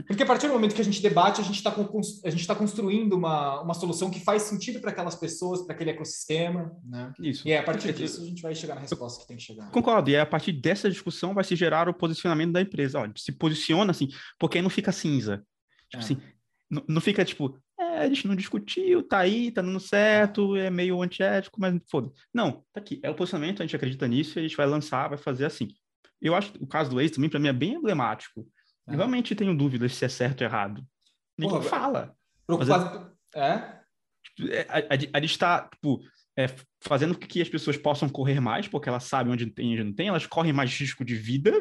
Porque 0.06 0.23
a 0.23 0.25
partir 0.25 0.47
do 0.47 0.53
momento 0.53 0.75
que 0.75 0.82
a 0.82 0.86
gente 0.86 1.01
debate, 1.01 1.41
a 1.41 1.43
gente 1.43 1.56
está 1.56 1.71
tá 1.71 2.56
construindo 2.56 3.13
uma, 3.13 3.62
uma 3.62 3.73
solução 3.73 4.12
que 4.12 4.19
faz 4.19 4.43
sentido 4.43 4.80
para 4.80 4.91
aquelas 4.91 5.15
pessoas, 5.15 5.62
para 5.62 5.73
aquele 5.73 5.91
ecossistema, 5.91 6.71
né? 6.84 7.12
Isso. 7.19 7.47
E 7.47 7.51
é 7.51 7.60
a 7.60 7.63
partir 7.63 7.93
disso 7.93 8.21
a 8.21 8.25
gente 8.25 8.41
vai 8.41 8.53
chegar 8.53 8.75
na 8.75 8.82
resposta 8.82 9.21
que 9.21 9.27
tem 9.27 9.38
que 9.38 9.43
chegar. 9.43 9.71
Concordo. 9.71 10.10
E 10.10 10.17
a 10.17 10.25
partir 10.25 10.51
dessa 10.51 10.89
discussão 10.89 11.34
vai 11.34 11.43
se 11.43 11.56
gerar 11.56 11.89
o 11.89 11.93
posicionamento 11.93 12.51
da 12.51 12.62
empresa. 12.62 12.99
Olha, 12.99 13.13
se 13.15 13.32
posiciona 13.32 13.91
assim, 13.91 14.08
porque 14.39 14.58
aí 14.58 14.62
não 14.62 14.69
fica 14.69 14.91
cinza. 14.91 15.43
Tipo 15.89 15.97
é. 15.97 15.99
assim, 15.99 16.17
não, 16.69 16.84
não 16.88 17.01
fica 17.01 17.25
tipo, 17.25 17.58
é, 17.97 18.05
a 18.05 18.07
gente 18.07 18.27
não 18.27 18.36
discutiu, 18.36 19.01
tá 19.03 19.19
aí, 19.19 19.51
tá 19.51 19.62
dando 19.62 19.79
certo, 19.79 20.55
é 20.55 20.69
meio 20.69 21.01
antiético, 21.01 21.60
mas 21.60 21.75
foda. 21.89 22.12
Não, 22.33 22.63
tá 22.73 22.79
aqui. 22.79 22.99
É 23.01 23.10
o 23.10 23.15
posicionamento, 23.15 23.62
a 23.62 23.65
gente 23.65 23.75
acredita 23.75 24.07
nisso, 24.07 24.38
a 24.38 24.41
gente 24.41 24.55
vai 24.55 24.67
lançar, 24.67 25.07
vai 25.07 25.17
fazer 25.17 25.45
assim. 25.45 25.67
Eu 26.21 26.36
acho 26.36 26.51
que 26.51 26.63
o 26.63 26.67
caso 26.67 26.89
do 26.89 26.97
Waze 26.97 27.12
também, 27.12 27.29
para 27.29 27.39
mim, 27.39 27.47
é 27.47 27.53
bem 27.53 27.73
emblemático. 27.73 28.47
É. 28.88 28.93
Eu 28.93 28.97
realmente 28.97 29.36
tenho 29.36 29.55
dúvidas 29.55 29.95
se 29.95 30.05
é 30.05 30.10
certo 30.10 30.41
ou 30.41 30.47
errado. 30.47 30.86
Ninguém 31.38 31.57
Porra, 31.57 31.69
fala. 31.69 32.15
Preocupado. 32.45 33.12
É? 33.36 33.79
Tipo, 34.23 34.51
é? 34.51 34.62
A, 34.69 34.77
a, 34.77 35.17
a, 35.17 35.21
gente 35.21 35.31
está, 35.31 35.67
tipo, 35.67 36.01
é, 36.38 36.47
fazendo 36.81 37.17
com 37.17 37.25
que 37.25 37.41
as 37.41 37.49
pessoas 37.49 37.77
possam 37.77 38.07
correr 38.07 38.39
mais, 38.39 38.67
porque 38.67 38.89
elas 38.89 39.03
sabem 39.03 39.33
onde 39.33 39.45
tem 39.51 39.71
e 39.71 39.73
onde 39.73 39.83
não 39.83 39.93
tem, 39.93 40.07
elas 40.07 40.25
correm 40.25 40.53
mais 40.53 40.73
risco 40.73 41.03
de 41.03 41.15
vida. 41.15 41.51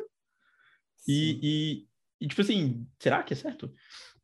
E, 1.09 1.41
e, 1.43 2.25
e, 2.25 2.29
tipo 2.29 2.41
assim, 2.41 2.87
será 3.01 3.23
que 3.23 3.33
é 3.33 3.37
certo? 3.37 3.73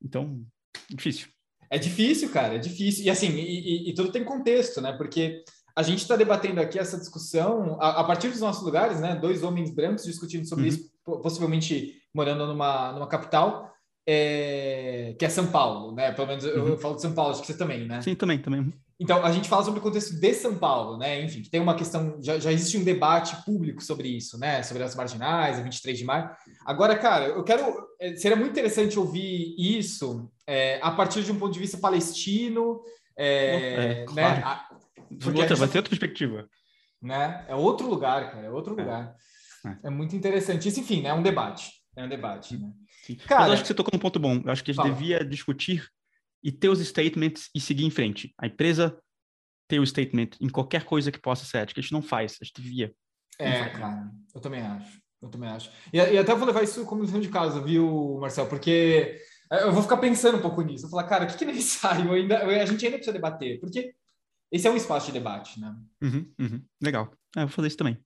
Então, 0.02 0.44
difícil. 0.90 1.28
É 1.72 1.78
difícil, 1.78 2.28
cara, 2.28 2.56
é 2.56 2.58
difícil. 2.58 3.06
E 3.06 3.08
assim, 3.08 3.30
e, 3.30 3.86
e, 3.86 3.90
e 3.90 3.94
tudo 3.94 4.12
tem 4.12 4.22
contexto, 4.22 4.78
né? 4.82 4.92
Porque 4.92 5.42
a 5.74 5.82
gente 5.82 6.00
está 6.00 6.16
debatendo 6.16 6.60
aqui 6.60 6.78
essa 6.78 6.98
discussão 6.98 7.78
a, 7.80 8.00
a, 8.00 8.04
partir 8.04 8.28
dos 8.28 8.40
nossos 8.40 8.62
lugares, 8.62 9.00
né? 9.00 9.16
Dois 9.16 9.42
homens 9.42 9.74
brancos 9.74 10.04
discutindo 10.04 10.46
sobre 10.46 10.64
uhum. 10.64 10.68
isso, 10.68 10.90
possivelmente 11.22 11.94
morando 12.14 12.46
numa, 12.46 12.92
numa 12.92 13.06
capital, 13.06 13.72
é, 14.06 15.16
que 15.18 15.24
é 15.24 15.30
São 15.30 15.46
Paulo, 15.46 15.94
né? 15.94 16.12
Pelo 16.12 16.28
menos 16.28 16.44
uhum. 16.44 16.50
eu, 16.50 16.68
eu, 16.68 16.78
falo 16.78 16.96
de 16.96 17.00
São 17.00 17.14
Paulo, 17.14 17.32
acho 17.32 17.40
que 17.40 17.46
você 17.46 17.56
também, 17.56 17.88
né? 17.88 18.02
Sim, 18.02 18.14
também, 18.14 18.38
também. 18.38 18.70
Então, 19.00 19.24
a 19.24 19.32
gente 19.32 19.48
fala 19.48 19.64
sobre 19.64 19.80
o 19.80 19.82
contexto 19.82 20.18
de 20.18 20.34
São 20.34 20.56
Paulo, 20.56 20.96
né? 20.96 21.22
Enfim, 21.22 21.42
que 21.42 21.50
tem 21.50 21.60
uma 21.60 21.74
questão, 21.74 22.16
já, 22.20 22.38
já 22.38 22.52
existe 22.52 22.78
um 22.78 22.84
debate 22.84 23.36
público 23.44 23.82
sobre 23.82 24.08
isso, 24.08 24.38
né? 24.38 24.62
Sobre 24.62 24.82
as 24.82 24.94
marginais, 24.94 25.58
a 25.58 25.62
23 25.62 25.98
de 25.98 26.04
maio. 26.04 26.30
Agora, 26.64 26.96
cara, 26.96 27.26
eu 27.26 27.42
quero. 27.42 27.86
É, 28.00 28.14
seria 28.16 28.36
muito 28.36 28.52
interessante 28.52 28.98
ouvir 28.98 29.54
isso 29.58 30.30
é, 30.46 30.78
a 30.82 30.90
partir 30.90 31.22
de 31.22 31.32
um 31.32 31.38
ponto 31.38 31.52
de 31.52 31.58
vista 31.58 31.78
palestino, 31.78 32.80
é, 33.16 34.04
é, 34.04 34.12
né? 34.12 34.40
Claro. 34.40 34.60
Porque 35.20 35.40
outra, 35.40 35.56
vai 35.56 35.68
ter 35.68 35.78
outra 35.78 35.90
perspectiva. 35.90 36.48
Né? 37.00 37.44
É 37.48 37.54
outro 37.54 37.88
lugar, 37.88 38.30
cara, 38.30 38.46
é 38.46 38.50
outro 38.50 38.74
é. 38.78 38.82
lugar. 38.82 39.14
É. 39.66 39.88
é. 39.88 39.90
muito 39.90 40.14
interessante. 40.16 40.68
Isso, 40.68 40.80
enfim, 40.80 41.02
né? 41.02 41.10
é 41.10 41.14
um 41.14 41.22
debate. 41.22 41.70
É 41.96 42.04
um 42.04 42.08
debate. 42.08 42.56
Né? 42.56 42.70
Cara, 43.26 43.40
Mas 43.40 43.48
eu 43.48 43.52
acho 43.54 43.62
que 43.62 43.68
você 43.68 43.74
tocou 43.74 43.90
num 43.92 43.98
ponto 43.98 44.18
bom. 44.18 44.40
Eu 44.44 44.50
acho 44.52 44.64
que 44.64 44.70
a 44.70 44.74
gente 44.74 44.82
fala. 44.82 44.94
devia 44.94 45.24
discutir 45.24 45.86
e 46.42 46.50
ter 46.50 46.68
os 46.68 46.80
statements 46.80 47.48
e 47.54 47.60
seguir 47.60 47.84
em 47.84 47.90
frente. 47.90 48.34
A 48.38 48.46
empresa 48.46 48.98
ter 49.68 49.78
o 49.78 49.86
statement 49.86 50.30
em 50.40 50.48
qualquer 50.48 50.84
coisa 50.84 51.10
que 51.10 51.20
possa 51.20 51.44
ser 51.44 51.58
ética. 51.58 51.80
A 51.80 51.82
gente 51.82 51.92
não 51.92 52.02
faz, 52.02 52.36
a 52.40 52.44
gente 52.44 52.60
devia. 52.60 52.94
É, 53.38 53.70
cara, 53.70 54.10
eu 54.34 54.40
também 54.40 54.60
acho. 54.60 55.00
Eu 55.22 55.28
também 55.28 55.48
acho. 55.48 55.70
E, 55.92 55.96
e 55.98 56.18
até 56.18 56.34
vou 56.34 56.46
levar 56.46 56.62
isso 56.62 56.84
como 56.84 57.02
lição 57.02 57.20
de 57.20 57.28
casa, 57.28 57.60
viu, 57.62 58.18
Marcel? 58.20 58.48
Porque 58.48 59.16
eu 59.50 59.72
vou 59.72 59.82
ficar 59.82 59.98
pensando 59.98 60.38
um 60.38 60.42
pouco 60.42 60.60
nisso. 60.62 60.84
Eu 60.84 60.90
vou 60.90 60.98
falar, 60.98 61.08
cara, 61.08 61.24
o 61.24 61.28
que, 61.28 61.38
que 61.38 61.44
é 61.44 61.46
necessário? 61.46 62.10
Ainda, 62.12 62.44
a 62.44 62.66
gente 62.66 62.84
ainda 62.84 62.96
precisa 62.96 63.12
debater. 63.12 63.60
Porque 63.60 63.94
esse 64.50 64.66
é 64.66 64.70
um 64.70 64.76
espaço 64.76 65.06
de 65.06 65.12
debate, 65.12 65.60
né? 65.60 65.74
Uhum, 66.02 66.32
uhum. 66.38 66.62
Legal. 66.82 67.12
É, 67.36 67.40
eu 67.42 67.46
vou 67.46 67.54
fazer 67.54 67.68
isso 67.68 67.76
também. 67.76 67.96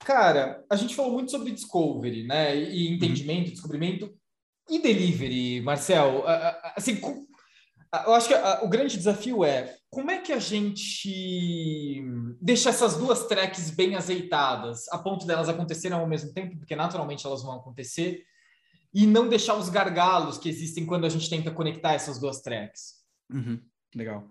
Cara, 0.00 0.64
a 0.70 0.76
gente 0.76 0.96
falou 0.96 1.12
muito 1.12 1.30
sobre 1.30 1.52
discovery, 1.52 2.26
né? 2.26 2.56
E 2.56 2.88
entendimento, 2.88 3.48
uhum. 3.48 3.52
descobrimento. 3.52 4.17
E 4.70 4.78
delivery, 4.80 5.60
Marcel, 5.62 6.24
assim, 6.76 7.00
eu 8.06 8.14
acho 8.14 8.28
que 8.28 8.34
o 8.62 8.68
grande 8.68 8.96
desafio 8.96 9.44
é 9.44 9.74
como 9.90 10.10
é 10.10 10.18
que 10.18 10.32
a 10.32 10.38
gente 10.38 12.04
deixa 12.40 12.68
essas 12.68 12.96
duas 12.96 13.26
tracks 13.26 13.70
bem 13.70 13.96
azeitadas, 13.96 14.86
a 14.90 14.98
ponto 14.98 15.26
delas 15.26 15.48
acontecerem 15.48 15.96
ao 15.96 16.06
mesmo 16.06 16.32
tempo, 16.34 16.58
porque 16.58 16.76
naturalmente 16.76 17.26
elas 17.26 17.42
vão 17.42 17.56
acontecer, 17.56 18.24
e 18.92 19.06
não 19.06 19.28
deixar 19.28 19.54
os 19.54 19.70
gargalos 19.70 20.36
que 20.36 20.48
existem 20.48 20.84
quando 20.84 21.06
a 21.06 21.08
gente 21.08 21.30
tenta 21.30 21.50
conectar 21.50 21.94
essas 21.94 22.18
duas 22.18 22.40
tracks. 22.42 22.96
Uhum, 23.32 23.60
legal. 23.94 24.28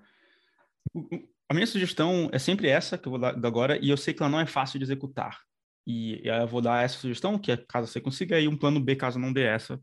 A 1.49 1.53
minha 1.53 1.65
sugestão 1.65 2.29
é 2.31 2.37
sempre 2.37 2.67
essa 2.67 2.97
que 2.97 3.07
eu 3.07 3.11
vou 3.11 3.19
dar 3.19 3.33
agora, 3.43 3.83
e 3.83 3.89
eu 3.89 3.97
sei 3.97 4.13
que 4.13 4.21
ela 4.21 4.31
não 4.31 4.39
é 4.39 4.45
fácil 4.45 4.77
de 4.77 4.85
executar. 4.85 5.39
E 5.87 6.21
eu 6.23 6.47
vou 6.47 6.61
dar 6.61 6.83
essa 6.83 6.99
sugestão, 6.99 7.39
que 7.39 7.51
é 7.51 7.57
caso 7.57 7.87
você 7.87 8.01
consiga, 8.01 8.39
e 8.39 8.47
um 8.47 8.57
plano 8.57 8.79
B 8.79 8.95
caso 8.95 9.17
não 9.17 9.33
dê 9.33 9.43
essa. 9.43 9.79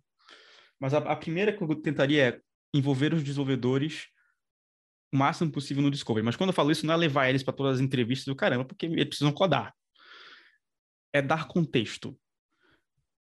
Mas 0.80 0.94
a, 0.94 0.98
a, 0.98 1.16
primeira 1.16 1.52
que 1.52 1.62
eu 1.62 1.74
tentaria 1.76 2.28
é 2.28 2.40
envolver 2.72 3.14
os 3.14 3.22
desenvolvedores 3.22 4.08
o 5.12 5.16
máximo 5.16 5.50
possível 5.50 5.82
no 5.82 5.90
Discovery. 5.90 6.24
Mas 6.24 6.34
quando 6.34 6.50
eu 6.50 6.54
falo 6.54 6.72
isso, 6.72 6.84
não 6.84 6.94
é 6.94 6.96
levar 6.96 7.28
eles 7.28 7.42
para 7.42 7.54
todas 7.54 7.76
as 7.76 7.80
entrevistas 7.80 8.26
do 8.26 8.34
caramba, 8.34 8.64
porque 8.64 8.86
eles 8.86 9.04
precisam 9.04 9.32
codar. 9.32 9.72
É 11.12 11.22
dar 11.22 11.46
contexto. 11.46 12.18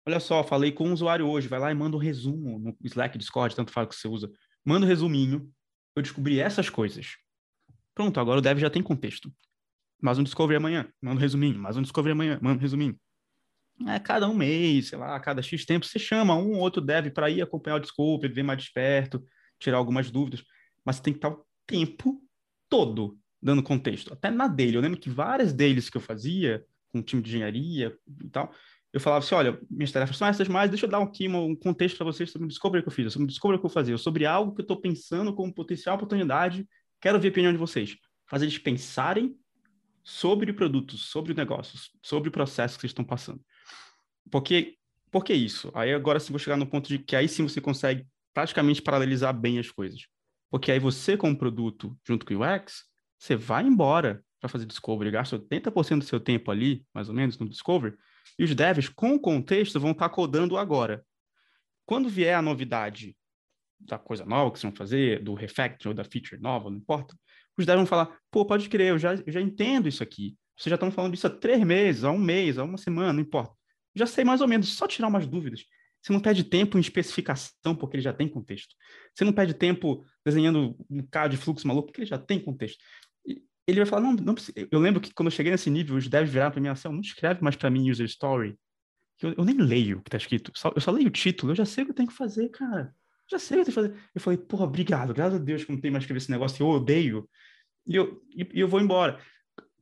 Olha 0.06 0.20
só, 0.20 0.42
falei 0.42 0.72
com 0.72 0.88
um 0.88 0.92
usuário 0.92 1.28
hoje, 1.28 1.48
vai 1.48 1.58
lá 1.58 1.70
e 1.70 1.74
manda 1.74 1.96
um 1.96 2.00
resumo 2.00 2.58
no 2.58 2.76
Slack, 2.82 3.18
Discord, 3.18 3.54
tanto 3.54 3.72
faz 3.72 3.88
que 3.88 3.94
você 3.94 4.08
usa. 4.08 4.30
Manda 4.64 4.86
um 4.86 4.88
resuminho. 4.88 5.52
Eu 5.94 6.02
descobri 6.02 6.40
essas 6.40 6.70
coisas. 6.70 7.16
Pronto, 7.94 8.18
agora 8.20 8.38
o 8.38 8.42
dev 8.42 8.58
já 8.58 8.70
tem 8.70 8.82
contexto. 8.82 9.30
Mais 10.00 10.18
um 10.18 10.22
Discovery 10.22 10.56
amanhã, 10.56 10.90
manda 11.02 11.16
um 11.16 11.20
resuminho. 11.20 11.58
Mais 11.58 11.76
um 11.76 11.82
Discovery 11.82 12.12
amanhã, 12.12 12.38
manda 12.40 12.58
um 12.58 12.60
resuminho 12.60 12.98
é, 13.88 13.98
cada 13.98 14.28
um 14.28 14.34
mês, 14.34 14.88
sei 14.88 14.98
lá, 14.98 15.18
cada 15.20 15.42
X 15.42 15.64
tempo, 15.64 15.84
você 15.84 15.98
chama 15.98 16.34
um 16.34 16.52
ou 16.52 16.60
outro 16.60 16.80
dev 16.80 17.10
para 17.10 17.28
ir 17.28 17.42
acompanhar 17.42 17.76
o 17.76 17.80
Discovery, 17.80 18.32
ver 18.32 18.42
mais 18.42 18.62
de 18.62 18.72
perto, 18.72 19.22
tirar 19.58 19.78
algumas 19.78 20.10
dúvidas, 20.10 20.42
mas 20.84 20.96
você 20.96 21.02
tem 21.02 21.12
que 21.12 21.18
estar 21.18 21.30
o 21.30 21.44
tempo 21.66 22.22
todo 22.68 23.18
dando 23.42 23.62
contexto. 23.62 24.12
Até 24.12 24.30
na 24.30 24.48
dele, 24.48 24.76
eu 24.76 24.80
lembro 24.80 24.98
que 24.98 25.10
várias 25.10 25.52
deles 25.52 25.90
que 25.90 25.96
eu 25.96 26.00
fazia, 26.00 26.64
com 26.88 27.00
o 27.00 27.02
time 27.02 27.22
de 27.22 27.30
engenharia 27.30 27.96
e 28.24 28.28
tal, 28.30 28.52
eu 28.92 29.00
falava 29.00 29.24
assim, 29.24 29.34
olha, 29.34 29.60
minhas 29.70 29.92
tarefas 29.92 30.16
são 30.16 30.26
essas, 30.26 30.48
mas 30.48 30.70
deixa 30.70 30.86
eu 30.86 30.90
dar 30.90 31.02
aqui 31.02 31.28
um 31.28 31.54
contexto 31.54 31.96
para 31.96 32.06
vocês 32.06 32.30
sobre 32.30 32.46
o 32.46 32.48
Discovery 32.48 32.82
que 32.82 32.88
eu 32.88 32.92
fiz, 32.92 33.12
sobre 33.12 33.24
o 33.24 33.28
Discovery 33.28 33.60
que 33.60 33.66
eu 33.66 33.70
fazia, 33.70 33.98
sobre 33.98 34.24
algo 34.24 34.54
que 34.54 34.60
eu 34.60 34.64
estou 34.64 34.80
pensando 34.80 35.34
como 35.34 35.52
potencial 35.52 35.96
oportunidade 35.96 36.66
quero 37.00 37.16
ouvir 37.16 37.28
a 37.28 37.30
opinião 37.30 37.52
de 37.52 37.58
vocês. 37.58 37.96
Fazer 38.28 38.46
eles 38.46 38.58
pensarem 38.58 39.36
sobre 40.06 40.52
produtos, 40.52 41.02
sobre 41.10 41.34
negócios, 41.34 41.90
sobre 42.00 42.28
o 42.28 42.32
processo 42.32 42.76
que 42.76 42.82
vocês 42.82 42.92
estão 42.92 43.04
passando. 43.04 43.40
Porque, 44.30 44.76
por 45.10 45.24
que 45.24 45.34
isso? 45.34 45.72
Aí 45.74 45.92
agora 45.92 46.20
sim 46.20 46.32
vou 46.32 46.38
chegar 46.38 46.56
no 46.56 46.66
ponto 46.66 46.86
de 46.86 47.00
que 47.00 47.16
aí 47.16 47.28
sim 47.28 47.42
você 47.42 47.60
consegue 47.60 48.06
praticamente 48.32 48.80
paralelizar 48.80 49.36
bem 49.36 49.58
as 49.58 49.68
coisas. 49.68 50.06
Porque 50.48 50.70
aí 50.70 50.78
você, 50.78 51.16
como 51.16 51.36
produto, 51.36 51.98
junto 52.06 52.24
com 52.24 52.34
o 52.34 52.38
UX, 52.40 52.84
você 53.18 53.34
vai 53.34 53.64
embora 53.66 54.22
para 54.38 54.48
fazer 54.48 54.64
discovery, 54.64 55.10
gasta 55.10 55.40
80% 55.40 55.98
do 55.98 56.04
seu 56.04 56.20
tempo 56.20 56.52
ali, 56.52 56.86
mais 56.94 57.08
ou 57.08 57.14
menos, 57.14 57.36
no 57.36 57.48
discovery, 57.48 57.96
e 58.38 58.44
os 58.44 58.54
devs, 58.54 58.88
com 58.88 59.14
o 59.14 59.20
contexto, 59.20 59.80
vão 59.80 59.90
estar 59.90 60.08
tá 60.08 60.14
codando 60.14 60.56
agora. 60.56 61.04
Quando 61.84 62.08
vier 62.08 62.36
a 62.36 62.42
novidade 62.42 63.16
da 63.80 63.98
coisa 63.98 64.24
nova 64.24 64.52
que 64.52 64.60
vocês 64.60 64.70
vão 64.70 64.76
fazer, 64.76 65.20
do 65.20 65.34
refactor 65.34 65.90
ou 65.90 65.94
da 65.94 66.04
feature 66.04 66.40
nova, 66.40 66.70
não 66.70 66.76
importa, 66.76 67.16
os 67.56 67.66
devs 67.66 67.78
vão 67.78 67.86
falar, 67.86 68.18
pô, 68.30 68.44
pode 68.44 68.68
crer, 68.68 68.88
eu 68.88 68.98
já, 68.98 69.14
eu 69.14 69.32
já 69.32 69.40
entendo 69.40 69.88
isso 69.88 70.02
aqui. 70.02 70.36
Vocês 70.56 70.70
já 70.70 70.76
estão 70.76 70.90
falando 70.90 71.12
disso 71.12 71.26
há 71.26 71.30
três 71.30 71.62
meses, 71.62 72.04
há 72.04 72.10
um 72.10 72.18
mês, 72.18 72.58
há 72.58 72.64
uma 72.64 72.78
semana, 72.78 73.12
não 73.12 73.20
importa. 73.20 73.54
Já 73.94 74.06
sei 74.06 74.24
mais 74.24 74.40
ou 74.40 74.48
menos, 74.48 74.72
só 74.74 74.86
tirar 74.86 75.08
umas 75.08 75.26
dúvidas. 75.26 75.64
Você 76.02 76.12
não 76.12 76.20
perde 76.20 76.44
tempo 76.44 76.78
em 76.78 76.80
especificação, 76.80 77.74
porque 77.74 77.96
ele 77.96 78.02
já 78.02 78.12
tem 78.12 78.28
contexto. 78.28 78.74
Você 79.14 79.24
não 79.24 79.32
perde 79.32 79.54
tempo 79.54 80.04
desenhando 80.24 80.76
um 80.88 81.02
cara 81.02 81.28
de 81.28 81.36
fluxo 81.36 81.66
maluco, 81.66 81.88
porque 81.88 82.02
ele 82.02 82.08
já 82.08 82.18
tem 82.18 82.38
contexto. 82.38 82.78
E 83.26 83.42
ele 83.66 83.80
vai 83.80 83.86
falar, 83.86 84.02
não, 84.02 84.12
não 84.12 84.34
Eu 84.70 84.78
lembro 84.78 85.00
que 85.00 85.12
quando 85.12 85.26
eu 85.26 85.32
cheguei 85.32 85.50
nesse 85.50 85.68
nível, 85.68 85.96
os 85.96 86.08
devs 86.08 86.30
viraram 86.30 86.52
para 86.52 86.60
mim 86.60 86.68
assim, 86.68 86.88
não 86.88 87.00
escreve 87.00 87.42
mais 87.42 87.56
para 87.56 87.70
mim 87.70 87.90
user 87.90 88.06
story. 88.06 88.56
Eu, 89.20 89.34
eu, 89.36 89.44
nem 89.44 89.56
leio 89.56 89.98
o 89.98 90.02
que 90.02 90.08
está 90.08 90.18
escrito, 90.18 90.52
só, 90.54 90.70
eu 90.74 90.80
só 90.80 90.90
leio 90.90 91.08
o 91.08 91.10
título, 91.10 91.52
eu 91.52 91.56
já 91.56 91.64
sei 91.64 91.82
o 91.82 91.86
que 91.86 91.90
eu 91.92 91.96
tenho 91.96 92.08
que 92.08 92.14
fazer, 92.14 92.48
cara. 92.50 92.94
Já 93.30 93.38
sei 93.38 93.62
o 93.62 93.64
que 93.64 93.72
fazer. 93.72 93.94
Eu 94.14 94.20
falei, 94.20 94.38
porra, 94.38 94.64
obrigado, 94.64 95.12
graças 95.12 95.40
a 95.40 95.42
Deus 95.42 95.64
que 95.64 95.72
não 95.72 95.80
tem 95.80 95.90
mais 95.90 96.02
que 96.02 96.06
escrever 96.06 96.18
esse 96.18 96.30
negócio, 96.30 96.62
eu 96.62 96.68
odeio. 96.68 97.28
E 97.86 97.96
eu, 97.96 98.22
e, 98.34 98.48
eu 98.60 98.68
vou 98.68 98.80
embora. 98.80 99.20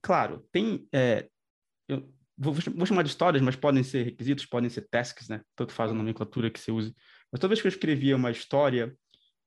Claro, 0.00 0.46
tem... 0.50 0.86
É, 0.92 1.28
eu, 1.88 2.08
vou, 2.36 2.54
vou, 2.54 2.86
chamar 2.86 3.02
de 3.02 3.10
histórias, 3.10 3.42
mas 3.42 3.56
podem 3.56 3.82
ser 3.82 4.04
requisitos, 4.04 4.46
podem 4.46 4.70
ser 4.70 4.88
tasks, 4.88 5.28
né? 5.28 5.42
Tanto 5.54 5.72
faz 5.72 5.90
a 5.90 5.94
nomenclatura 5.94 6.50
que 6.50 6.58
você 6.58 6.72
use. 6.72 6.94
Mas 7.30 7.40
toda 7.40 7.48
vez 7.48 7.60
que 7.60 7.66
eu 7.66 7.70
escrevia 7.70 8.16
uma 8.16 8.30
história, 8.30 8.96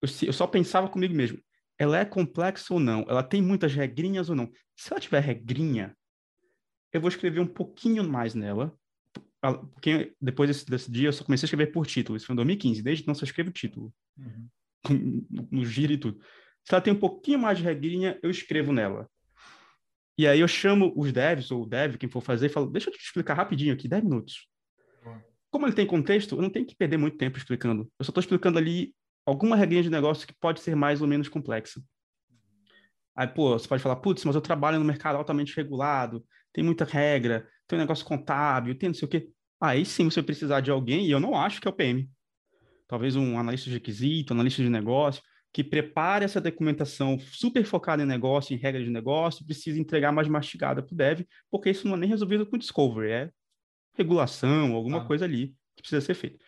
eu, 0.02 0.10
eu 0.28 0.34
só 0.34 0.46
pensava 0.46 0.90
comigo 0.90 1.14
mesmo, 1.14 1.40
ela 1.80 2.00
é 2.00 2.06
complexa 2.06 2.74
ou 2.74 2.80
não? 2.80 3.06
Ela 3.08 3.24
tem 3.24 3.42
muitas 3.42 3.74
regrinhas 3.74 4.30
ou 4.30 4.36
não? 4.36 4.52
Se 4.76 4.92
ela 4.92 5.00
tiver 5.00 5.20
regrinha, 5.20 5.96
eu 6.92 7.02
vou 7.02 7.10
escrever 7.10 7.40
um 7.40 7.48
pouquinho 7.48 8.04
mais 8.04 8.34
nela, 8.34 8.76
porque 9.74 10.14
depois 10.22 10.50
desse, 10.50 10.66
desse, 10.66 10.92
dia 10.92 11.10
eu 11.10 11.14
só 11.14 11.24
comecei 11.24 11.46
a 11.46 11.48
escrever 11.48 11.72
por 11.72 11.86
título, 11.86 12.18
isso 12.18 12.26
foi 12.26 12.34
em 12.34 12.38
2015, 12.38 12.82
desde 12.82 13.04
então 13.04 13.16
só 13.16 13.24
escrevo 13.24 13.52
título, 13.52 13.94
uhum. 14.18 14.48
no, 15.30 15.48
no 15.52 15.66
giro 15.66 15.94
e 15.94 15.98
tudo. 15.98 16.20
Se 16.66 16.74
ela 16.74 16.82
tem 16.82 16.94
um 16.94 17.00
pouquinho 17.00 17.40
mais 17.40 17.58
de 17.58 17.64
regrinha, 17.64 18.20
eu 18.22 18.30
escrevo 18.30 18.74
nela. 18.74 19.10
E 20.18 20.28
aí 20.28 20.40
eu 20.40 20.48
chamo 20.48 20.92
os 20.96 21.12
devs, 21.12 21.52
ou 21.52 21.64
o 21.64 21.66
dev, 21.66 21.96
quem 21.96 22.10
for 22.10 22.22
fazer, 22.22 22.48
e 22.48 22.50
falo, 22.50 22.68
deixa 22.68 22.90
eu 22.90 22.94
te 22.94 23.00
explicar 23.00 23.36
rapidinho 23.36 23.74
aqui, 23.74 23.88
10 23.88 24.04
minutos. 24.04 24.48
Como 25.50 25.66
ele 25.66 25.76
tem 25.76 25.86
contexto, 25.86 26.36
eu 26.36 26.42
não 26.42 26.50
tenho 26.50 26.66
que 26.66 26.76
perder 26.76 26.98
muito 26.98 27.18
tempo 27.18 27.38
explicando. 27.38 27.84
Eu 28.00 28.06
só 28.06 28.10
estou 28.10 28.20
explicando 28.20 28.58
ali 28.58 28.94
alguma 29.26 29.56
regrinha 29.56 29.84
de 29.84 29.90
negócio 29.90 30.28
que 30.28 30.36
pode 30.40 30.60
ser 30.60 30.76
mais 30.76 31.02
ou 31.02 31.08
menos 31.08 31.30
complexa. 31.30 31.82
Aí, 33.16 33.28
pô, 33.28 33.58
você 33.58 33.68
pode 33.68 33.82
falar, 33.82 33.96
putz, 33.98 34.24
mas 34.26 34.36
eu 34.36 34.42
trabalho 34.42 34.78
no 34.78 34.86
mercado 34.86 35.16
altamente 35.16 35.56
regulado, 35.56 36.26
tem 36.58 36.64
muita 36.64 36.86
regra, 36.86 37.48
tem 37.68 37.78
um 37.78 37.82
negócio 37.84 38.04
contábil, 38.04 38.74
tem 38.74 38.90
não 38.90 38.94
sei 38.96 39.06
o 39.06 39.10
quê. 39.10 39.30
Aí 39.62 39.86
sim 39.86 40.06
você 40.06 40.24
precisar 40.24 40.60
de 40.60 40.72
alguém, 40.72 41.06
e 41.06 41.12
eu 41.12 41.20
não 41.20 41.36
acho 41.36 41.62
que 41.62 41.68
é 41.68 41.70
o 41.70 41.74
PM. 41.74 42.10
Talvez 42.88 43.16
um 43.16 43.38
analista 43.38 43.70
de 43.70 43.76
requisito, 43.76 44.34
analista 44.34 44.64
de 44.64 44.70
negócio, 44.70 45.22
que 45.54 45.64
prepare 45.64 46.26
essa 46.26 46.42
documentação 46.42 47.20
super 47.20 47.64
focada 47.64 48.02
em 48.02 48.08
negócio, 48.08 48.56
em 48.56 48.58
regra 48.58 48.84
de 48.84 48.90
negócio, 48.90 49.46
precisa 49.46 49.80
entregar 49.80 50.12
mais 50.12 50.28
mastigada 50.28 50.82
para 50.82 50.92
o 50.92 50.98
dev, 50.98 51.28
porque 51.52 51.70
isso 51.70 51.88
não 51.88 51.94
é 51.94 52.00
nem 52.00 52.10
resolvido 52.10 52.44
com 52.44 52.58
discovery, 52.58 53.12
é 53.12 53.32
regulação, 53.94 54.74
alguma 54.74 55.04
ah. 55.04 55.06
coisa 55.06 55.26
ali 55.26 55.50
que 55.76 55.84
precisa 55.84 56.02
ser 56.02 56.16
feito. 56.16 56.44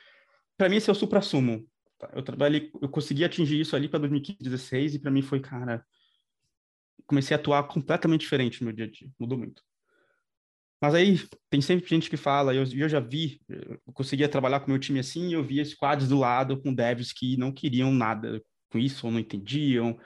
Para 0.57 0.69
mim, 0.69 0.77
esse 0.77 0.89
é 0.89 0.91
o 0.91 0.95
supra-sumo. 0.95 1.69
Tá? 1.99 2.09
Eu 2.15 2.23
trabalhei, 2.23 2.71
eu 2.81 2.89
consegui 2.89 3.23
atingir 3.23 3.59
isso 3.59 3.75
ali 3.75 3.87
para 3.87 3.99
2015, 3.99 4.95
e 4.95 4.99
para 4.99 5.11
mim 5.11 5.21
foi, 5.21 5.39
cara, 5.39 5.85
comecei 7.05 7.37
a 7.37 7.39
atuar 7.39 7.61
completamente 7.67 8.21
diferente 8.21 8.59
no 8.61 8.65
meu 8.65 8.75
dia 8.75 8.85
a 8.85 8.89
dia, 8.89 9.07
mudou 9.19 9.37
muito. 9.37 9.68
Mas 10.81 10.95
aí 10.95 11.19
tem 11.49 11.59
sempre 11.61 11.89
gente 11.89 12.09
que 12.09 12.15
fala, 12.15 12.53
eu, 12.53 12.63
eu 12.73 12.87
já 12.87 12.99
vi, 12.99 13.41
eu 13.49 13.79
conseguia 13.93 14.29
trabalhar 14.29 14.61
com 14.61 14.71
meu 14.71 14.79
time 14.79 14.99
assim, 14.99 15.29
e 15.29 15.33
eu 15.33 15.43
via 15.43 15.63
squads 15.65 16.07
do 16.07 16.17
lado 16.17 16.61
com 16.61 16.73
devs 16.73 17.11
que 17.11 17.35
não 17.35 17.51
queriam 17.51 17.91
nada 17.91 18.41
com 18.71 18.79
isso, 18.79 19.05
ou 19.05 19.11
não 19.11 19.19
entendiam, 19.19 19.99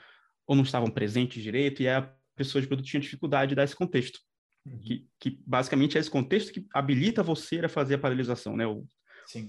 ou 0.46 0.56
não 0.56 0.64
estavam 0.64 0.90
presentes 0.90 1.42
direito, 1.42 1.82
e 1.82 1.88
a 1.88 2.12
pessoa 2.34 2.60
de 2.60 2.66
produto 2.66 2.86
tinha 2.86 3.00
dificuldade 3.00 3.50
de 3.50 3.54
dar 3.54 3.64
esse 3.64 3.76
contexto. 3.76 4.18
Uhum. 4.66 4.80
Que, 4.80 5.06
que 5.20 5.42
basicamente 5.46 5.96
é 5.96 6.00
esse 6.00 6.10
contexto 6.10 6.52
que 6.52 6.66
habilita 6.72 7.22
você 7.22 7.60
a 7.60 7.68
fazer 7.68 7.94
a 7.94 7.98
paralisação, 7.98 8.56
né? 8.56 8.66
O, 8.66 8.84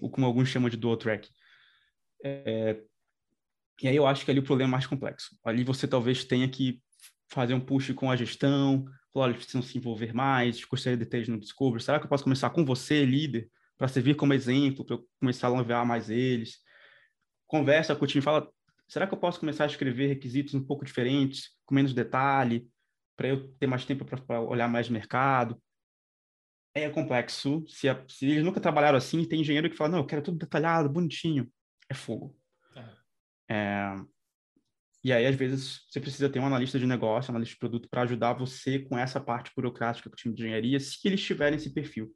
o 0.02 0.10
como 0.10 0.28
alguns 0.28 0.50
chamam 0.50 0.70
de 0.70 0.78
dual 0.78 0.98
track. 0.98 1.30
É, 2.24 2.82
e 3.82 3.88
aí 3.88 3.96
eu 3.96 4.06
acho 4.06 4.24
que 4.24 4.32
ali 4.32 4.40
o 4.40 4.44
problema 4.44 4.70
é 4.70 4.74
mais 4.74 4.88
complexo. 4.88 5.38
Ali 5.44 5.64
você 5.64 5.88
talvez 5.88 6.24
tenha 6.24 6.48
que 6.48 6.82
fazer 7.30 7.54
um 7.54 7.60
push 7.60 7.92
com 7.94 8.10
a 8.10 8.16
gestão, 8.16 8.86
falar, 9.14 9.28
eles 9.28 9.38
precisam 9.38 9.62
se 9.62 9.78
envolver 9.78 10.14
mais, 10.14 10.64
gostaria 10.64 10.98
de 10.98 11.06
ter 11.06 11.28
no 11.28 11.40
Discovery. 11.40 11.84
Será 11.84 12.00
que 12.00 12.06
eu 12.06 12.10
posso 12.10 12.24
começar 12.24 12.50
com 12.50 12.66
você, 12.66 13.06
líder, 13.06 13.50
para 13.78 13.88
servir 13.88 14.16
como 14.16 14.34
exemplo, 14.34 14.86
para 14.86 14.96
eu 14.96 15.08
começar 15.20 15.48
a 15.48 15.52
enviar 15.52 15.86
mais 15.86 16.10
eles? 16.10 16.60
Conversa 17.48 17.96
com 17.96 18.04
o 18.04 18.08
time, 18.08 18.22
fala, 18.22 18.50
será 18.88 19.08
que 19.08 19.14
eu 19.14 19.18
posso 19.18 19.40
começar 19.40 19.64
a 19.64 19.68
escrever 19.68 20.08
requisitos 20.08 20.54
um 20.54 20.64
pouco 20.64 20.86
diferentes, 20.86 21.50
com 21.66 21.76
menos 21.76 21.94
detalhe, 21.94 22.70
para 23.16 23.30
eu 23.30 23.48
ter 23.54 23.68
mais 23.68 23.86
tempo 23.86 24.06
para 24.06 24.42
olhar 24.42 24.68
mais 24.68 24.90
mercado? 24.90 25.62
É 26.74 26.90
complexo. 26.90 27.64
Se, 27.70 27.88
a, 27.88 28.04
se, 28.08 28.26
eles 28.26 28.44
nunca 28.44 28.60
trabalharam 28.60 28.98
assim, 28.98 29.24
tem 29.24 29.40
engenheiro 29.40 29.70
que 29.70 29.78
fala, 29.78 29.92
não, 29.92 30.00
eu 30.00 30.06
quero 30.06 30.22
tudo 30.22 30.38
detalhado, 30.38 30.90
bonitinho. 30.90 31.50
É 31.90 31.94
fogo. 31.94 32.38
É. 33.48 33.56
É, 33.56 33.96
e 35.06 35.14
aí, 35.14 35.24
às 35.28 35.36
vezes, 35.36 35.86
você 35.88 36.02
precisa 36.02 36.28
ter 36.28 36.40
um 36.40 36.48
analista 36.48 36.80
de 36.80 36.88
negócio, 36.88 37.32
um 37.32 37.36
analista 37.36 37.54
de 37.54 37.60
produto, 37.60 37.88
para 37.88 38.02
ajudar 38.02 38.34
você 38.34 38.80
com 38.80 38.98
essa 38.98 39.22
parte 39.22 39.52
burocrática 39.56 40.10
com 40.10 40.16
o 40.16 40.18
time 40.18 40.34
de 40.34 40.42
engenharia, 40.42 40.80
se 40.80 40.98
eles 41.04 41.22
tiverem 41.22 41.58
esse 41.58 41.70
perfil. 41.70 42.12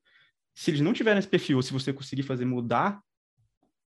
Se 0.55 0.71
eles 0.71 0.81
não 0.81 0.91
tiverem 0.91 1.19
esse 1.19 1.27
perfil, 1.27 1.57
ou 1.57 1.61
se 1.61 1.71
você 1.71 1.93
conseguir 1.93 2.23
fazer 2.23 2.45
mudar 2.45 2.99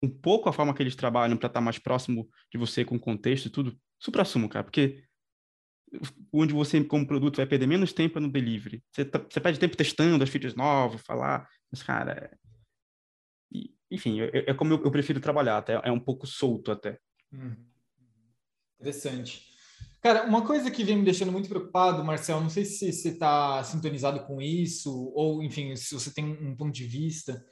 um 0.01 0.09
pouco 0.09 0.49
a 0.49 0.53
forma 0.53 0.72
que 0.72 0.80
eles 0.80 0.95
trabalham 0.95 1.36
para 1.36 1.49
estar 1.49 1.59
tá 1.59 1.61
mais 1.61 1.76
próximo 1.76 2.30
de 2.53 2.57
você 2.57 2.84
com 2.84 2.95
o 2.95 3.01
contexto 3.01 3.47
e 3.47 3.51
tudo, 3.51 3.76
supra-sumo, 3.99 4.49
cara, 4.49 4.62
porque 4.62 5.03
onde 6.32 6.55
você, 6.55 6.84
como 6.84 7.05
produto, 7.05 7.38
vai 7.38 7.47
perder 7.47 7.66
menos 7.66 7.92
tempo 7.92 8.20
no 8.20 8.30
delivery. 8.30 8.80
Você, 8.92 9.05
tá, 9.05 9.18
você 9.18 9.40
perde 9.40 9.59
tempo 9.59 9.76
testando 9.76 10.22
as 10.22 10.30
features 10.30 10.55
novas, 10.55 11.03
falar, 11.03 11.49
mas, 11.68 11.82
cara, 11.82 12.30
é... 13.53 13.61
enfim, 13.90 14.20
é, 14.20 14.51
é, 14.51 14.55
como 14.55 14.72
eu, 14.72 14.84
eu, 14.84 14.90
prefiro 14.92 15.18
trabalhar, 15.18 15.59
até 15.59 15.80
é 15.82 15.90
um 15.90 15.99
pouco 15.99 16.28
solto 16.28 16.70
até. 16.70 16.97
Uhum. 17.32 17.74
Interessante. 18.85 19.43
Cara, 20.03 20.24
uma 20.24 20.45
coisa 20.45 20.70
que 20.70 20.85
vem 20.85 20.99
me 20.99 21.05
deixando 21.05 21.32
muito 21.32 21.49
preocupado, 21.49 22.05
Marcel, 22.05 22.39
não 22.39 22.51
sei 22.51 22.66
se 22.66 22.93
você 22.93 23.09
está 23.09 23.64
sintonizado 23.64 24.20
com 24.26 24.43
isso, 24.43 25.11
ou, 25.14 25.43
enfim, 25.43 25.74
se 25.74 25.95
você 25.95 26.12
tem 26.12 26.26
um 26.26 26.55
ponto 26.55 26.70
de 26.70 26.85
vista, 26.85 27.43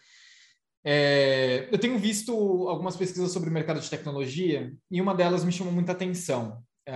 é, 0.85 1.67
eu 1.73 1.79
tenho 1.79 1.99
visto 1.99 2.33
algumas 2.69 2.95
pesquisas 2.95 3.33
sobre 3.33 3.49
o 3.49 3.53
mercado 3.53 3.81
de 3.81 3.89
tecnologia 3.89 4.71
e 4.91 5.01
uma 5.01 5.15
delas 5.15 5.45
me 5.45 5.53
chamou 5.53 5.73
muita 5.73 5.93
atenção. 5.93 6.63
É, 6.87 6.95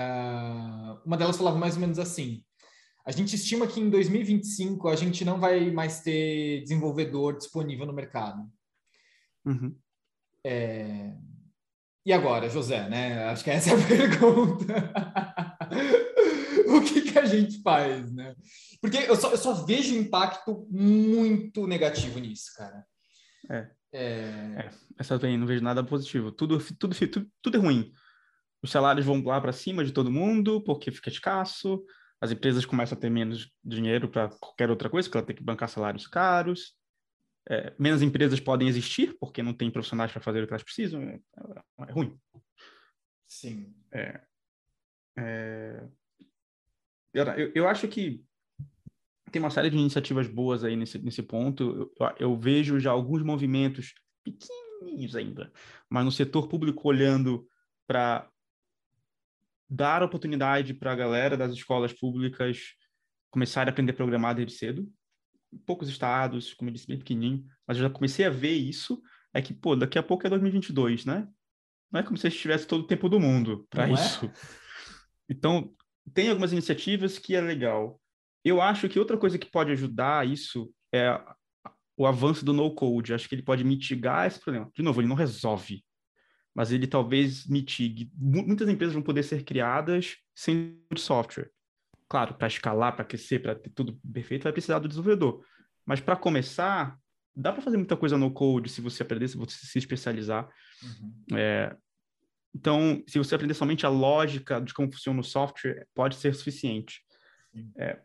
uma 1.06 1.16
delas 1.16 1.38
falava 1.38 1.56
mais 1.56 1.74
ou 1.76 1.80
menos 1.80 1.98
assim: 1.98 2.44
a 3.06 3.10
gente 3.10 3.34
estima 3.34 3.66
que 3.66 3.80
em 3.80 3.88
2025 3.88 4.88
a 4.88 4.96
gente 4.96 5.24
não 5.24 5.40
vai 5.40 5.70
mais 5.70 6.02
ter 6.02 6.60
desenvolvedor 6.64 7.38
disponível 7.38 7.86
no 7.86 7.94
mercado. 7.94 8.42
Uhum. 9.46 9.74
É, 10.44 11.14
e 12.06 12.12
agora, 12.12 12.48
José, 12.48 12.88
né? 12.88 13.24
Acho 13.24 13.42
que 13.42 13.50
essa 13.50 13.70
é 13.70 13.74
a 13.74 13.82
pergunta. 13.84 14.64
o 16.68 16.80
que, 16.80 17.02
que, 17.02 17.18
a 17.18 17.24
gente 17.24 17.60
faz, 17.62 18.12
né? 18.12 18.36
Porque 18.80 18.98
eu 18.98 19.16
só, 19.16 19.32
eu 19.32 19.36
só 19.36 19.52
vejo 19.64 19.92
impacto 19.96 20.68
muito 20.70 21.66
negativo 21.66 22.20
nisso, 22.20 22.52
cara. 22.56 22.86
É. 23.50 23.68
É... 23.92 24.00
é 24.00 24.70
essa 24.96 25.18
vem, 25.18 25.36
não 25.36 25.48
vejo 25.48 25.64
nada 25.64 25.82
positivo. 25.82 26.30
Tudo, 26.30 26.58
tudo, 26.78 26.94
tudo, 26.94 27.28
tudo 27.42 27.56
é 27.56 27.60
ruim. 27.60 27.92
Os 28.62 28.70
salários 28.70 29.04
vão 29.04 29.20
lá 29.24 29.40
para 29.40 29.52
cima 29.52 29.84
de 29.84 29.90
todo 29.90 30.08
mundo 30.08 30.62
porque 30.62 30.92
fica 30.92 31.10
escasso. 31.10 31.84
As 32.20 32.30
empresas 32.30 32.64
começam 32.64 32.96
a 32.96 33.00
ter 33.00 33.10
menos 33.10 33.50
dinheiro 33.64 34.08
para 34.08 34.28
qualquer 34.28 34.70
outra 34.70 34.88
coisa, 34.88 35.08
porque 35.08 35.18
ela 35.18 35.26
tem 35.26 35.34
que 35.34 35.42
bancar 35.42 35.68
salários 35.68 36.06
caros. 36.06 36.75
É, 37.48 37.72
menos 37.78 38.02
empresas 38.02 38.40
podem 38.40 38.66
existir 38.66 39.16
porque 39.20 39.42
não 39.42 39.54
tem 39.54 39.70
profissionais 39.70 40.10
para 40.10 40.20
fazer 40.20 40.42
o 40.42 40.46
que 40.46 40.52
elas 40.52 40.64
precisam. 40.64 41.02
É, 41.02 41.20
é 41.88 41.92
ruim. 41.92 42.18
Sim. 43.26 43.74
É, 43.92 44.20
é 45.16 45.88
eu, 47.14 47.52
eu 47.54 47.68
acho 47.68 47.88
que 47.88 48.22
tem 49.32 49.40
uma 49.40 49.50
série 49.50 49.70
de 49.70 49.76
iniciativas 49.76 50.28
boas 50.28 50.62
aí 50.62 50.76
nesse, 50.76 50.98
nesse 50.98 51.22
ponto. 51.22 51.90
Eu, 51.98 52.14
eu, 52.18 52.36
vejo 52.36 52.78
já 52.78 52.90
alguns 52.90 53.22
movimentos 53.22 53.94
pequenininhos 54.22 55.16
ainda, 55.16 55.50
mas 55.88 56.04
no 56.04 56.12
setor 56.12 56.46
público 56.46 56.86
olhando 56.86 57.48
para 57.86 58.30
dar 59.68 60.02
oportunidade 60.02 60.74
para 60.74 60.92
a 60.92 60.96
galera 60.96 61.36
das 61.36 61.52
escolas 61.52 61.92
públicas 61.92 62.74
começarem 63.30 63.70
a 63.70 63.72
aprender 63.72 63.92
a 63.92 63.96
programar 63.96 64.34
desde 64.34 64.54
cedo. 64.54 64.86
Poucos 65.64 65.88
estados, 65.88 66.52
como 66.54 66.70
eu 66.70 66.74
disse, 66.74 66.86
bem 66.86 66.98
pequenininho, 66.98 67.44
mas 67.66 67.76
eu 67.76 67.84
já 67.84 67.90
comecei 67.90 68.24
a 68.24 68.30
ver 68.30 68.52
isso. 68.52 69.00
É 69.32 69.40
que, 69.40 69.54
pô, 69.54 69.76
daqui 69.76 69.98
a 69.98 70.02
pouco 70.02 70.26
é 70.26 70.30
2022, 70.30 71.04
né? 71.04 71.28
Não 71.90 72.00
é 72.00 72.02
como 72.02 72.16
se 72.16 72.26
a 72.26 72.30
gente 72.30 72.40
tivesse 72.40 72.66
todo 72.66 72.82
o 72.82 72.86
tempo 72.86 73.08
do 73.08 73.20
mundo 73.20 73.66
para 73.70 73.88
é? 73.88 73.92
isso. 73.92 74.26
É? 74.26 74.32
Então, 75.28 75.72
tem 76.14 76.28
algumas 76.28 76.52
iniciativas 76.52 77.18
que 77.18 77.34
é 77.34 77.40
legal. 77.40 78.00
Eu 78.44 78.60
acho 78.60 78.88
que 78.88 78.98
outra 78.98 79.16
coisa 79.16 79.38
que 79.38 79.50
pode 79.50 79.72
ajudar 79.72 80.26
isso 80.26 80.72
é 80.94 81.20
o 81.96 82.06
avanço 82.06 82.44
do 82.44 82.52
no-code. 82.52 83.14
Acho 83.14 83.28
que 83.28 83.34
ele 83.34 83.42
pode 83.42 83.64
mitigar 83.64 84.26
esse 84.26 84.40
problema. 84.40 84.70
De 84.74 84.82
novo, 84.82 85.00
ele 85.00 85.08
não 85.08 85.16
resolve, 85.16 85.84
mas 86.54 86.70
ele 86.70 86.86
talvez 86.86 87.46
mitigue. 87.46 88.10
Muitas 88.14 88.68
empresas 88.68 88.94
vão 88.94 89.02
poder 89.02 89.22
ser 89.22 89.44
criadas 89.44 90.16
sem 90.34 90.80
software. 90.96 91.50
Claro, 92.08 92.34
para 92.34 92.46
escalar, 92.46 92.94
para 92.94 93.04
crescer, 93.04 93.40
para 93.40 93.54
ter 93.54 93.70
tudo 93.70 93.98
perfeito, 94.12 94.44
vai 94.44 94.52
precisar 94.52 94.78
do 94.78 94.88
desenvolvedor. 94.88 95.44
Mas 95.84 96.00
para 96.00 96.16
começar, 96.16 96.98
dá 97.34 97.52
para 97.52 97.62
fazer 97.62 97.76
muita 97.76 97.96
coisa 97.96 98.16
no 98.16 98.32
code 98.32 98.68
se 98.68 98.80
você 98.80 99.02
aprender, 99.02 99.28
se 99.28 99.36
você 99.36 99.56
se 99.66 99.78
especializar. 99.78 100.48
Uhum. 100.82 101.36
É, 101.36 101.76
então, 102.54 103.02
se 103.06 103.18
você 103.18 103.34
aprender 103.34 103.54
somente 103.54 103.84
a 103.84 103.88
lógica 103.90 104.60
de 104.60 104.72
como 104.72 104.90
funciona 104.90 105.20
o 105.20 105.24
software, 105.24 105.86
pode 105.94 106.16
ser 106.16 106.34
suficiente. 106.34 107.02
É, 107.76 108.00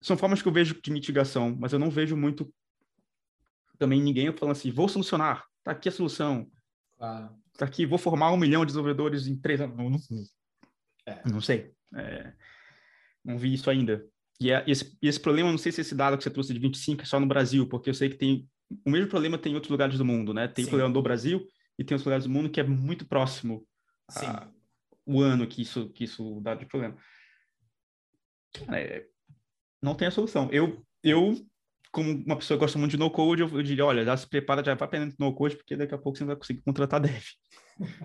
são 0.00 0.16
formas 0.16 0.42
que 0.42 0.48
eu 0.48 0.52
vejo 0.52 0.80
de 0.80 0.90
mitigação, 0.90 1.56
mas 1.58 1.72
eu 1.72 1.78
não 1.78 1.90
vejo 1.90 2.16
muito 2.16 2.52
também 3.78 4.00
ninguém 4.00 4.32
falando 4.32 4.52
assim, 4.52 4.70
vou 4.70 4.88
solucionar, 4.88 5.44
tá 5.62 5.72
aqui 5.72 5.88
a 5.88 5.92
solução. 5.92 6.50
Claro. 6.96 7.36
Tá 7.58 7.64
aqui, 7.66 7.84
vou 7.84 7.98
formar 7.98 8.32
um 8.32 8.36
milhão 8.36 8.62
de 8.62 8.68
desenvolvedores 8.68 9.26
em 9.26 9.36
três 9.36 9.60
anos. 9.60 10.08
É. 11.06 11.28
não 11.28 11.40
sei. 11.40 11.74
É, 11.94 12.32
não 13.24 13.38
vi 13.38 13.52
isso 13.54 13.70
ainda. 13.70 14.04
E 14.40 14.50
é, 14.50 14.64
esse, 14.66 14.96
esse 15.00 15.20
problema, 15.20 15.50
não 15.50 15.58
sei 15.58 15.70
se 15.70 15.80
esse 15.80 15.94
dado 15.94 16.16
que 16.16 16.24
você 16.24 16.30
trouxe 16.30 16.52
de 16.52 16.58
25 16.58 17.02
é 17.02 17.04
só 17.04 17.20
no 17.20 17.26
Brasil, 17.26 17.68
porque 17.68 17.90
eu 17.90 17.94
sei 17.94 18.08
que 18.08 18.16
tem 18.16 18.48
o 18.84 18.90
mesmo 18.90 19.08
problema 19.08 19.38
tem 19.38 19.52
em 19.52 19.54
outros 19.54 19.70
lugares 19.70 19.98
do 19.98 20.04
mundo, 20.04 20.32
né? 20.32 20.48
Tem 20.48 20.64
o 20.64 20.68
problema 20.68 20.92
do 20.92 21.02
Brasil 21.02 21.46
e 21.78 21.84
tem 21.84 21.94
outros 21.94 22.06
lugares 22.06 22.24
do 22.24 22.30
mundo 22.30 22.50
que 22.50 22.60
é 22.60 22.64
muito 22.64 23.06
próximo 23.06 23.66
Sim. 24.10 24.26
A, 24.26 24.48
o 25.04 25.20
ano 25.20 25.46
que 25.46 25.62
isso, 25.62 25.90
que 25.90 26.04
isso 26.04 26.40
dá 26.40 26.54
de 26.54 26.66
problema. 26.66 26.96
Cara, 28.54 28.80
é, 28.80 29.06
não 29.82 29.94
tem 29.94 30.08
a 30.08 30.10
solução. 30.10 30.48
Eu, 30.50 30.84
eu, 31.02 31.34
como 31.90 32.10
uma 32.10 32.36
pessoa 32.36 32.56
que 32.56 32.62
gosta 32.62 32.78
muito 32.78 32.92
de 32.92 32.98
no-code, 32.98 33.42
eu, 33.42 33.48
eu, 33.48 33.62
diria, 33.62 33.84
olha, 33.84 34.04
já 34.04 34.16
se 34.16 34.28
prepara, 34.28 34.64
já 34.64 34.74
vai 34.74 34.86
aprendendo 34.86 35.14
no-code, 35.18 35.56
porque 35.56 35.76
daqui 35.76 35.94
a 35.94 35.98
pouco 35.98 36.16
você 36.16 36.24
não 36.24 36.28
vai 36.28 36.36
conseguir 36.36 36.62
contratar 36.62 37.00
dev. 37.00 37.22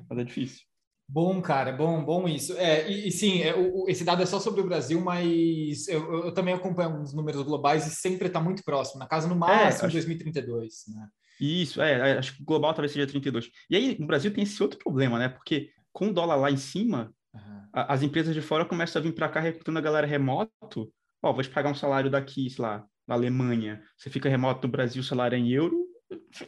Mas 0.09 0.20
é 0.20 0.24
difícil. 0.24 0.65
Bom, 1.10 1.41
cara, 1.41 1.72
bom, 1.72 2.03
bom 2.03 2.28
isso. 2.28 2.53
É, 2.58 2.89
e, 2.89 3.08
e 3.08 3.12
sim, 3.12 3.41
é, 3.41 3.55
o, 3.55 3.86
esse 3.88 4.03
dado 4.03 4.22
é 4.22 4.26
só 4.26 4.39
sobre 4.39 4.60
o 4.60 4.66
Brasil, 4.66 4.99
mas 4.99 5.88
eu, 5.88 6.26
eu, 6.26 6.32
também 6.34 6.53
acompanho 6.53 7.01
os 7.01 7.14
números 7.14 7.41
globais 7.43 7.88
e 7.88 7.91
sempre 7.91 8.28
está 8.28 8.41
muito 8.41 8.62
próximo, 8.64 8.99
na 8.99 9.08
casa 9.08 9.28
no 9.28 9.36
é, 9.36 9.38
máximo 9.38 9.86
é, 9.86 9.88
acho... 9.88 9.93
2032, 9.93 10.74
né? 10.89 11.08
Isso, 11.39 11.82
é, 11.82 12.12
é, 12.12 12.18
acho 12.18 12.36
que 12.36 12.41
o 12.41 12.45
global 12.45 12.74
talvez 12.74 12.91
seja 12.91 13.08
32. 13.08 13.49
E 13.70 13.76
aí, 13.76 13.97
no 13.99 14.08
Brasil 14.08 14.34
tem 14.34 14.43
esse 14.43 14.62
outro 14.62 14.80
problema, 14.80 15.18
né? 15.20 15.30
Porque 15.30 15.70
com 15.93 16.10
o 16.10 16.14
dólar 16.14 16.36
lá 16.36 16.51
em 16.51 16.58
cima, 16.58 17.14
uhum. 17.34 17.62
a, 17.72 17.93
as 17.93 18.03
empresas 18.03 18.34
de 18.34 18.41
fora 18.41 18.66
começam 18.66 18.99
a 18.99 19.03
vir 19.03 19.14
para 19.14 19.30
cá 19.30 19.39
recrutando 19.39 19.80
a 19.80 19.82
galera 19.82 20.08
remoto. 20.08 20.91
Ó, 21.24 21.32
vou 21.32 21.43
te 21.43 21.49
pagar 21.49 21.72
um 21.72 21.76
salário 21.76 22.10
daqui, 22.10 22.49
sei 22.49 22.64
lá, 22.64 22.86
na 23.08 23.16
Alemanha. 23.16 23.82
Você 23.95 24.10
fica 24.10 24.28
remoto 24.28 24.68
no 24.68 24.72
Brasil, 24.72 25.01
salário 25.03 25.36
é 25.36 25.39
em 25.39 25.51
euro, 25.51 25.88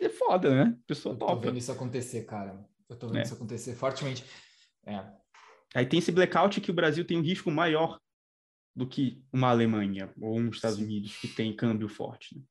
é 0.02 0.10
foda, 0.10 0.54
né? 0.54 0.76
Pessoa 0.86 1.16
top. 1.16 1.34
Tô 1.34 1.40
vendo 1.40 1.58
isso 1.58 1.72
acontecer, 1.72 2.26
cara. 2.26 2.60
Eu 2.90 2.96
tô 2.96 3.08
vendo 3.08 3.20
é. 3.20 3.22
isso 3.22 3.34
acontecer 3.36 3.76
fortemente. 3.76 4.26
É. 4.90 5.20
Aí 5.76 5.86
tem 5.86 6.00
esse 6.00 6.12
blackout 6.12 6.60
que 6.60 6.72
o 6.72 6.74
Brasil 6.74 7.06
tem 7.06 7.18
um 7.18 7.22
risco 7.22 7.52
maior 7.52 8.00
do 8.76 8.88
que 8.88 9.22
uma 9.32 9.50
Alemanha 9.50 10.10
ou 10.20 10.40
uns 10.40 10.56
Estados 10.56 10.78
Sim. 10.78 10.86
Unidos 10.86 11.16
que 11.18 11.28
tem 11.28 11.56
câmbio 11.56 11.88
forte. 11.88 12.36
Né? 12.36 12.42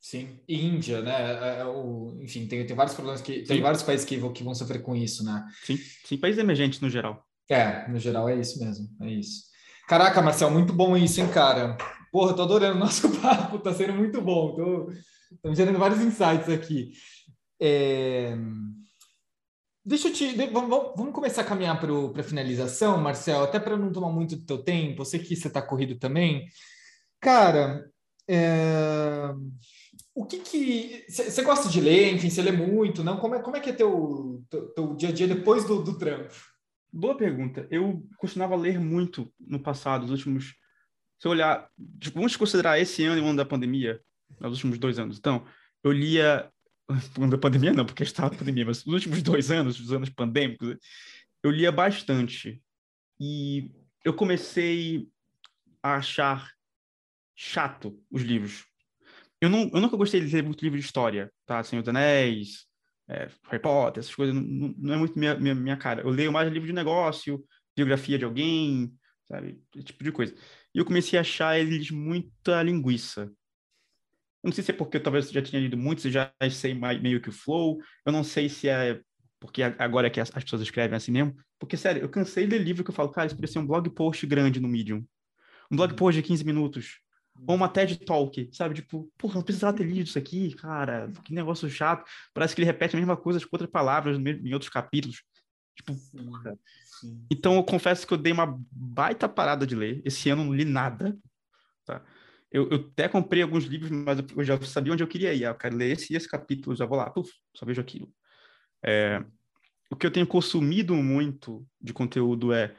Sim, 0.00 0.38
Índia, 0.48 1.00
né? 1.00 1.12
É, 1.12 1.60
é, 1.60 1.64
o, 1.64 2.18
enfim, 2.20 2.46
tem, 2.46 2.66
tem 2.66 2.76
vários 2.76 2.94
problemas 2.94 3.22
que 3.22 3.42
tem 3.42 3.56
Sim. 3.56 3.62
vários 3.62 3.82
países 3.82 4.04
que, 4.04 4.16
que 4.32 4.44
vão 4.44 4.54
sofrer 4.54 4.82
com 4.82 4.94
isso, 4.94 5.24
né? 5.24 5.46
Sim, 5.62 5.78
Sim, 6.04 6.18
países 6.18 6.38
emergentes 6.38 6.80
no 6.80 6.90
geral. 6.90 7.26
É, 7.48 7.88
no 7.88 7.98
geral 7.98 8.28
é 8.28 8.36
isso 8.38 8.58
mesmo, 8.62 8.88
é 9.02 9.10
isso. 9.10 9.44
Caraca, 9.88 10.22
Marcel, 10.22 10.50
muito 10.50 10.72
bom 10.72 10.96
isso, 10.96 11.20
hein, 11.20 11.28
cara? 11.28 11.76
Porra, 12.12 12.34
tô 12.34 12.42
adorando 12.42 12.76
o 12.76 12.80
nosso 12.80 13.10
papo, 13.20 13.58
tá 13.58 13.72
sendo 13.74 13.94
muito 13.94 14.20
bom. 14.20 14.54
Tô, 14.54 14.92
tô 15.42 15.54
gerando 15.54 15.78
vários 15.78 16.00
insights 16.00 16.48
aqui. 16.48 16.92
É... 17.60 18.36
Deixa 19.84 20.08
eu 20.08 20.12
te. 20.14 20.34
Vamos, 20.46 20.92
vamos 20.96 21.12
começar 21.12 21.42
a 21.42 21.44
caminhar 21.44 21.78
para 21.78 22.20
a 22.20 22.24
finalização, 22.24 22.96
Marcel, 22.98 23.42
até 23.42 23.60
para 23.60 23.76
não 23.76 23.92
tomar 23.92 24.10
muito 24.10 24.34
do 24.34 24.46
teu 24.46 24.58
tempo. 24.58 25.02
Eu 25.02 25.04
sei 25.04 25.20
que 25.20 25.36
você 25.36 25.48
está 25.48 25.60
corrido 25.60 25.98
também. 25.98 26.46
Cara, 27.20 27.86
é... 28.26 29.30
o 30.14 30.24
que 30.24 30.38
que. 30.38 31.04
Você 31.06 31.42
gosta 31.42 31.68
de 31.68 31.82
ler, 31.82 32.14
enfim, 32.14 32.30
você 32.30 32.40
lê 32.40 32.50
muito, 32.50 33.04
não? 33.04 33.18
Como 33.18 33.34
é, 33.34 33.42
como 33.42 33.56
é 33.58 33.60
que 33.60 33.70
é 33.70 33.72
teu, 33.74 34.42
teu, 34.48 34.68
teu 34.72 34.94
dia 34.96 35.10
a 35.10 35.12
dia 35.12 35.28
depois 35.28 35.64
do, 35.64 35.82
do 35.82 35.98
trampo? 35.98 36.34
Boa 36.90 37.16
pergunta. 37.16 37.68
Eu 37.70 38.02
costumava 38.16 38.56
ler 38.56 38.80
muito 38.80 39.30
no 39.38 39.60
passado, 39.60 40.04
os 40.04 40.10
últimos. 40.10 40.54
Se 41.18 41.28
eu 41.28 41.32
olhar. 41.32 41.68
Tipo, 42.00 42.16
vamos 42.20 42.36
considerar 42.36 42.80
esse 42.80 43.04
ano 43.04 43.18
e 43.18 43.20
o 43.20 43.26
ano 43.26 43.36
da 43.36 43.44
pandemia, 43.44 44.00
nos 44.40 44.52
últimos 44.52 44.78
dois 44.78 44.98
anos. 44.98 45.18
Então, 45.18 45.44
eu 45.82 45.92
lia 45.92 46.50
da 47.30 47.38
pandemia 47.38 47.72
não, 47.72 47.84
porque 47.84 48.02
estava 48.02 48.30
na 48.30 48.38
pandemia, 48.38 48.64
mas 48.64 48.84
nos 48.84 48.94
últimos 48.94 49.22
dois 49.22 49.50
anos, 49.50 49.80
os 49.80 49.92
anos 49.92 50.10
pandêmicos, 50.10 50.76
eu 51.42 51.50
lia 51.50 51.72
bastante. 51.72 52.62
E 53.20 53.70
eu 54.04 54.14
comecei 54.14 55.08
a 55.82 55.96
achar 55.96 56.50
chato 57.34 57.98
os 58.10 58.22
livros. 58.22 58.64
Eu, 59.40 59.50
não, 59.50 59.70
eu 59.72 59.80
nunca 59.80 59.96
gostei 59.96 60.20
de 60.20 60.34
ler 60.34 60.42
muito 60.42 60.62
livro 60.62 60.78
de 60.78 60.84
história, 60.84 61.30
tá? 61.46 61.62
Senhor 61.62 61.82
dos 61.82 61.88
Anéis, 61.88 62.66
é, 63.08 63.28
Harry 63.44 63.60
Potter, 63.60 64.00
essas 64.00 64.14
coisas, 64.14 64.34
não, 64.34 64.74
não 64.78 64.94
é 64.94 64.96
muito 64.96 65.18
minha, 65.18 65.34
minha, 65.34 65.54
minha 65.54 65.76
cara. 65.76 66.02
Eu 66.02 66.10
leio 66.10 66.32
mais 66.32 66.50
livro 66.50 66.66
de 66.66 66.72
negócio, 66.72 67.44
biografia 67.76 68.18
de 68.18 68.24
alguém, 68.24 68.94
sabe? 69.26 69.60
Esse 69.74 69.86
tipo 69.86 70.04
de 70.04 70.12
coisa. 70.12 70.34
E 70.74 70.78
eu 70.78 70.84
comecei 70.84 71.18
a 71.18 71.22
achar 71.22 71.58
eles 71.58 71.90
muita 71.90 72.62
linguiça. 72.62 73.30
Eu 74.44 74.48
não 74.48 74.52
sei 74.52 74.62
se 74.62 74.72
é 74.72 74.74
porque 74.74 75.00
talvez 75.00 75.30
já 75.30 75.40
tinha 75.40 75.58
lido 75.58 75.74
muito, 75.74 76.10
já 76.10 76.30
sei 76.50 76.74
meio 76.74 77.18
que 77.18 77.30
o 77.30 77.32
flow. 77.32 77.78
Eu 78.04 78.12
não 78.12 78.22
sei 78.22 78.46
se 78.46 78.68
é 78.68 79.00
porque 79.40 79.62
agora 79.62 80.06
é 80.06 80.10
que 80.10 80.20
as, 80.20 80.28
pessoas 80.28 80.60
escrevem 80.60 80.94
assim 80.94 81.12
mesmo. 81.12 81.34
Porque, 81.58 81.78
sério, 81.78 82.02
eu 82.02 82.10
cansei 82.10 82.46
de 82.46 82.50
ler 82.50 82.62
livro 82.62 82.84
que 82.84 82.90
eu 82.90 82.94
falo, 82.94 83.08
cara, 83.08 83.26
isso 83.26 83.34
poderia 83.34 83.52
ser 83.52 83.58
um 83.58 83.66
blog 83.66 83.88
post 83.88 84.26
grande 84.26 84.60
no 84.60 84.68
Medium. 84.68 85.02
Um 85.70 85.76
blog 85.76 85.92
uhum. 85.92 85.96
post 85.96 86.20
de 86.20 86.28
15 86.28 86.44
minutos. 86.44 87.00
Ou 87.46 87.56
uma 87.56 87.70
TED 87.70 88.04
Talk, 88.04 88.50
sabe? 88.52 88.74
Tipo, 88.74 89.10
porra, 89.16 89.36
não 89.36 89.42
precisava 89.42 89.76
ter 89.76 89.84
lido 89.84 90.06
isso 90.06 90.18
aqui, 90.18 90.54
cara. 90.54 91.10
Que 91.24 91.32
negócio 91.32 91.68
chato. 91.70 92.04
Parece 92.34 92.54
que 92.54 92.60
ele 92.60 92.66
repete 92.66 92.96
a 92.96 92.98
mesma 92.98 93.16
coisa 93.16 93.40
com 93.40 93.48
outras 93.50 93.70
palavras 93.70 94.18
em 94.18 94.52
outros 94.52 94.70
capítulos. 94.70 95.22
Tipo, 95.74 95.94
porra. 96.12 96.58
Então, 97.30 97.54
eu 97.54 97.64
confesso 97.64 98.06
que 98.06 98.12
eu 98.12 98.18
dei 98.18 98.32
uma 98.32 98.58
baita 98.70 99.26
parada 99.26 99.66
de 99.66 99.74
ler. 99.74 100.02
Esse 100.04 100.28
ano 100.28 100.44
não 100.44 100.54
li 100.54 100.66
nada, 100.66 101.18
tá? 101.86 102.02
Eu, 102.54 102.70
eu, 102.70 102.76
até 102.76 103.08
comprei 103.08 103.42
alguns 103.42 103.64
livros, 103.64 103.90
mas 103.90 104.16
eu 104.36 104.44
já 104.44 104.60
sabia 104.62 104.92
onde 104.92 105.02
eu 105.02 105.08
queria 105.08 105.34
ir. 105.34 105.44
Ah, 105.44 105.48
eu 105.48 105.56
quero 105.56 105.76
ler 105.76 105.90
esse 105.90 106.14
esse 106.14 106.28
capítulo, 106.28 106.76
já 106.76 106.86
vou 106.86 106.96
lá, 106.96 107.10
puf, 107.10 107.28
só 107.52 107.66
vejo 107.66 107.80
aquilo. 107.80 108.08
É, 108.80 109.24
o 109.90 109.96
que 109.96 110.06
eu 110.06 110.10
tenho 110.10 110.24
consumido 110.24 110.94
muito 110.94 111.66
de 111.80 111.92
conteúdo 111.92 112.52
é 112.52 112.72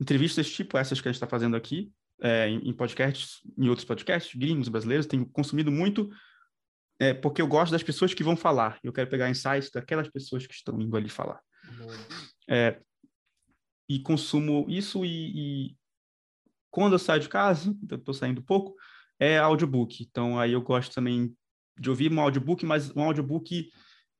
entrevistas 0.00 0.50
tipo 0.50 0.76
essas 0.76 1.00
que 1.00 1.06
a 1.06 1.12
gente 1.12 1.18
está 1.18 1.28
fazendo 1.28 1.54
aqui, 1.54 1.92
é, 2.20 2.48
em, 2.48 2.68
em, 2.68 2.72
podcasts, 2.72 3.40
em 3.56 3.68
outros 3.68 3.84
podcasts, 3.84 4.34
gringos, 4.34 4.68
brasileiros, 4.68 5.06
tenho 5.06 5.24
consumido 5.26 5.70
muito 5.70 6.10
é, 6.98 7.14
porque 7.14 7.40
eu 7.40 7.46
gosto 7.46 7.70
das 7.70 7.82
pessoas 7.84 8.12
que 8.12 8.24
vão 8.24 8.36
falar. 8.36 8.80
Eu 8.82 8.92
quero 8.92 9.08
pegar 9.08 9.30
insights 9.30 9.70
daquelas 9.72 10.08
pessoas 10.08 10.48
que 10.48 10.54
estão 10.54 10.80
indo 10.80 10.96
ali 10.96 11.08
falar. 11.08 11.40
É, 12.50 12.80
e 13.88 14.00
consumo 14.00 14.66
isso 14.68 15.04
e, 15.04 15.68
e, 15.68 15.76
quando 16.72 16.94
eu 16.94 16.98
saio 16.98 17.20
de 17.20 17.28
casa, 17.28 17.72
estou 17.88 18.14
saindo 18.14 18.42
pouco, 18.42 18.74
é 19.22 19.38
audiobook. 19.38 20.02
Então, 20.02 20.38
aí 20.38 20.52
eu 20.52 20.60
gosto 20.60 20.92
também 20.92 21.32
de 21.78 21.88
ouvir 21.88 22.12
um 22.12 22.20
audiobook, 22.20 22.66
mas 22.66 22.94
um 22.96 23.02
audiobook 23.02 23.70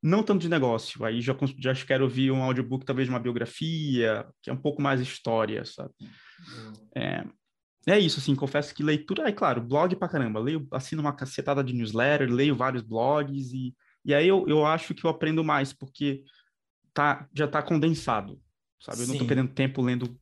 não 0.00 0.22
tanto 0.22 0.42
de 0.42 0.48
negócio. 0.48 1.04
Aí 1.04 1.20
já, 1.20 1.36
já 1.58 1.74
quero 1.84 2.04
ouvir 2.04 2.30
um 2.30 2.42
audiobook, 2.42 2.84
talvez 2.84 3.08
de 3.08 3.12
uma 3.12 3.18
biografia, 3.18 4.24
que 4.40 4.48
é 4.48 4.52
um 4.52 4.56
pouco 4.56 4.80
mais 4.80 5.00
história, 5.00 5.64
sabe? 5.64 5.92
É, 6.94 7.24
é 7.88 7.98
isso, 7.98 8.20
assim, 8.20 8.36
confesso 8.36 8.72
que 8.72 8.82
leitura, 8.82 9.28
é 9.28 9.32
claro, 9.32 9.60
blog 9.60 9.96
pra 9.96 10.08
caramba. 10.08 10.38
Leio, 10.38 10.68
assino 10.70 11.02
uma 11.02 11.12
cacetada 11.12 11.64
de 11.64 11.72
newsletter, 11.72 12.30
leio 12.30 12.54
vários 12.54 12.82
blogs 12.82 13.52
e, 13.52 13.74
e 14.04 14.14
aí 14.14 14.28
eu, 14.28 14.46
eu 14.46 14.64
acho 14.64 14.94
que 14.94 15.04
eu 15.04 15.10
aprendo 15.10 15.42
mais, 15.42 15.72
porque 15.72 16.22
tá, 16.94 17.28
já 17.34 17.48
tá 17.48 17.60
condensado, 17.60 18.40
sabe? 18.80 19.00
Eu 19.00 19.06
Sim. 19.06 19.12
não 19.12 19.18
tô 19.18 19.26
perdendo 19.26 19.52
tempo 19.52 19.82
lendo 19.82 20.16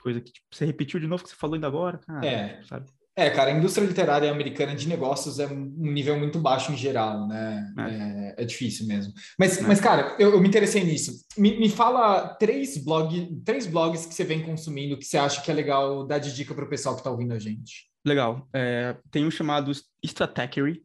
coisa 0.00 0.20
que 0.20 0.30
tipo, 0.30 0.46
você 0.52 0.64
repetiu 0.64 1.00
de 1.00 1.08
novo 1.08 1.24
que 1.24 1.30
você 1.30 1.34
falou 1.34 1.54
ainda 1.54 1.66
agora, 1.66 1.98
cara, 1.98 2.24
é. 2.24 2.62
sabe? 2.62 2.88
É, 3.18 3.30
cara, 3.30 3.50
a 3.50 3.54
indústria 3.54 3.86
literária 3.86 4.30
americana 4.30 4.76
de 4.76 4.86
negócios 4.86 5.38
é 5.38 5.46
um 5.46 5.72
nível 5.74 6.18
muito 6.18 6.38
baixo 6.38 6.70
em 6.70 6.76
geral, 6.76 7.26
né? 7.26 7.72
É, 7.78 7.82
é, 7.82 8.42
é 8.42 8.44
difícil 8.44 8.86
mesmo. 8.86 9.14
Mas, 9.38 9.56
é. 9.56 9.62
mas 9.62 9.80
cara, 9.80 10.14
eu, 10.18 10.32
eu, 10.32 10.40
me 10.40 10.46
interessei 10.46 10.84
nisso. 10.84 11.12
Me, 11.38 11.58
me 11.58 11.70
fala 11.70 12.28
três, 12.34 12.76
blog, 12.76 13.40
três 13.42 13.66
blogs 13.66 14.04
que 14.04 14.12
você 14.12 14.22
vem 14.22 14.42
consumindo 14.42 14.98
que 14.98 15.06
você 15.06 15.16
acha 15.16 15.40
que 15.40 15.50
é 15.50 15.54
legal 15.54 16.06
dar 16.06 16.18
de 16.18 16.34
dica 16.34 16.54
para 16.54 16.66
o 16.66 16.68
pessoal 16.68 16.94
que 16.94 17.00
está 17.00 17.10
ouvindo 17.10 17.32
a 17.32 17.38
gente. 17.38 17.90
Legal. 18.04 18.46
É, 18.52 18.94
tem 19.10 19.24
um 19.24 19.30
chamado 19.30 19.72
Stratechery, 20.04 20.82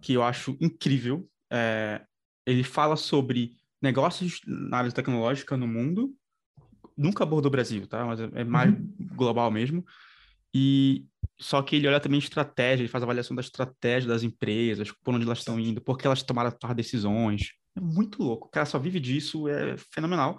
que 0.00 0.14
eu 0.14 0.22
acho 0.22 0.56
incrível. 0.58 1.28
É, 1.52 2.00
ele 2.46 2.64
fala 2.64 2.96
sobre 2.96 3.52
negócios 3.82 4.40
na 4.46 4.78
área 4.78 4.90
tecnológica 4.90 5.58
no 5.58 5.68
mundo. 5.68 6.10
Nunca 6.96 7.22
abordou 7.22 7.48
o 7.48 7.52
Brasil, 7.52 7.86
tá? 7.86 8.02
Mas 8.06 8.18
é, 8.18 8.30
é 8.34 8.44
mais 8.44 8.72
uhum. 8.72 8.94
global 9.14 9.50
mesmo. 9.50 9.84
E 10.54 11.04
só 11.40 11.62
que 11.62 11.76
ele 11.76 11.88
olha 11.88 12.00
também 12.00 12.18
estratégia, 12.18 12.82
ele 12.82 12.88
faz 12.88 13.02
avaliação 13.02 13.34
da 13.34 13.40
estratégia 13.40 14.08
das 14.08 14.22
empresas, 14.22 14.92
por 14.92 15.14
onde 15.14 15.24
elas 15.24 15.38
estão 15.38 15.58
indo, 15.58 15.80
por 15.80 15.98
que 15.98 16.06
elas 16.06 16.22
tomaram 16.22 16.52
as 16.62 16.76
decisões. 16.76 17.52
É 17.76 17.80
muito 17.80 18.22
louco. 18.22 18.46
O 18.46 18.50
cara 18.50 18.66
só 18.66 18.78
vive 18.78 19.00
disso, 19.00 19.48
é 19.48 19.76
fenomenal. 19.92 20.38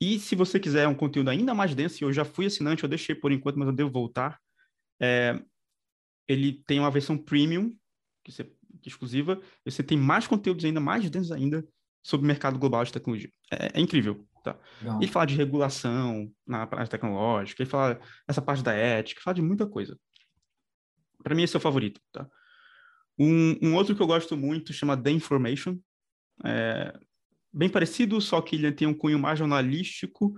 E 0.00 0.18
se 0.18 0.34
você 0.34 0.58
quiser 0.58 0.86
um 0.88 0.94
conteúdo 0.94 1.30
ainda 1.30 1.52
mais 1.52 1.74
denso, 1.74 2.02
eu 2.02 2.12
já 2.12 2.24
fui 2.24 2.46
assinante, 2.46 2.82
eu 2.82 2.88
deixei 2.88 3.14
por 3.14 3.32
enquanto, 3.32 3.58
mas 3.58 3.68
eu 3.68 3.74
devo 3.74 3.90
voltar. 3.90 4.38
É, 5.00 5.38
ele 6.28 6.62
tem 6.66 6.78
uma 6.78 6.90
versão 6.90 7.18
premium, 7.18 7.76
que, 8.24 8.30
você, 8.30 8.44
que 8.44 8.86
é 8.86 8.88
exclusiva, 8.88 9.40
você 9.64 9.82
tem 9.82 9.98
mais 9.98 10.26
conteúdos 10.26 10.64
ainda 10.64 10.80
mais 10.80 11.10
densos 11.10 11.32
ainda 11.32 11.66
sobre 12.02 12.24
o 12.24 12.28
mercado 12.28 12.58
global 12.58 12.84
de 12.84 12.92
tecnologia. 12.92 13.30
É, 13.50 13.78
é 13.78 13.80
incrível. 13.80 14.24
Tá? 14.42 14.56
Ele 14.98 15.06
fala 15.06 15.26
de 15.26 15.36
regulação 15.36 16.32
na 16.46 16.66
parte 16.66 16.90
tecnológica, 16.90 17.62
ele 17.62 17.68
fala 17.68 18.00
essa 18.26 18.40
parte 18.40 18.62
da 18.62 18.72
ética, 18.72 19.20
fala 19.22 19.34
de 19.34 19.42
muita 19.42 19.66
coisa. 19.66 19.98
Para 21.22 21.34
mim, 21.34 21.42
esse 21.42 21.56
é 21.56 21.58
o 21.58 21.62
favorito. 21.62 22.00
Tá? 22.12 22.28
Um, 23.18 23.56
um, 23.62 23.74
outro 23.74 23.94
que 23.94 24.02
eu 24.02 24.06
gosto 24.06 24.36
muito 24.36 24.72
chama 24.72 24.96
The 24.96 25.10
Information. 25.10 25.78
É 26.44 26.98
bem 27.52 27.68
parecido, 27.68 28.20
só 28.20 28.40
que 28.40 28.56
ele 28.56 28.72
tem 28.72 28.86
um 28.86 28.94
cunho 28.94 29.18
mais 29.18 29.38
jornalístico 29.38 30.34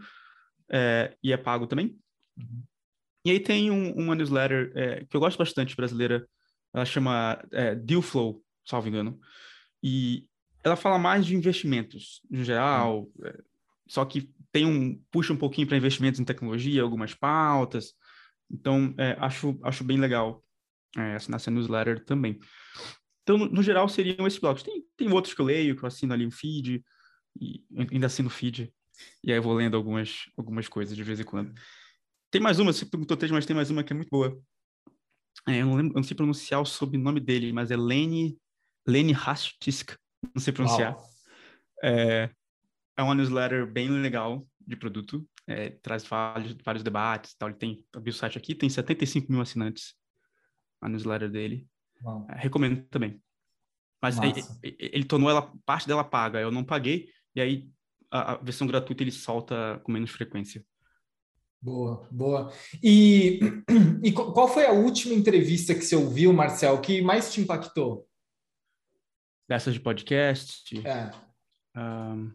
é, 0.71 1.17
e 1.23 1.33
é 1.33 1.37
pago 1.37 1.67
também. 1.67 1.97
Uhum. 2.37 2.63
E 3.25 3.31
aí 3.31 3.41
tem 3.41 3.71
um, 3.71 3.93
uma 3.93 4.15
newsletter 4.15 4.73
é, 4.75 5.05
que 5.05 5.17
eu 5.17 5.21
gosto 5.21 5.39
bastante, 5.39 5.77
brasileira. 5.77 6.27
Ela 6.75 6.85
chama 6.85 7.43
é, 7.53 7.75
Deal 7.75 8.03
Flow, 8.03 8.43
salvo 8.65 8.89
engano. 8.89 9.21
E 9.83 10.27
ela 10.65 10.77
fala 10.77 10.99
mais 10.99 11.27
de 11.27 11.37
investimentos, 11.37 12.21
no 12.31 12.43
geral, 12.43 13.11
uhum. 13.17 13.33
só 13.89 14.05
que 14.05 14.31
tem 14.51 14.65
um 14.67 15.01
puxa 15.11 15.33
um 15.33 15.37
pouquinho 15.37 15.67
para 15.67 15.77
investimentos 15.77 16.21
em 16.21 16.25
tecnologia, 16.25 16.83
algumas 16.83 17.15
pautas. 17.15 17.95
Então, 18.51 18.95
é, 18.99 19.17
acho, 19.19 19.59
acho 19.63 19.85
bem 19.85 19.99
legal 19.99 20.42
é, 20.97 21.15
assinar 21.15 21.37
essa 21.37 21.51
newsletter 21.51 22.05
também. 22.05 22.39
Então, 23.23 23.39
no, 23.39 23.49
no, 23.49 23.63
geral, 23.63 23.89
seriam 23.89 24.27
esses 24.27 24.39
blogs. 24.39 24.63
Tem, 24.63 24.85
tem 24.97 25.13
outros 25.13 25.35
que 25.35 25.41
eu 25.41 25.47
leio, 25.47 25.77
que 25.77 25.83
eu 25.83 25.87
assino 25.87 26.13
ali 26.13 26.27
um 26.27 26.31
feed, 26.31 26.85
e 27.41 27.65
ainda 27.91 28.07
assino 28.07 28.29
feed, 28.29 28.73
e 29.25 29.33
aí 29.33 29.39
eu 29.39 29.43
vou 29.43 29.55
lendo 29.55 29.77
algumas, 29.77 30.25
algumas 30.37 30.69
coisas 30.69 30.97
de 30.97 31.03
vez 31.03 31.21
em 31.21 31.25
quando. 31.25 31.53
Tem 32.31 32.41
mais 32.41 32.59
uma, 32.59 32.73
você 32.73 32.85
perguntou 32.85 33.17
três, 33.17 33.31
mas 33.31 33.47
tem 33.47 33.55
mais 33.55 33.71
uma 33.71 33.85
que 33.85 33.93
é 33.93 33.97
muito 33.97 34.11
boa. 34.11 34.39
É, 35.49 35.61
eu, 35.61 35.67
não 35.67 35.77
lembro, 35.77 35.93
eu 35.93 35.97
não 35.97 36.03
sei 36.03 36.17
pronunciar 36.17 36.61
o 36.61 36.67
sobrenome 36.67 37.21
dele, 37.21 37.53
mas 37.53 37.71
é 37.71 37.77
Lene, 37.77 38.39
Lene 38.87 39.15
Hastisk, 39.15 39.97
não 40.35 40.43
sei 40.43 40.53
pronunciar. 40.53 40.97
É, 41.83 42.31
é 42.97 43.03
uma 43.03 43.15
newsletter 43.15 43.71
bem 43.71 43.89
legal 43.89 44.47
de 44.61 44.77
produto, 44.77 45.27
é, 45.47 45.71
traz 45.71 46.05
vários, 46.05 46.55
vários 46.65 46.85
debates 46.85 47.35
tal. 47.35 47.49
Ele 47.49 47.59
tem, 47.59 47.87
vi 48.01 48.11
o 48.11 48.13
site 48.13 48.39
aqui, 48.39 48.55
tem 48.55 48.69
75 48.69 49.31
mil 49.31 49.41
assinantes 49.41 49.95
a 50.83 50.89
newsletter 50.89 51.31
dele. 51.31 51.67
É, 52.29 52.35
recomendo 52.37 52.83
também. 52.89 53.23
Mas 54.03 54.19
ele, 54.19 54.43
ele, 54.79 55.05
tornou 55.05 55.31
ela, 55.31 55.53
parte 55.65 55.87
dela 55.87 56.03
paga, 56.03 56.41
eu 56.41 56.51
não 56.51 56.65
paguei, 56.65 57.09
e 57.37 57.41
aí 57.41 57.71
a, 58.11 58.33
a, 58.33 58.37
versão 58.37 58.67
gratuita 58.67 59.05
ele 59.05 59.13
solta 59.13 59.81
com 59.85 59.93
menos 59.93 60.11
frequência. 60.11 60.65
Boa, 61.61 62.09
boa. 62.11 62.53
E, 62.83 63.39
e 64.03 64.11
qual 64.11 64.49
foi 64.49 64.67
a 64.67 64.73
última 64.73 65.15
entrevista 65.15 65.73
que 65.73 65.83
você 65.83 65.95
ouviu, 65.95 66.33
Marcel, 66.33 66.81
que 66.81 67.01
mais 67.01 67.33
te 67.33 67.41
impactou? 67.41 68.09
Dessas 69.49 69.75
de 69.75 69.81
podcast? 69.81 70.85
É. 70.85 71.13
Um, 71.79 72.35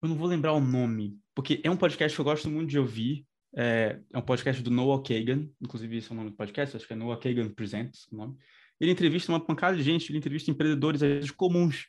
eu 0.00 0.08
não 0.08 0.16
vou 0.16 0.28
lembrar 0.28 0.52
o 0.52 0.60
nome, 0.60 1.18
porque 1.34 1.60
é 1.64 1.70
um 1.70 1.76
podcast 1.76 2.14
que 2.14 2.20
eu 2.20 2.24
gosto 2.24 2.48
muito 2.48 2.70
de 2.70 2.78
ouvir, 2.78 3.25
é, 3.56 3.98
é 4.12 4.18
um 4.18 4.22
podcast 4.22 4.62
do 4.62 4.70
Noah 4.70 5.02
Kagan, 5.02 5.48
inclusive 5.62 5.96
esse 5.96 6.10
é 6.10 6.12
o 6.12 6.16
nome 6.16 6.30
do 6.30 6.36
podcast, 6.36 6.76
acho 6.76 6.86
que 6.86 6.92
é 6.92 6.96
Noah 6.96 7.18
Kagan 7.18 7.48
Presents 7.48 8.06
o 8.12 8.16
nome. 8.16 8.36
Ele 8.78 8.92
entrevista 8.92 9.32
uma 9.32 9.40
pancada 9.40 9.74
de 9.74 9.82
gente, 9.82 10.10
ele 10.10 10.18
entrevista 10.18 10.50
empreendedores, 10.50 11.02
às 11.02 11.08
vezes, 11.08 11.30
comuns. 11.30 11.86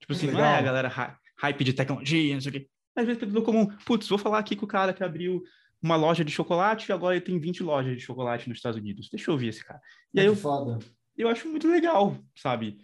Tipo 0.00 0.12
assim, 0.12 0.26
não 0.28 0.44
é 0.44 0.58
a 0.58 0.62
galera 0.62 1.20
hype 1.36 1.64
de 1.64 1.72
tecnologia, 1.72 2.34
não 2.34 2.40
sei 2.40 2.50
o 2.50 2.52
quê. 2.52 2.68
Às 2.96 3.06
vezes, 3.06 3.16
empreendedor 3.16 3.44
comum. 3.44 3.66
Putz, 3.86 4.08
vou 4.08 4.18
falar 4.18 4.40
aqui 4.40 4.56
com 4.56 4.64
o 4.64 4.68
cara 4.68 4.92
que 4.92 5.04
abriu 5.04 5.44
uma 5.80 5.94
loja 5.94 6.24
de 6.24 6.32
chocolate 6.32 6.90
e 6.90 6.92
agora 6.92 7.14
ele 7.14 7.24
tem 7.24 7.38
20 7.38 7.62
lojas 7.62 7.96
de 7.96 8.02
chocolate 8.02 8.48
nos 8.48 8.58
Estados 8.58 8.80
Unidos. 8.80 9.08
Deixa 9.08 9.30
eu 9.30 9.34
ouvir 9.34 9.48
esse 9.48 9.64
cara. 9.64 9.80
E 10.12 10.18
aí 10.18 10.26
eu, 10.26 10.34
foda. 10.34 10.80
eu 11.16 11.28
acho 11.28 11.48
muito 11.48 11.68
legal, 11.68 12.18
sabe? 12.34 12.78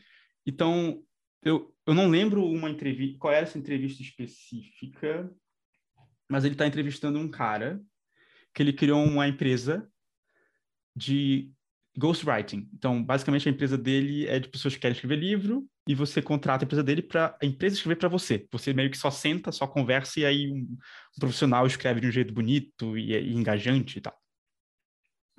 Então, 0.47 1.03
eu, 1.43 1.75
eu 1.85 1.93
não 1.95 2.09
lembro 2.09 2.47
uma 2.47 2.71
entrevista, 2.71 3.19
qual 3.19 3.33
era 3.33 3.45
essa 3.45 3.59
entrevista 3.59 4.01
específica, 4.01 5.29
mas 6.31 6.45
ele 6.45 6.55
está 6.55 6.65
entrevistando 6.65 7.19
um 7.19 7.29
cara 7.29 7.83
que 8.55 8.63
ele 8.63 8.73
criou 8.73 9.05
uma 9.05 9.27
empresa 9.27 9.89
de 10.95 11.51
ghostwriting. 11.97 12.69
Então, 12.73 13.03
basicamente, 13.03 13.49
a 13.49 13.53
empresa 13.53 13.77
dele 13.77 14.27
é 14.27 14.39
de 14.39 14.49
pessoas 14.49 14.75
que 14.75 14.81
querem 14.81 14.95
escrever 14.95 15.17
livro 15.17 15.67
e 15.87 15.95
você 15.95 16.23
contrata 16.23 16.65
a 16.65 16.67
empresa 16.67 16.83
dele 16.83 17.03
para 17.03 17.37
a 17.41 17.47
empresa 17.47 17.77
escrever 17.77 17.97
para 17.97 18.09
você. 18.09 18.47
Você 18.53 18.73
meio 18.73 18.91
que 18.91 18.97
só 18.97 19.11
senta, 19.11 19.53
só 19.53 19.67
conversa 19.67 20.21
e 20.21 20.25
aí 20.25 20.51
um, 20.51 20.77
profissional 21.19 21.67
escreve 21.67 22.01
de 22.01 22.07
um 22.07 22.13
jeito 22.13 22.33
bonito 22.33 22.97
e, 22.97 23.13
e 23.13 23.35
engajante 23.35 23.99
e 23.99 24.01
tal. 24.01 24.17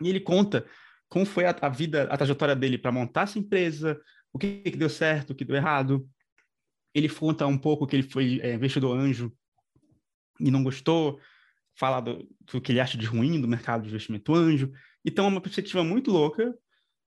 E 0.01 0.09
ele 0.09 0.19
conta 0.19 0.65
como 1.07 1.25
foi 1.25 1.45
a, 1.45 1.55
a 1.61 1.69
vida, 1.69 2.03
a 2.03 2.17
trajetória 2.17 2.55
dele 2.55 2.77
para 2.77 2.91
montar 2.91 3.21
essa 3.21 3.39
empresa, 3.39 3.99
o 4.33 4.39
que, 4.39 4.59
que, 4.61 4.77
deu 4.77 4.89
certo, 4.89 5.31
o 5.31 5.35
que 5.35 5.45
deu 5.45 5.55
errado. 5.55 6.07
Ele 6.93 7.09
conta 7.09 7.45
um 7.47 7.57
pouco 7.57 7.87
que 7.87 7.95
ele 7.95 8.09
foi 8.09 8.39
é, 8.41 8.53
investidor 8.53 8.97
anjo 8.97 9.31
e 10.39 10.51
não 10.51 10.63
gostou, 10.63 11.19
fala 11.75 11.99
do, 11.99 12.27
do, 12.51 12.61
que 12.61 12.71
ele 12.71 12.79
acha 12.79 12.97
de 12.97 13.05
ruim 13.05 13.39
do 13.39 13.47
mercado 13.47 13.83
de 13.83 13.89
investimento 13.89 14.33
anjo. 14.33 14.71
Então, 15.03 15.25
é 15.25 15.27
uma 15.27 15.41
perspectiva 15.41 15.83
muito 15.83 16.11
louca, 16.11 16.53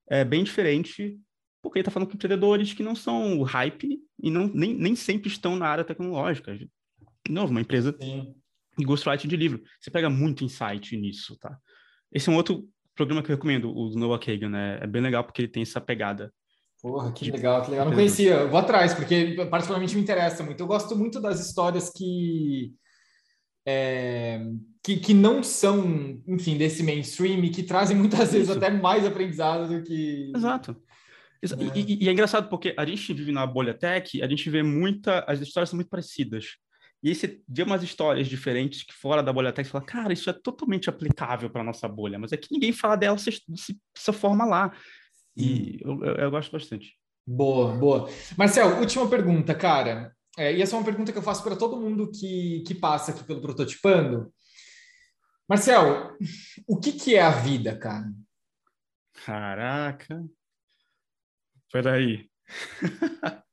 é 0.09 0.23
bem 0.23 0.43
diferente, 0.43 1.17
porque 1.61 1.79
ele 1.79 1.81
está 1.81 1.91
falando 1.91 2.09
com 2.09 2.15
empreendedores 2.15 2.73
que 2.73 2.83
não 2.83 2.95
são 2.95 3.41
hype 3.43 3.99
e 4.21 4.31
não, 4.31 4.47
nem, 4.47 4.73
nem 4.73 4.95
sempre 4.95 5.29
estão 5.29 5.55
na 5.55 5.67
área 5.67 5.83
tecnológica. 5.83 6.55
De 6.57 6.69
novo, 7.29 7.51
uma 7.51 7.61
empresa 7.61 7.95
Sim. 7.99 8.33
de 8.77 8.85
ghostwriting 8.85 9.27
de 9.27 9.37
livro. 9.37 9.61
Você 9.79 9.91
pega 9.91 10.09
muito 10.09 10.43
insight 10.43 10.95
nisso, 10.95 11.37
tá? 11.37 11.57
Esse 12.11 12.29
é 12.29 12.31
um 12.31 12.35
outro 12.35 12.67
programa 12.95 13.21
que 13.21 13.31
eu 13.31 13.35
recomendo, 13.35 13.71
o 13.71 13.89
Noah 13.91 14.19
Kagan, 14.19 14.49
né? 14.49 14.79
É 14.81 14.87
bem 14.87 15.01
legal 15.01 15.23
porque 15.23 15.41
ele 15.41 15.47
tem 15.47 15.63
essa 15.63 15.81
pegada. 15.81 16.33
Porra, 16.81 17.11
que 17.11 17.29
legal, 17.29 17.61
que 17.61 17.71
legal. 17.71 17.85
Não 17.85 17.93
conhecia, 17.93 18.35
eu 18.35 18.49
vou 18.49 18.59
atrás, 18.59 18.93
porque 18.93 19.35
particularmente 19.49 19.95
me 19.95 20.01
interessa 20.01 20.43
muito. 20.43 20.61
Eu 20.61 20.67
gosto 20.67 20.95
muito 20.95 21.19
das 21.19 21.45
histórias 21.45 21.89
que 21.89 22.73
é, 23.65 24.41
que, 24.83 24.97
que 24.97 25.13
não 25.13 25.43
são, 25.43 26.21
enfim, 26.27 26.57
desse 26.57 26.83
mainstream 26.83 27.43
e 27.43 27.49
que 27.49 27.63
trazem 27.63 27.95
muitas 27.97 28.31
vezes 28.31 28.49
Isso. 28.49 28.57
até 28.57 28.69
mais 28.69 29.05
aprendizado 29.05 29.67
do 29.67 29.83
que. 29.83 30.31
Exato. 30.35 30.73
Né? 30.73 30.79
E, 31.75 31.79
e, 31.79 32.03
e, 32.05 32.09
é 32.09 32.11
engraçado 32.11 32.49
porque 32.49 32.73
a 32.77 32.85
gente 32.85 33.13
vive 33.13 33.31
na 33.31 33.45
bolha 33.45 33.73
tech, 33.73 34.21
a 34.21 34.27
gente 34.27 34.49
vê 34.49 34.63
muita. 34.63 35.23
As 35.27 35.39
histórias 35.39 35.69
são 35.69 35.77
muito 35.77 35.89
parecidas. 35.89 36.57
E 37.01 37.09
aí 37.09 37.15
você 37.15 37.39
vê 37.47 37.63
umas 37.63 37.81
histórias 37.81 38.27
diferentes 38.27 38.83
que 38.83 38.93
fora 38.93 39.23
da 39.23 39.31
bolha 39.31 39.53
tech 39.53 39.65
você 39.65 39.71
fala, 39.71 39.85
cara, 39.85 40.11
isso 40.11 40.29
é 40.29 40.33
totalmente 40.33 40.89
aplicável 40.89 41.49
para 41.49 41.63
nossa 41.63 41.87
bolha, 41.87 42.19
mas 42.19 42.33
é 42.33 42.37
que 42.37 42.51
ninguém 42.51 42.73
fala 42.73 42.97
dela 42.97 43.15
dessa 43.15 44.11
forma 44.11 44.45
lá. 44.45 44.73
E 45.35 45.79
eu, 45.81 46.03
eu, 46.03 46.15
eu 46.15 46.31
gosto 46.31 46.51
bastante. 46.51 46.97
Boa, 47.25 47.73
boa. 47.75 48.09
Marcel, 48.37 48.79
última 48.79 49.07
pergunta, 49.07 49.55
cara. 49.55 50.13
É, 50.39 50.55
e 50.55 50.61
essa 50.61 50.73
é 50.73 50.79
uma 50.79 50.85
pergunta 50.85 51.11
que 51.11 51.17
eu 51.17 51.21
faço 51.21 51.43
para 51.43 51.57
todo 51.57 51.81
mundo 51.81 52.09
que, 52.09 52.63
que 52.65 52.73
passa 52.73 53.11
aqui 53.11 53.25
pelo 53.25 53.41
Prototipando. 53.41 54.33
Marcel, 55.49 56.17
o 56.65 56.79
que, 56.79 56.93
que 56.93 57.17
é 57.17 57.21
a 57.21 57.29
vida, 57.29 57.77
cara? 57.77 58.09
Caraca. 59.25 60.25
Peraí. 61.69 62.31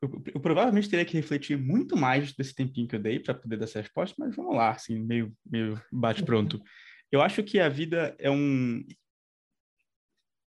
eu, 0.00 0.22
eu, 0.32 0.40
provavelmente 0.40 0.88
teria 0.88 1.04
que 1.04 1.16
refletir 1.16 1.58
muito 1.58 1.96
mais 1.96 2.32
desse 2.32 2.54
tempinho 2.54 2.86
que 2.86 2.94
eu 2.94 3.02
dei 3.02 3.18
para 3.18 3.34
poder 3.34 3.56
dar 3.56 3.64
essa 3.64 3.80
resposta, 3.80 4.14
mas 4.20 4.36
vamos 4.36 4.54
lá, 4.54 4.70
assim, 4.70 5.00
meio, 5.00 5.36
meio 5.44 5.82
bate-pronto. 5.90 6.62
Eu 7.10 7.20
acho 7.22 7.42
que 7.42 7.58
a 7.58 7.68
vida 7.68 8.14
é 8.20 8.30
um 8.30 8.86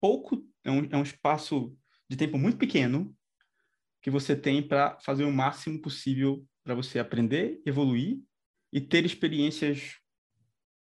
pouco 0.02 0.49
é 0.64 0.70
um, 0.70 0.88
é 0.90 0.96
um 0.96 1.02
espaço 1.02 1.76
de 2.08 2.16
tempo 2.16 2.38
muito 2.38 2.58
pequeno 2.58 3.14
que 4.02 4.10
você 4.10 4.34
tem 4.34 4.66
para 4.66 4.98
fazer 5.00 5.24
o 5.24 5.32
máximo 5.32 5.80
possível 5.80 6.44
para 6.64 6.74
você 6.74 6.98
aprender, 6.98 7.60
evoluir 7.66 8.18
e 8.72 8.80
ter 8.80 9.04
experiências 9.04 9.96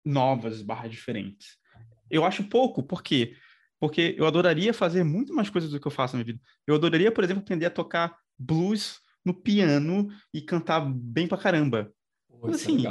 novas, 0.06 0.62
barra 0.62 0.88
diferentes. 0.88 1.58
Eu 2.10 2.26
acho 2.26 2.44
pouco, 2.46 2.82
por 2.82 3.04
quê? 3.04 3.36
Porque 3.80 4.16
eu 4.18 4.26
adoraria 4.26 4.74
fazer 4.74 5.04
muito 5.04 5.34
mais 5.34 5.50
coisas 5.50 5.72
do 5.72 5.80
que 5.80 5.88
eu 5.88 5.92
faço 5.92 6.16
na 6.16 6.24
minha 6.24 6.34
vida. 6.34 6.44
Eu 6.68 6.76
adoraria, 6.76 7.12
por 7.12 7.24
exemplo, 7.24 7.44
aprender 7.44 7.66
a 7.66 7.72
tocar 7.72 8.18
blues 8.38 9.00
no 9.24 9.34
piano 9.34 10.10
e 10.34 10.42
cantar 10.42 10.82
bem 10.82 11.28
pra 11.28 11.38
caramba. 11.38 11.92
Pô, 12.28 12.48
Mas, 12.48 12.52
é 12.52 12.56
assim, 12.56 12.86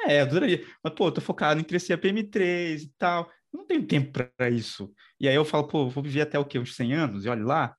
é, 0.00 0.16
é, 0.16 0.20
adoraria. 0.20 0.64
Mas, 0.82 0.94
pô, 0.94 1.10
tô 1.10 1.20
focado 1.20 1.60
em 1.60 1.64
crescer 1.64 1.92
a 1.92 1.98
PM3 1.98 2.82
e 2.82 2.92
tal. 2.98 3.30
Eu 3.56 3.60
não 3.60 3.66
tenho 3.66 3.86
tempo 3.86 4.12
para 4.36 4.50
isso. 4.50 4.92
E 5.18 5.26
aí 5.26 5.34
eu 5.34 5.44
falo, 5.44 5.66
pô, 5.66 5.88
vou 5.88 6.04
viver 6.04 6.20
até 6.20 6.38
o 6.38 6.44
quê? 6.44 6.58
Uns 6.58 6.76
100 6.76 6.92
anos? 6.92 7.24
E 7.24 7.28
olha 7.28 7.44
lá. 7.44 7.76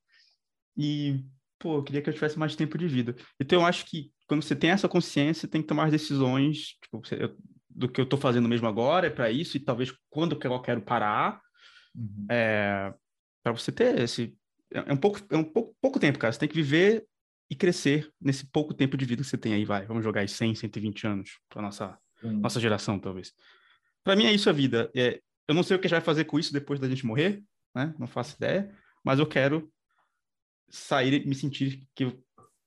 E, 0.76 1.24
pô, 1.60 1.78
eu 1.78 1.84
queria 1.84 2.02
que 2.02 2.10
eu 2.10 2.14
tivesse 2.14 2.38
mais 2.38 2.56
tempo 2.56 2.78
de 2.78 2.88
vida. 2.88 3.16
Então 3.40 3.62
eu 3.62 3.66
acho 3.66 3.86
que 3.86 4.12
quando 4.28 4.42
você 4.42 4.56
tem 4.56 4.72
essa 4.72 4.90
consciência, 4.90 5.48
tem 5.48 5.62
que 5.62 5.68
tomar 5.68 5.86
as 5.86 5.92
decisões, 5.92 6.78
tipo, 6.82 7.02
do 7.70 7.88
que 7.88 8.02
eu 8.02 8.06
tô 8.06 8.18
fazendo 8.18 8.50
mesmo 8.50 8.68
agora, 8.68 9.08
é 9.08 9.10
para 9.12 9.30
isso, 9.30 9.56
e 9.56 9.60
talvez 9.60 9.94
quando 10.10 10.38
que 10.38 10.48
eu 10.48 10.62
quero 10.62 10.82
parar. 10.82 11.40
Uhum. 11.96 12.26
É, 12.30 12.94
para 13.44 13.52
você 13.52 13.72
ter 13.72 14.00
esse. 14.00 14.36
É, 14.74 14.80
é 14.80 14.94
um 14.94 14.98
pouco, 14.98 15.20
é 15.30 15.38
um 15.38 15.44
pouco, 15.44 15.76
pouco 15.80 16.00
tempo, 16.00 16.18
cara. 16.18 16.34
Você 16.34 16.40
tem 16.40 16.50
que 16.50 16.56
viver 16.56 17.06
e 17.50 17.56
crescer 17.56 18.12
nesse 18.20 18.46
pouco 18.48 18.74
tempo 18.74 18.98
de 18.98 19.06
vida 19.06 19.22
que 19.22 19.30
você 19.30 19.38
tem 19.38 19.54
aí, 19.54 19.64
vai. 19.64 19.86
Vamos 19.86 20.04
jogar 20.04 20.22
aí 20.22 20.28
100, 20.28 20.56
120 20.56 21.08
anos 21.08 21.40
para 21.48 21.62
nossa 21.62 21.98
uhum. 22.24 22.40
nossa 22.40 22.60
geração, 22.60 23.00
talvez. 23.00 23.32
Para 24.04 24.16
mim 24.16 24.26
é 24.26 24.34
isso 24.34 24.50
a 24.50 24.54
vida. 24.54 24.90
É, 24.96 25.22
eu 25.48 25.56
não 25.56 25.64
sei 25.64 25.76
o 25.76 25.80
que 25.80 25.88
a 25.88 25.90
gente 25.90 25.98
vai 25.98 26.06
fazer 26.06 26.26
com 26.26 26.38
isso 26.38 26.54
depois 26.54 26.80
da 26.80 26.90
gente 26.90 27.06
morrer, 27.06 27.44
né? 27.76 27.94
Não 27.98 28.08
faço 28.08 28.36
ideia, 28.36 28.74
mas 29.04 29.20
eu 29.20 29.26
quero 29.26 29.72
sair 30.70 31.26
me 31.26 31.36
sentir 31.36 31.88
que 31.96 32.04
eu 32.04 32.24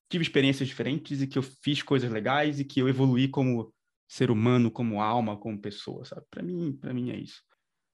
tive 0.08 0.22
experiências 0.22 0.68
diferentes 0.68 1.22
e 1.22 1.26
que 1.26 1.38
eu 1.38 1.42
fiz 1.42 1.82
coisas 1.82 2.10
legais 2.10 2.58
e 2.58 2.64
que 2.64 2.80
eu 2.80 2.88
evoluí 2.88 3.28
como 3.28 3.72
ser 4.08 4.30
humano, 4.30 4.70
como 4.70 5.00
alma, 5.00 5.36
como 5.36 5.60
pessoa, 5.60 6.04
sabe? 6.04 6.26
Para 6.30 6.42
mim, 6.42 6.72
para 6.72 6.92
mim 6.92 7.10
é 7.10 7.16
isso. 7.16 7.42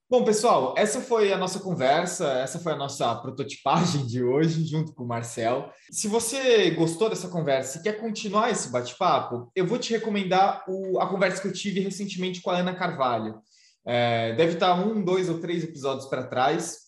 Bom, 0.09 0.23
pessoal, 0.23 0.73
essa 0.77 1.01
foi 1.01 1.33
a 1.33 1.37
nossa 1.37 1.59
conversa, 1.59 2.39
essa 2.39 2.59
foi 2.59 2.71
a 2.71 2.77
nossa 2.77 3.13
prototipagem 3.17 4.05
de 4.07 4.23
hoje, 4.23 4.63
junto 4.63 4.93
com 4.93 5.03
o 5.03 5.07
Marcel. 5.07 5.69
Se 5.91 6.07
você 6.07 6.71
gostou 6.71 7.09
dessa 7.09 7.27
conversa 7.27 7.77
e 7.77 7.83
quer 7.83 7.99
continuar 7.99 8.49
esse 8.49 8.71
bate-papo, 8.71 9.51
eu 9.53 9.67
vou 9.67 9.77
te 9.77 9.91
recomendar 9.91 10.63
o, 10.65 10.97
a 11.01 11.09
conversa 11.09 11.41
que 11.41 11.49
eu 11.49 11.53
tive 11.53 11.81
recentemente 11.81 12.41
com 12.41 12.49
a 12.49 12.57
Ana 12.57 12.73
Carvalho. 12.73 13.41
É, 13.87 14.33
deve 14.33 14.53
estar 14.53 14.73
um, 14.75 15.01
dois 15.01 15.29
ou 15.29 15.39
três 15.39 15.63
episódios 15.63 16.07
para 16.07 16.27
trás, 16.27 16.87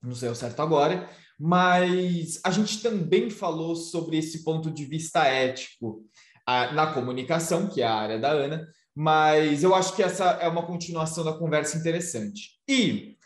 não 0.00 0.14
sei 0.14 0.28
o 0.28 0.34
certo 0.34 0.60
agora, 0.60 1.10
mas 1.38 2.40
a 2.44 2.50
gente 2.50 2.80
também 2.80 3.28
falou 3.28 3.74
sobre 3.74 4.16
esse 4.16 4.44
ponto 4.44 4.70
de 4.70 4.84
vista 4.84 5.26
ético 5.26 6.04
a, 6.46 6.72
na 6.72 6.86
comunicação, 6.92 7.68
que 7.68 7.82
é 7.82 7.86
a 7.86 7.94
área 7.94 8.18
da 8.18 8.30
Ana, 8.30 8.66
mas 8.94 9.62
eu 9.62 9.74
acho 9.74 9.94
que 9.96 10.02
essa 10.02 10.24
é 10.40 10.48
uma 10.48 10.64
continuação 10.64 11.24
da 11.24 11.32
conversa 11.32 11.76
interessante. 11.76 12.52
E 12.68 13.16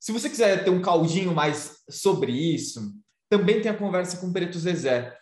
se 0.00 0.12
você 0.12 0.30
quiser 0.30 0.64
ter 0.64 0.70
um 0.70 0.80
caldinho 0.80 1.34
mais 1.34 1.78
sobre 1.90 2.32
isso, 2.32 2.94
também 3.28 3.60
tem 3.60 3.70
a 3.70 3.76
conversa 3.76 4.16
com 4.18 4.28
o 4.28 4.32
Preto 4.32 4.58
Zezé, 4.58 5.14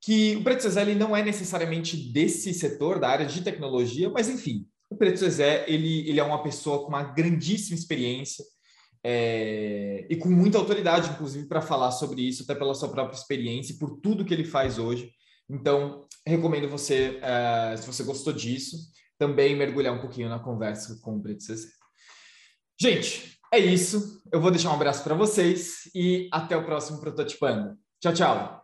que 0.00 0.36
o 0.36 0.44
Preto 0.44 0.62
Zezé 0.62 0.82
ele 0.82 0.94
não 0.94 1.14
é 1.14 1.22
necessariamente 1.22 1.96
desse 2.12 2.54
setor, 2.54 3.00
da 3.00 3.08
área 3.08 3.26
de 3.26 3.42
tecnologia, 3.42 4.08
mas 4.08 4.28
enfim, 4.28 4.66
o 4.90 4.96
Preto 4.96 5.18
Zezé 5.18 5.64
ele, 5.68 6.08
ele 6.08 6.18
é 6.18 6.24
uma 6.24 6.42
pessoa 6.42 6.82
com 6.82 6.88
uma 6.88 7.04
grandíssima 7.04 7.78
experiência 7.78 8.44
é, 9.02 10.06
e 10.10 10.16
com 10.16 10.28
muita 10.28 10.58
autoridade, 10.58 11.10
inclusive, 11.10 11.46
para 11.46 11.62
falar 11.62 11.92
sobre 11.92 12.20
isso, 12.20 12.42
até 12.42 12.54
pela 12.54 12.74
sua 12.74 12.90
própria 12.90 13.16
experiência 13.16 13.72
e 13.72 13.78
por 13.78 14.00
tudo 14.00 14.24
que 14.24 14.34
ele 14.34 14.44
faz 14.44 14.78
hoje. 14.78 15.10
Então, 15.48 16.06
recomendo 16.26 16.68
você, 16.68 17.18
é, 17.22 17.76
se 17.76 17.86
você 17.86 18.02
gostou 18.02 18.32
disso, 18.32 18.76
também 19.16 19.56
mergulhar 19.56 19.94
um 19.94 20.00
pouquinho 20.00 20.28
na 20.28 20.38
conversa 20.38 20.98
com 21.00 21.16
o 21.16 21.22
Preto 21.22 21.42
Zezé. 21.42 21.68
Gente, 22.78 23.38
é 23.52 23.58
isso. 23.58 24.20
Eu 24.32 24.40
vou 24.40 24.50
deixar 24.50 24.70
um 24.70 24.74
abraço 24.74 25.04
para 25.04 25.14
vocês 25.14 25.90
e 25.94 26.28
até 26.32 26.56
o 26.56 26.64
próximo 26.64 27.00
Prototipando. 27.00 27.76
Tchau, 28.00 28.12
tchau. 28.12 28.59